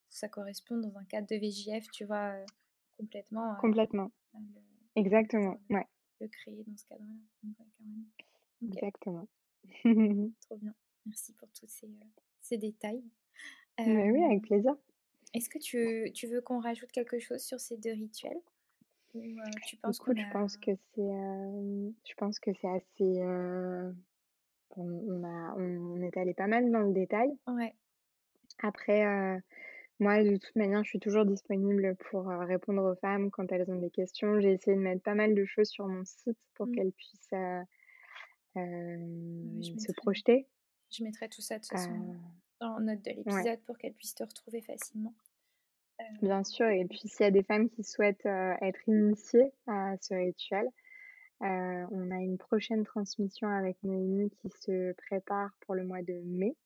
ça 0.09 0.28
correspond 0.28 0.76
dans 0.78 0.96
un 0.96 1.05
cadre 1.05 1.26
de 1.28 1.36
VJF, 1.36 1.88
tu 1.92 2.05
vois, 2.05 2.34
complètement. 2.96 3.55
complètement. 3.61 4.11
Exactement, 4.96 5.61
ouais. 5.70 5.86
Le 6.20 6.28
créer 6.28 6.64
dans 6.66 6.76
ce 6.76 6.84
cadre-là. 6.86 7.55
Exactement. 8.62 9.28
Trop 10.40 10.57
bien. 10.57 10.74
Merci 11.07 11.32
pour 11.34 11.49
tous 11.53 11.68
ces, 11.68 11.88
ces 12.40 12.59
détails. 12.59 13.05
oui, 13.78 14.24
avec 14.24 14.42
plaisir. 14.42 14.74
Est-ce 15.34 15.48
que 15.48 15.58
tu, 15.58 16.10
tu 16.12 16.26
veux 16.26 16.40
qu'on 16.40 16.60
rajoute 16.60 16.90
quelque 16.90 17.18
chose 17.18 17.42
sur 17.42 17.60
ces 17.60 17.76
deux 17.76 17.92
rituels? 17.92 18.40
Ou, 19.14 19.22
tu 19.66 19.76
penses 19.76 19.98
Écoute, 19.98 20.18
je 20.18 20.32
pense 20.32 20.56
que 20.56 20.70
c'est, 20.94 21.02
je 21.02 22.14
pense 22.16 22.38
que 22.38 22.50
c'est 22.60 22.68
assez. 22.68 23.22
on, 24.76 25.24
a, 25.24 25.54
on, 25.56 26.02
est 26.02 26.16
allé 26.16 26.34
pas 26.34 26.46
mal 26.46 26.70
dans 26.70 26.80
le 26.80 26.92
détail. 26.92 27.30
Ouais. 27.46 27.74
Après, 28.62 29.40
moi, 29.98 30.22
de 30.22 30.36
toute 30.36 30.56
manière, 30.56 30.84
je 30.84 30.90
suis 30.90 31.00
toujours 31.00 31.24
disponible 31.24 31.96
pour 32.10 32.26
répondre 32.26 32.82
aux 32.82 32.96
femmes 32.96 33.30
quand 33.30 33.50
elles 33.50 33.70
ont 33.70 33.80
des 33.80 33.90
questions. 33.90 34.40
J'ai 34.40 34.52
essayé 34.52 34.76
de 34.76 34.82
mettre 34.82 35.02
pas 35.02 35.14
mal 35.14 35.34
de 35.34 35.44
choses 35.44 35.68
sur 35.68 35.86
mon 35.88 36.04
site 36.04 36.38
pour 36.54 36.66
mmh. 36.66 36.72
qu'elles 36.72 36.92
puissent 36.92 37.30
se 38.54 39.92
projeter. 39.92 40.46
Je 40.90 41.02
mettrai 41.04 41.28
tout 41.28 41.42
ça 41.42 41.56
de 41.56 41.62
toute 41.62 41.72
façon 41.72 42.14
en 42.61 42.80
note 42.80 43.02
de 43.04 43.11
l'épisode 43.11 43.61
pour 43.66 43.78
qu'elles 43.78 43.94
puissent 43.94 44.14
te 44.14 44.24
retrouver 44.24 44.61
facilement. 44.61 45.14
Bien 46.22 46.44
sûr, 46.44 46.68
et 46.68 46.84
puis 46.84 47.09
s'il 47.09 47.24
y 47.24 47.28
a 47.28 47.30
des 47.30 47.42
femmes 47.42 47.68
qui 47.70 47.82
souhaitent 47.82 48.26
être 48.26 48.88
initiées 48.88 49.52
à 49.66 49.96
ce 50.00 50.14
rituel, 50.14 50.68
on 51.40 52.11
a 52.11 52.16
une 52.16 52.38
prochaine 52.38 52.84
transmission 52.84 53.48
avec 53.48 53.76
Noémie 53.82 54.30
qui 54.30 54.50
se 54.61 54.92
prépare 54.92 55.50
pour 55.61 55.74
le 55.74 55.84
mois 55.84 56.02
de 56.02 56.20
mai. 56.24 56.56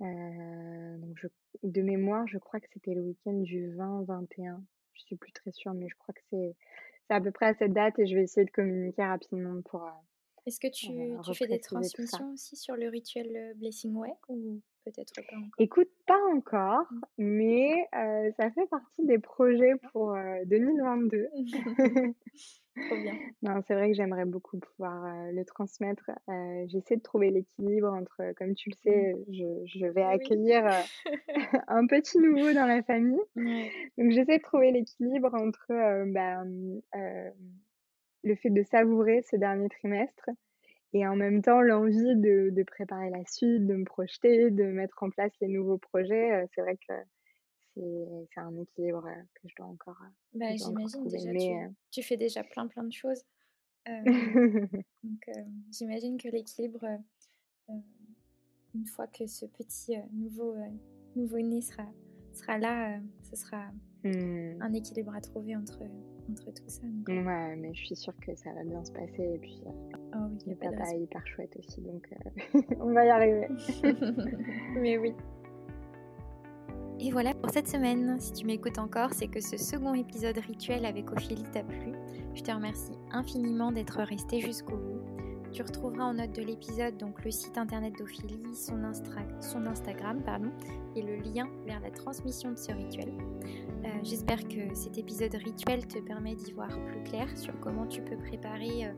donc 0.00 1.18
de 1.62 1.82
mémoire, 1.82 2.26
je 2.28 2.38
crois 2.38 2.60
que 2.60 2.68
c'était 2.72 2.94
le 2.94 3.02
week-end 3.02 3.34
du 3.34 3.74
20-21. 3.76 4.62
Je 4.94 5.02
suis 5.02 5.16
plus 5.16 5.32
très 5.32 5.52
sûre, 5.52 5.74
mais 5.74 5.88
je 5.88 5.96
crois 5.96 6.14
que 6.14 6.20
c'est 6.30 6.54
à 7.10 7.20
peu 7.20 7.32
près 7.32 7.46
à 7.46 7.54
cette 7.54 7.72
date 7.72 7.98
et 7.98 8.06
je 8.06 8.14
vais 8.14 8.22
essayer 8.22 8.46
de 8.46 8.50
communiquer 8.50 9.02
rapidement 9.02 9.60
pour, 9.62 9.86
est-ce 10.46 10.60
que 10.60 10.68
tu, 10.68 10.88
tu 11.24 11.34
fais 11.34 11.46
des 11.46 11.60
transmissions 11.60 12.32
aussi 12.32 12.56
sur 12.56 12.76
le 12.76 12.88
rituel 12.88 13.54
Blessing 13.56 13.94
Way 13.94 14.12
ou 14.28 14.60
peut-être 14.84 15.12
pas 15.14 15.36
encore 15.36 15.50
Écoute, 15.58 15.88
pas 16.06 16.20
encore, 16.34 16.86
mmh. 16.92 17.24
mais 17.24 17.88
ça 18.36 18.50
fait 18.50 18.66
partie 18.68 19.04
des 19.04 19.18
projets 19.18 19.74
pour 19.92 20.16
2022. 20.46 21.28
Trop 22.86 22.96
bien. 22.96 23.14
Non, 23.42 23.60
c'est 23.66 23.74
vrai 23.74 23.88
que 23.88 23.94
j'aimerais 23.94 24.24
beaucoup 24.24 24.58
pouvoir 24.58 25.04
le 25.32 25.44
transmettre. 25.44 26.10
J'essaie 26.66 26.96
de 26.96 27.02
trouver 27.02 27.30
l'équilibre 27.30 27.92
entre, 27.92 28.32
comme 28.36 28.54
tu 28.54 28.70
le 28.70 28.74
mmh. 28.74 28.92
sais, 28.92 29.14
je, 29.28 29.78
je 29.78 29.86
vais 29.86 30.02
accueillir 30.02 30.64
un 31.68 31.86
petit 31.86 32.18
nouveau 32.18 32.52
dans 32.52 32.66
la 32.66 32.82
famille. 32.82 33.20
Donc 33.36 34.10
j'essaie 34.10 34.38
de 34.38 34.42
trouver 34.42 34.70
l'équilibre 34.70 35.34
entre 35.34 35.66
bah, 36.12 36.44
le 38.22 38.34
fait 38.36 38.50
de 38.50 38.62
savourer 38.62 39.22
ce 39.22 39.36
dernier 39.36 39.68
trimestre 39.68 40.30
et 40.92 41.06
en 41.06 41.16
même 41.16 41.42
temps 41.42 41.60
l'envie 41.60 42.16
de, 42.16 42.50
de, 42.50 42.62
préparer 42.62 43.10
la 43.10 43.24
suite, 43.24 43.66
de 43.66 43.74
me 43.74 43.84
projeter, 43.84 44.50
de 44.50 44.64
mettre 44.64 45.02
en 45.02 45.10
place 45.10 45.32
les 45.40 45.48
nouveaux 45.48 45.78
projets. 45.78 46.32
Euh, 46.32 46.46
c'est 46.54 46.62
vrai 46.62 46.76
que 46.76 46.94
c'est 47.76 48.40
un 48.40 48.56
équilibre 48.56 49.06
euh, 49.06 49.22
que 49.34 49.48
je 49.48 49.54
dois 49.56 49.66
encore. 49.66 49.98
Euh, 50.02 50.38
bah, 50.38 50.56
j'imagine 50.56 51.06
déjà, 51.06 51.32
tu, 51.32 51.74
tu, 51.90 52.02
fais 52.02 52.16
déjà 52.16 52.42
plein 52.42 52.66
plein 52.66 52.84
de 52.84 52.92
choses. 52.92 53.22
donc 53.86 55.30
j'imagine 55.72 56.18
que 56.18 56.28
l'équilibre, 56.28 56.84
une 58.74 58.86
fois 58.86 59.06
que 59.06 59.26
ce 59.26 59.46
petit 59.46 59.96
nouveau, 60.12 60.54
nouveau 61.16 61.38
né 61.38 61.62
sera, 61.62 61.86
sera 62.34 62.58
là, 62.58 63.00
ce 63.22 63.36
sera 63.36 63.70
mmh. 64.04 64.60
un 64.60 64.72
équilibre 64.74 65.14
à 65.14 65.20
trouver 65.20 65.56
entre 65.56 65.82
tout 66.34 66.52
ça. 66.66 66.82
Ouais, 67.08 67.56
mais 67.56 67.72
je 67.74 67.84
suis 67.86 67.96
sûre 67.96 68.14
que 68.20 68.34
ça 68.34 68.52
va 68.52 68.64
bien 68.64 68.84
se 68.84 68.92
passer. 68.92 69.22
Et 69.34 69.38
puis, 69.38 69.62
oh 69.66 70.18
oui, 70.30 70.38
le 70.46 70.54
papa 70.54 70.90
est 70.92 71.00
hyper 71.00 71.26
chouette 71.26 71.56
aussi, 71.58 71.80
donc 71.80 72.08
euh, 72.12 72.60
on 72.80 72.92
va 72.92 73.04
y 73.04 73.08
arriver. 73.10 73.48
mais 74.76 74.98
oui. 74.98 75.14
Et 77.02 77.10
voilà 77.10 77.32
pour 77.32 77.50
cette 77.50 77.68
semaine. 77.68 78.20
Si 78.20 78.32
tu 78.32 78.46
m'écoutes 78.46 78.78
encore, 78.78 79.14
c'est 79.14 79.28
que 79.28 79.40
ce 79.40 79.56
second 79.56 79.94
épisode 79.94 80.36
rituel 80.36 80.84
avec 80.84 81.10
Ophélie 81.10 81.44
t'a 81.44 81.62
plu. 81.62 81.92
Je 82.34 82.42
te 82.42 82.52
remercie 82.52 82.92
infiniment 83.10 83.72
d'être 83.72 84.02
resté 84.02 84.40
jusqu'au 84.40 84.76
bout. 84.76 84.99
Tu 85.52 85.62
retrouveras 85.62 86.04
en 86.04 86.14
note 86.14 86.32
de 86.36 86.42
l'épisode 86.42 86.96
donc 86.96 87.24
le 87.24 87.32
site 87.32 87.58
internet 87.58 87.92
d'Ophélie, 87.98 88.54
son, 88.54 88.84
Instagram 88.84 90.22
pardon, 90.24 90.52
et 90.94 91.02
le 91.02 91.16
lien 91.16 91.48
vers 91.66 91.80
la 91.80 91.90
transmission 91.90 92.52
de 92.52 92.56
ce 92.56 92.70
rituel. 92.70 93.12
Euh, 93.84 93.88
j'espère 94.04 94.46
que 94.46 94.72
cet 94.74 94.96
épisode 94.96 95.34
rituel 95.34 95.86
te 95.88 95.98
permet 95.98 96.36
d'y 96.36 96.52
voir 96.52 96.68
plus 96.68 97.02
clair 97.02 97.26
sur 97.36 97.58
comment 97.58 97.86
tu 97.86 98.00
peux 98.00 98.16
préparer 98.16 98.86
euh, 98.86 98.92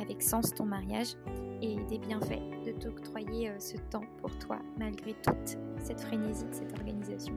avec 0.00 0.22
sens 0.22 0.54
ton 0.54 0.64
mariage 0.64 1.14
et 1.60 1.76
des 1.90 1.98
bienfaits 1.98 2.64
de 2.64 2.72
t'octroyer 2.72 3.50
euh, 3.50 3.58
ce 3.58 3.76
temps 3.90 4.04
pour 4.22 4.36
toi 4.38 4.60
malgré 4.78 5.12
toute 5.22 5.58
cette 5.82 6.00
frénésie 6.00 6.46
de 6.46 6.54
cette 6.54 6.72
organisation. 6.72 7.34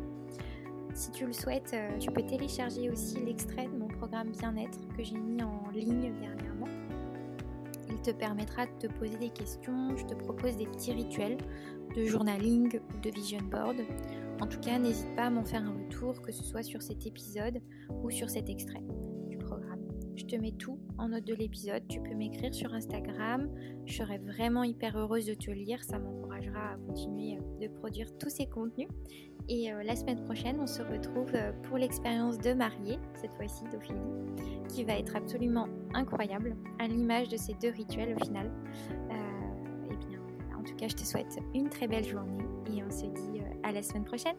Si 0.93 1.11
tu 1.11 1.26
le 1.26 1.34
souhaites, 1.34 1.74
tu 1.99 2.11
peux 2.11 2.26
télécharger 2.26 2.89
aussi 2.89 3.17
l'extrait 3.22 3.65
de 3.65 3.78
mon 3.78 3.88
programme 3.88 4.30
bien-être 4.32 4.78
que 4.89 5.03
j'ai 5.03 5.17
mis 5.17 5.41
en 5.41 5.69
ligne 5.74 6.11
dernièrement 6.19 6.51
te 8.02 8.12
permettra 8.12 8.66
de 8.66 8.72
te 8.80 8.88
poser 8.88 9.18
des 9.18 9.30
questions. 9.30 9.95
Je 9.95 10.06
te 10.06 10.16
propose 10.16 10.58
des 10.58 10.66
petits 10.66 10.91
rituels 10.91 11.38
de 11.95 12.06
journaling 12.06 12.80
ou 12.80 12.99
de 12.99 13.10
vision 13.10 13.39
board. 13.49 13.78
En 14.41 14.47
tout 14.47 14.60
cas, 14.60 14.80
n'hésite 14.80 15.16
pas 15.16 15.26
à 15.26 15.30
m'en 15.30 15.43
faire 15.43 15.64
un 15.64 15.74
retour, 15.84 16.22
que 16.22 16.32
ce 16.32 16.43
soit 16.43 16.64
sur 16.64 16.82
cet 16.82 17.06
épisode 17.06 17.60
ou 18.04 18.10
sur 18.10 18.30
cet 18.30 18.49
extrait 18.49 18.82
du 19.30 19.38
programme. 19.38 19.82
Je 20.16 20.26
te 20.26 20.36
mets 20.36 20.52
tout 20.52 20.80
en 20.97 21.10
note 21.10 21.26
de 21.26 21.34
l'épisode. 21.34 21.84
Tu 21.88 22.02
peux 22.02 22.14
m'écrire 22.14 22.54
sur 22.54 22.74
Instagram. 22.74 23.49
Je 23.86 23.97
serai 23.97 24.18
vraiment 24.18 24.64
hyper 24.64 24.97
heureuse 24.97 25.26
de 25.26 25.34
te 25.34 25.52
lire. 25.52 25.84
Ça 25.84 25.99
m'encouragera 25.99 26.74
à 26.74 26.78
continuer 26.78 27.38
de 27.60 27.68
produire 27.68 28.08
tous 28.18 28.30
ces 28.30 28.47
contenus. 28.47 28.88
Et 29.54 29.70
euh, 29.70 29.84
la 29.84 29.97
semaine 29.97 30.24
prochaine, 30.24 30.62
on 30.62 30.66
se 30.66 30.82
retrouve 30.82 31.30
euh, 31.36 31.52
pour 31.64 31.78
l'expérience 31.78 32.38
de 32.38 32.54
mariée, 32.54 32.97
cette 33.16 33.34
fois-ci 33.34 33.66
d'Ophélie, 33.66 33.99
qui 34.70 34.86
va 34.86 34.93
être 34.93 35.14
absolument 35.14 35.68
incroyable, 35.93 36.56
à 36.80 36.88
l'image 36.88 37.28
de 37.28 37.36
ces 37.36 37.54
deux 37.56 37.72
rituels 37.72 38.16
au 38.16 38.24
final. 38.24 38.49
Euh, 39.10 39.91
et 39.91 40.08
bien, 40.08 40.20
en 40.58 40.64
tout 40.64 40.74
cas, 40.78 40.88
je 40.88 40.95
te 40.95 41.04
souhaite 41.04 41.38
une 41.54 41.68
très 41.68 41.89
belle 41.89 42.06
journée 42.06 42.45
et 42.74 42.82
on 42.82 42.89
se 42.89 43.08
dit 43.08 43.41
à 43.64 43.74
la 43.74 43.84
semaine 43.84 44.06
prochaine. 44.06 44.38